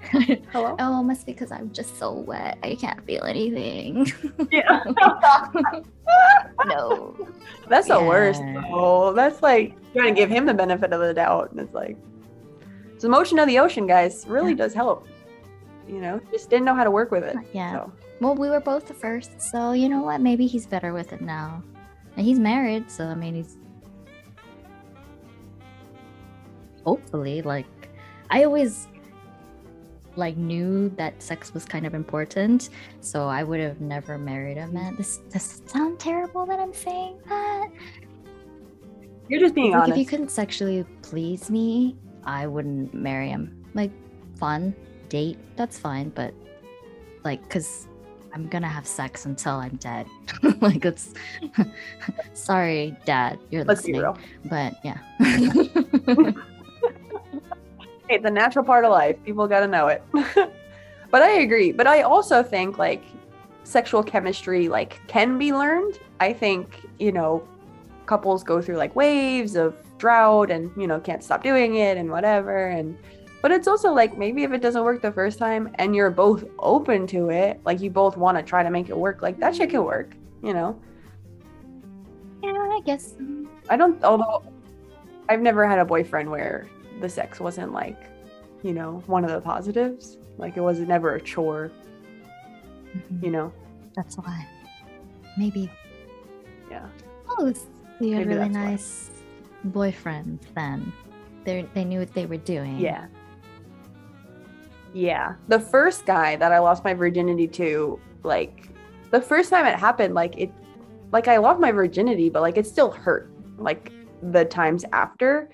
Hello. 0.53 0.77
oh, 0.79 1.03
must 1.03 1.25
be 1.25 1.33
because 1.33 1.51
I'm 1.51 1.69
just 1.73 1.99
so 1.99 2.13
wet. 2.13 2.57
I 2.63 2.75
can't 2.75 3.05
feel 3.05 3.25
anything. 3.25 4.09
Yeah. 4.51 4.81
no. 6.65 7.13
That's 7.67 7.89
the 7.89 8.01
worst. 8.01 8.41
Yeah. 8.41 8.61
though. 8.71 9.11
That's 9.13 9.41
like 9.41 9.75
trying 9.91 10.15
to 10.15 10.21
give 10.21 10.29
him 10.29 10.45
the 10.45 10.53
benefit 10.53 10.93
of 10.93 11.01
the 11.01 11.13
doubt. 11.13 11.51
And 11.51 11.59
it's 11.59 11.73
like, 11.73 11.97
the 13.01 13.09
motion 13.09 13.37
of 13.37 13.47
the 13.47 13.59
ocean, 13.59 13.85
guys. 13.85 14.25
Really 14.29 14.51
Yeah. 14.51 14.59
does 14.59 14.73
help. 14.73 15.09
You 15.89 15.99
know, 15.99 16.21
just 16.31 16.49
didn't 16.49 16.63
know 16.63 16.73
how 16.75 16.85
to 16.85 16.91
work 16.91 17.11
with 17.11 17.25
it. 17.25 17.35
Uh, 17.35 17.41
yeah. 17.51 17.73
So, 17.73 17.91
Well, 18.21 18.35
we 18.35 18.49
were 18.49 18.61
both 18.61 18.85
the 18.87 18.93
first, 18.93 19.41
so 19.41 19.73
you 19.73 19.89
know 19.89 20.03
what? 20.03 20.21
Maybe 20.21 20.47
he's 20.47 20.65
better 20.65 20.93
with 20.93 21.11
it 21.11 21.19
now. 21.19 21.61
And 22.15 22.25
he's 22.25 22.39
married, 22.39 22.89
so 22.89 23.07
I 23.07 23.15
mean, 23.15 23.35
he's 23.35 23.57
hopefully 26.85 27.41
like 27.41 27.65
I 28.29 28.45
always 28.45 28.87
like 30.16 30.38
knew 30.38 30.89
that 30.89 31.22
sex 31.22 31.53
was 31.53 31.66
kind 31.66 31.86
of 31.86 31.93
important, 31.93 32.70
so 33.01 33.28
I 33.28 33.43
would 33.43 33.59
have 33.59 33.82
never 33.82 34.18
married 34.18 34.57
a 34.57 34.68
man. 34.68 34.95
This 34.95 35.18
does 35.32 35.61
sound 35.66 35.99
terrible 35.99 36.45
that 36.45 36.59
I'm 36.59 36.74
saying 36.74 37.18
that. 37.28 37.68
you're 39.30 39.39
just 39.39 39.55
being 39.55 39.72
like 39.72 39.84
honest. 39.84 39.91
if 39.93 39.97
you 39.97 40.05
couldn't 40.05 40.30
sexually 40.32 40.86
please 41.01 41.49
me, 41.49 41.95
I 42.26 42.47
wouldn't 42.47 42.93
marry 42.93 43.30
him. 43.30 43.66
Like 43.74 43.91
fun 44.38 44.76
date, 45.09 45.38
that's 45.55 45.78
fine, 45.80 46.09
but 46.09 46.34
like 47.24 47.47
cuz 47.49 47.88
I'm 48.34 48.47
to 48.64 48.68
have 48.68 48.88
sex 48.88 49.26
until 49.26 49.53
I'm 49.53 49.76
dead. 49.76 50.07
like 50.61 50.86
it's 50.86 51.14
sorry 52.34 52.95
dad, 53.05 53.39
you're 53.51 53.64
Let's 53.64 53.84
be 53.84 53.93
listening. 53.93 54.01
real. 54.01 54.18
But 54.45 54.74
yeah. 54.84 54.97
Hey, 58.09 58.15
it's 58.15 58.25
a 58.25 58.29
natural 58.29 58.65
part 58.65 58.85
of 58.85 58.91
life. 58.91 59.17
People 59.23 59.47
got 59.47 59.61
to 59.61 59.67
know 59.67 59.87
it. 59.87 60.03
but 61.11 61.21
I 61.21 61.39
agree. 61.39 61.71
But 61.71 61.87
I 61.87 62.01
also 62.01 62.43
think 62.43 62.77
like 62.77 63.03
sexual 63.63 64.03
chemistry 64.03 64.67
like 64.67 64.99
can 65.07 65.37
be 65.37 65.53
learned. 65.53 65.99
I 66.19 66.33
think, 66.33 66.81
you 66.99 67.11
know, 67.11 67.47
couples 68.05 68.43
go 68.43 68.61
through 68.61 68.75
like 68.75 68.95
waves 68.95 69.55
of 69.55 69.75
drought 69.97 70.51
and, 70.51 70.71
you 70.75 70.87
know, 70.87 70.99
can't 70.99 71.23
stop 71.23 71.43
doing 71.43 71.75
it 71.75 71.97
and 71.97 72.09
whatever 72.09 72.67
and 72.67 72.97
but 73.43 73.51
it's 73.51 73.67
also 73.67 73.91
like 73.91 74.17
maybe 74.17 74.43
if 74.43 74.53
it 74.53 74.61
doesn't 74.61 74.83
work 74.85 75.01
the 75.01 75.11
first 75.11 75.37
time 75.37 75.69
and 75.75 75.93
you're 75.93 76.09
both 76.09 76.45
open 76.59 77.05
to 77.07 77.29
it, 77.29 77.59
like 77.65 77.81
you 77.81 77.89
both 77.89 78.15
want 78.15 78.37
to 78.37 78.43
try 78.43 78.63
to 78.63 78.69
make 78.69 78.87
it 78.87 78.97
work, 78.97 79.21
like 79.21 79.37
that 79.39 79.53
shit 79.53 79.69
can 79.69 79.83
work, 79.83 80.15
you 80.41 80.53
know. 80.53 80.79
yeah, 82.41 82.53
I 82.53 82.79
guess. 82.85 83.15
I 83.69 83.75
don't 83.75 84.01
although 84.01 84.43
I've 85.27 85.41
never 85.41 85.67
had 85.67 85.77
a 85.77 85.83
boyfriend 85.83 86.31
where 86.31 86.69
the 86.99 87.09
sex 87.09 87.39
wasn't 87.39 87.71
like, 87.73 87.97
you 88.63 88.73
know, 88.73 89.03
one 89.07 89.23
of 89.23 89.31
the 89.31 89.41
positives. 89.41 90.17
Like 90.37 90.57
it 90.57 90.61
was 90.61 90.79
never 90.79 91.15
a 91.15 91.21
chore, 91.21 91.71
Mhm. 92.95 93.23
you 93.23 93.31
know. 93.31 93.51
That's 93.95 94.15
why. 94.17 94.47
Maybe 95.37 95.69
Yeah. 96.69 96.87
both. 97.37 97.67
You 97.99 98.15
had 98.15 98.27
really 98.27 98.39
why. 98.41 98.47
nice 98.47 99.11
boyfriends 99.67 100.39
then. 100.55 100.91
They 101.45 101.67
they 101.73 101.83
knew 101.85 101.99
what 101.99 102.13
they 102.13 102.25
were 102.25 102.37
doing. 102.37 102.77
Yeah. 102.79 103.05
Yeah. 104.93 105.35
The 105.47 105.59
first 105.59 106.05
guy 106.05 106.35
that 106.35 106.51
I 106.51 106.59
lost 106.59 106.83
my 106.83 106.93
virginity 106.93 107.47
to, 107.49 107.99
like 108.23 108.69
the 109.11 109.21
first 109.21 109.49
time 109.49 109.65
it 109.65 109.75
happened, 109.77 110.13
like 110.13 110.37
it 110.37 110.51
like 111.11 111.27
I 111.27 111.37
lost 111.37 111.59
my 111.59 111.71
virginity, 111.71 112.29
but 112.29 112.41
like 112.41 112.57
it 112.57 112.65
still 112.65 112.91
hurt 112.91 113.31
like 113.57 113.91
the 114.21 114.45
times 114.45 114.85
after. 114.93 115.49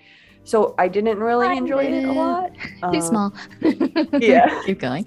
So 0.50 0.74
I 0.80 0.88
didn't 0.88 1.20
really 1.20 1.46
I 1.46 1.54
enjoy 1.54 1.84
it 1.84 2.06
a 2.06 2.12
lot. 2.12 2.52
Too 2.92 2.98
Um, 2.98 3.02
small. 3.02 3.34
yeah. 4.20 4.64
Keep 4.66 4.80
going. 4.80 5.06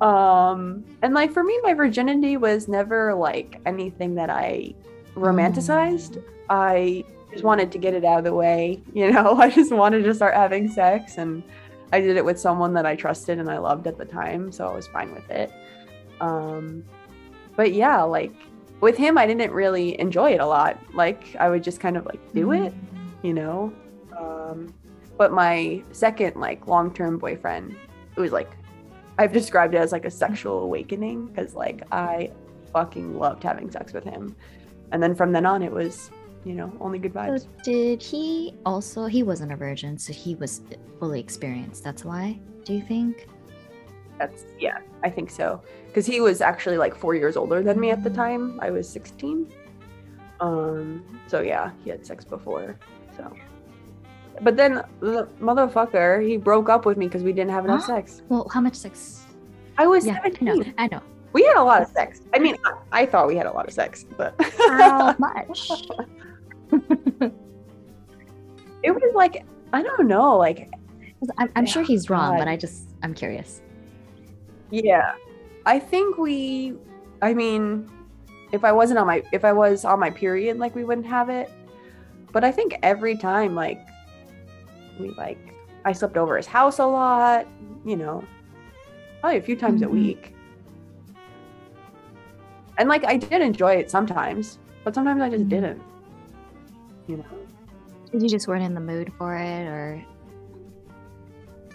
um 0.00 0.82
and 1.02 1.12
like 1.12 1.30
for 1.32 1.44
me 1.44 1.58
my 1.62 1.74
virginity 1.74 2.38
was 2.38 2.66
never 2.68 3.14
like 3.14 3.60
anything 3.66 4.14
that 4.14 4.30
i 4.30 4.72
romanticized 5.14 6.22
i 6.48 7.04
just 7.30 7.44
wanted 7.44 7.70
to 7.70 7.76
get 7.78 7.92
it 7.92 8.04
out 8.04 8.18
of 8.18 8.24
the 8.24 8.32
way 8.32 8.80
you 8.94 9.10
know 9.12 9.34
i 9.38 9.50
just 9.50 9.70
wanted 9.72 10.02
to 10.02 10.14
start 10.14 10.32
having 10.34 10.66
sex 10.68 11.18
and 11.18 11.42
i 11.92 12.00
did 12.00 12.16
it 12.16 12.24
with 12.24 12.40
someone 12.40 12.72
that 12.72 12.86
i 12.86 12.96
trusted 12.96 13.38
and 13.38 13.50
i 13.50 13.58
loved 13.58 13.86
at 13.86 13.98
the 13.98 14.04
time 14.04 14.50
so 14.50 14.66
i 14.66 14.74
was 14.74 14.86
fine 14.88 15.12
with 15.14 15.28
it 15.30 15.52
um 16.22 16.82
but 17.56 17.72
yeah 17.74 18.02
like 18.02 18.32
with 18.80 18.96
him 18.96 19.18
i 19.18 19.26
didn't 19.26 19.52
really 19.52 19.98
enjoy 20.00 20.32
it 20.32 20.40
a 20.40 20.46
lot 20.46 20.78
like 20.94 21.34
i 21.38 21.48
would 21.48 21.62
just 21.62 21.80
kind 21.80 21.96
of 21.96 22.04
like 22.06 22.20
do 22.32 22.52
it 22.52 22.72
you 23.22 23.34
know 23.34 23.72
um 24.16 24.72
but 25.16 25.32
my 25.32 25.82
second 25.92 26.36
like 26.36 26.66
long-term 26.66 27.18
boyfriend 27.18 27.76
it 28.16 28.20
was 28.20 28.32
like 28.32 28.50
i've 29.18 29.32
described 29.32 29.74
it 29.74 29.78
as 29.78 29.92
like 29.92 30.04
a 30.04 30.10
sexual 30.10 30.62
awakening 30.62 31.26
because 31.26 31.54
like 31.54 31.82
i 31.92 32.30
fucking 32.72 33.18
loved 33.18 33.42
having 33.42 33.70
sex 33.70 33.92
with 33.92 34.04
him 34.04 34.34
and 34.92 35.02
then 35.02 35.14
from 35.14 35.32
then 35.32 35.46
on 35.46 35.62
it 35.62 35.72
was 35.72 36.10
you 36.44 36.54
know 36.54 36.72
only 36.80 36.98
good 36.98 37.12
So 37.12 37.18
vibes 37.18 37.46
did 37.62 38.02
he 38.02 38.54
also? 38.64 39.06
He 39.06 39.22
wasn't 39.22 39.52
a 39.52 39.56
virgin, 39.56 39.98
so 39.98 40.12
he 40.12 40.34
was 40.36 40.62
fully 40.98 41.20
experienced. 41.20 41.84
That's 41.84 42.04
why. 42.04 42.38
Do 42.64 42.72
you 42.74 42.82
think? 42.82 43.28
That's 44.18 44.44
yeah 44.58 44.78
i 45.02 45.10
think 45.10 45.30
so 45.30 45.60
because 45.86 46.06
he 46.06 46.20
was 46.20 46.40
actually 46.40 46.76
like 46.76 46.94
four 46.94 47.14
years 47.14 47.36
older 47.36 47.62
than 47.62 47.78
me 47.80 47.90
at 47.90 48.02
the 48.02 48.10
time 48.10 48.58
i 48.60 48.70
was 48.70 48.88
16 48.88 49.52
um 50.40 51.04
so 51.26 51.40
yeah 51.40 51.70
he 51.84 51.90
had 51.90 52.04
sex 52.04 52.24
before 52.24 52.76
so 53.16 53.32
but 54.42 54.56
then 54.56 54.82
the 55.00 55.28
motherfucker 55.40 56.24
he 56.26 56.36
broke 56.36 56.68
up 56.68 56.84
with 56.86 56.96
me 56.96 57.06
because 57.06 57.22
we 57.22 57.32
didn't 57.32 57.50
have 57.50 57.64
enough 57.64 57.80
Huh? 57.80 57.96
sex 57.96 58.22
Well, 58.28 58.48
how 58.52 58.60
much 58.60 58.74
sex? 58.74 59.24
i 59.78 59.86
was 59.86 60.06
Yeah, 60.06 60.18
I 60.22 60.30
17 60.30 60.44
know. 60.48 60.64
I 60.78 60.86
know. 60.88 61.00
we 61.32 61.42
had 61.44 61.56
a 61.56 61.62
lot 61.62 61.82
of 61.82 61.88
sex 61.88 62.20
i 62.34 62.38
mean 62.38 62.56
i, 62.64 63.02
I 63.02 63.06
thought 63.06 63.26
we 63.28 63.36
had 63.36 63.46
a 63.46 63.52
lot 63.52 63.66
of 63.66 63.72
sex 63.74 64.04
but 64.16 64.34
How 64.68 65.14
much? 65.18 65.70
it 68.82 68.90
was 68.92 69.12
like 69.14 69.44
i 69.72 69.82
don't 69.82 70.06
know 70.06 70.36
like 70.36 70.70
I'm, 71.38 71.50
I'm 71.56 71.66
sure 71.66 71.82
he's 71.82 72.08
wrong, 72.10 72.34
God. 72.34 72.38
but 72.38 72.46
I 72.48 72.56
just 72.56 72.90
I'm 73.02 73.12
curious. 73.12 73.60
Yeah. 74.70 75.12
I 75.66 75.78
think 75.78 76.18
we 76.18 76.74
I 77.22 77.34
mean 77.34 77.90
if 78.52 78.64
I 78.64 78.72
wasn't 78.72 78.98
on 78.98 79.06
my 79.06 79.22
if 79.32 79.44
I 79.44 79.52
was 79.52 79.84
on 79.84 80.00
my 80.00 80.10
period 80.10 80.58
like 80.58 80.74
we 80.74 80.84
wouldn't 80.84 81.06
have 81.06 81.28
it. 81.28 81.50
But 82.32 82.44
I 82.44 82.52
think 82.52 82.76
every 82.82 83.16
time 83.16 83.54
like 83.54 83.78
we 84.98 85.10
like 85.10 85.38
I 85.84 85.92
slept 85.92 86.16
over 86.16 86.36
his 86.36 86.46
house 86.46 86.78
a 86.78 86.86
lot, 86.86 87.46
you 87.84 87.96
know. 87.96 88.24
Probably 89.20 89.38
a 89.38 89.42
few 89.42 89.56
times 89.56 89.82
a 89.82 89.86
Mhm. 89.86 89.90
week. 89.92 90.34
And 92.78 92.88
like 92.88 93.04
I 93.04 93.16
did 93.16 93.42
enjoy 93.42 93.74
it 93.74 93.90
sometimes, 93.90 94.58
but 94.84 94.94
sometimes 94.94 95.20
I 95.22 95.28
just 95.30 95.44
Mhm. 95.46 95.48
didn't. 95.50 95.82
You 97.06 97.16
know. 97.18 97.24
Did 98.12 98.22
you 98.22 98.28
just 98.28 98.46
weren't 98.48 98.62
in 98.62 98.74
the 98.74 98.80
mood 98.80 99.12
for 99.18 99.34
it, 99.34 99.66
or 99.66 100.02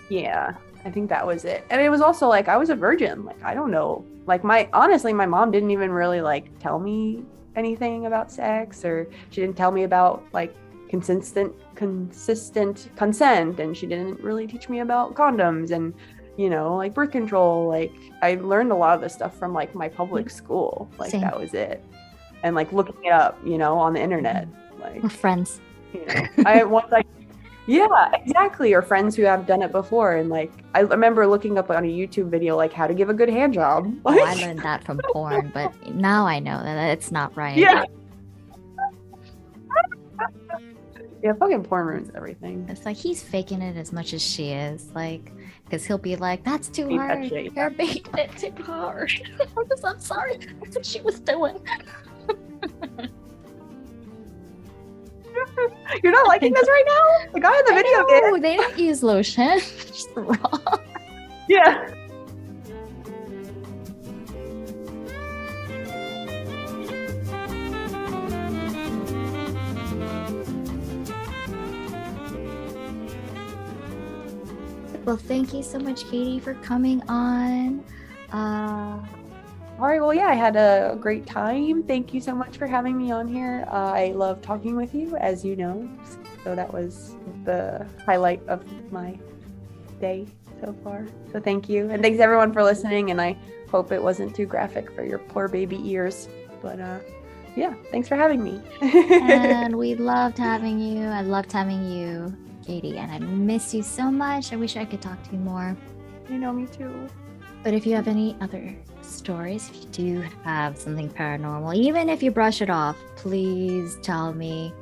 Yeah, 0.10 0.54
I 0.86 0.92
think 0.92 1.10
that 1.10 1.26
was 1.26 1.46
it. 1.46 1.66
And 1.70 1.82
it 1.82 1.90
was 1.90 2.02
also 2.02 2.28
like 2.28 2.48
I 2.48 2.58
was 2.58 2.70
a 2.70 2.76
virgin. 2.76 3.26
Like 3.26 3.42
I 3.44 3.54
don't 3.54 3.72
know. 3.72 4.06
Like 4.26 4.44
my 4.44 4.70
honestly, 4.74 5.14
my 5.14 5.26
mom 5.26 5.52
didn't 5.52 5.72
even 5.72 5.92
really 5.92 6.22
like 6.22 6.58
tell 6.60 6.80
me 6.80 7.24
anything 7.56 8.06
about 8.06 8.32
sex, 8.32 8.84
or 8.84 9.08
she 9.30 9.42
didn't 9.42 9.58
tell 9.58 9.72
me 9.72 9.84
about 9.84 10.24
like 10.34 10.56
consistent 10.90 11.54
consistent 11.76 12.90
consent, 12.96 13.60
and 13.60 13.76
she 13.76 13.88
didn't 13.88 14.20
really 14.22 14.48
teach 14.48 14.70
me 14.70 14.80
about 14.80 15.16
condoms 15.16 15.72
and 15.72 15.94
you 16.38 16.50
know 16.50 16.76
like 16.76 16.94
birth 16.94 17.12
control. 17.12 17.68
Like 17.68 17.94
I 18.22 18.36
learned 18.36 18.72
a 18.72 18.76
lot 18.76 18.96
of 18.96 19.02
this 19.02 19.14
stuff 19.14 19.38
from 19.38 19.54
like 19.54 19.74
my 19.76 19.88
public 19.88 20.26
mm-hmm. 20.26 20.38
school. 20.38 20.90
Like 20.98 21.12
Same. 21.12 21.22
that 21.22 21.40
was 21.40 21.54
it. 21.54 21.84
And 22.44 22.56
like 22.56 22.74
looking 22.74 23.06
it 23.06 23.12
up, 23.14 23.40
you 23.46 23.58
know, 23.58 23.78
on 23.78 23.94
the 23.94 24.02
internet. 24.02 24.48
Like 24.80 25.02
we're 25.02 25.10
friends? 25.10 25.62
you 25.94 26.06
know 26.06 26.28
i 26.46 26.64
once 26.64 26.92
like 26.92 27.08
yeah 27.66 28.10
exactly 28.14 28.74
or 28.74 28.82
friends 28.82 29.16
who 29.16 29.24
have 29.24 29.46
done 29.48 29.62
it 29.62 29.72
before 29.72 30.16
and 30.16 30.30
like 30.30 30.52
i 30.76 30.82
remember 30.82 31.26
looking 31.26 31.58
up 31.58 31.70
on 31.70 31.86
a 31.86 31.88
youtube 31.88 32.30
video 32.30 32.58
like 32.58 32.74
how 32.74 32.86
to 32.86 32.94
give 32.94 33.10
a 33.10 33.14
good 33.14 33.30
hand 33.30 33.54
job 33.54 33.94
Oh, 34.06 34.12
I 34.22 34.34
learned 34.36 34.60
that 34.60 34.84
from 34.84 35.00
porn, 35.14 35.50
but 35.54 35.72
now 35.96 36.28
I 36.28 36.40
know 36.40 36.62
that 36.62 36.92
it's 36.92 37.12
not 37.12 37.36
right. 37.38 37.58
yeah 37.58 37.84
yeah 41.22 41.32
fucking 41.40 41.64
porn 41.64 41.88
ruins 41.88 42.12
everything 42.16 42.66
It's 42.70 42.86
like 42.86 42.98
he's 42.98 43.24
faking 43.24 43.62
it 43.62 43.78
as 43.78 43.94
much 43.94 44.14
as 44.14 44.22
she 44.22 44.50
is, 44.52 44.92
like, 44.94 45.32
because 45.64 45.86
he'll 45.86 45.98
be 45.98 46.18
like, 46.18 46.44
"That's 46.44 46.68
too 46.68 46.86
that 46.90 46.98
hard. 46.98 47.32
You're 47.32 47.70
making 47.70 48.14
it 48.18 48.36
too 48.38 48.64
hard." 48.64 49.10
I'm 49.58 49.66
I'm 49.86 50.00
sorry. 50.02 50.40
That's 50.62 50.76
what 50.76 50.86
she 50.86 51.00
was 51.00 51.22
doing. 51.22 51.58
You're 56.04 56.12
not 56.14 56.28
liking 56.28 56.54
this 56.54 56.68
right 56.68 56.84
now? 56.88 57.34
The 57.34 57.40
guy 57.40 57.58
in 57.60 57.66
the 57.66 57.74
video 57.74 58.02
No, 58.04 58.34
did. 58.36 58.44
they 58.44 58.56
don't 58.58 58.78
use 58.78 59.04
lotion. 59.04 59.60
Just 59.88 60.10
raw. 60.16 60.38
Yeah. 61.48 61.90
Well, 75.06 75.18
thank 75.18 75.54
you 75.54 75.64
so 75.64 75.80
much, 75.80 76.06
Katie, 76.10 76.40
for 76.40 76.54
coming 76.56 77.02
on. 77.10 77.84
Uh, 78.32 79.00
All 79.84 79.90
right. 79.90 80.00
Well, 80.00 80.14
yeah, 80.14 80.28
I 80.28 80.34
had 80.34 80.56
a 80.56 80.96
great 80.98 81.26
time. 81.26 81.84
Thank 81.84 82.14
you 82.14 82.22
so 82.22 82.34
much 82.34 82.56
for 82.56 82.68
having 82.68 82.98
me 82.98 83.12
on 83.12 83.28
here. 83.28 83.68
Uh, 83.70 83.92
I 83.92 84.14
love 84.16 84.42
talking 84.42 84.78
with 84.78 84.96
you, 84.96 85.18
as 85.18 85.44
you 85.44 85.58
know. 85.58 85.90
So 86.46 86.56
that 86.56 86.72
was 86.72 87.18
the 87.44 87.86
highlight 88.06 88.42
of 88.48 88.64
my 88.94 89.20
day 90.00 90.26
so 90.62 90.74
far. 90.86 91.06
So 91.34 91.42
thank 91.42 91.68
you. 91.68 91.90
And 91.90 92.02
thanks 92.02 92.22
everyone 92.22 92.54
for 92.54 92.64
listening. 92.64 93.12
And 93.12 93.20
I 93.20 93.36
hope 93.70 93.92
it 93.92 94.02
wasn't 94.02 94.34
too 94.34 94.46
graphic 94.46 94.90
for 94.96 95.04
your 95.04 95.20
poor 95.20 95.50
baby 95.50 95.82
ears. 95.92 96.30
But 96.62 96.80
uh, 96.80 97.00
yeah, 97.58 97.74
thanks 97.92 98.08
for 98.08 98.16
having 98.16 98.42
me. 98.42 98.62
and 98.80 99.76
we 99.84 99.96
loved 99.96 100.38
having 100.38 100.80
you. 100.80 101.08
I 101.08 101.24
loved 101.24 101.52
having 101.52 101.92
you, 101.92 102.34
Katie, 102.66 102.98
and 102.98 103.12
I 103.12 103.20
miss 103.20 103.74
you 103.74 103.84
so 103.84 104.10
much. 104.10 104.54
I 104.54 104.56
wish 104.56 104.78
I 104.78 104.86
could 104.86 105.02
talk 105.02 105.22
to 105.24 105.32
you 105.34 105.40
more. 105.40 105.76
you 106.30 106.38
know 106.38 106.54
me 106.54 106.68
too. 106.68 107.10
But 107.66 107.74
if 107.74 107.86
you 107.86 107.96
have 107.96 108.08
any 108.08 108.38
other 108.40 108.74
stories, 109.14 109.70
if 109.70 109.84
you 109.84 109.90
do 109.92 110.22
have 110.44 110.78
something 110.78 111.10
paranormal, 111.10 111.76
even 111.76 112.10
if 112.10 112.22
you 112.24 112.32
brush 112.32 112.62
it 112.62 112.70
off, 112.70 112.98
please 113.16 113.98
tell 114.02 114.34
me. 114.34 114.74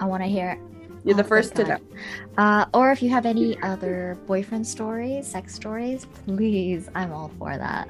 I 0.00 0.04
want 0.06 0.22
to 0.22 0.28
hear. 0.28 0.58
You're 1.04 1.16
the 1.16 1.24
Oh, 1.24 1.26
first 1.26 1.54
to 1.56 1.64
know. 1.64 1.78
Uh, 2.36 2.66
or 2.74 2.92
if 2.92 3.02
you 3.02 3.08
have 3.10 3.24
any 3.26 3.60
other 3.62 4.18
boyfriend 4.26 4.66
stories, 4.66 5.26
sex 5.26 5.54
stories, 5.54 6.06
please, 6.26 6.88
I'm 6.94 7.12
all 7.12 7.30
for 7.38 7.56
that. 7.56 7.88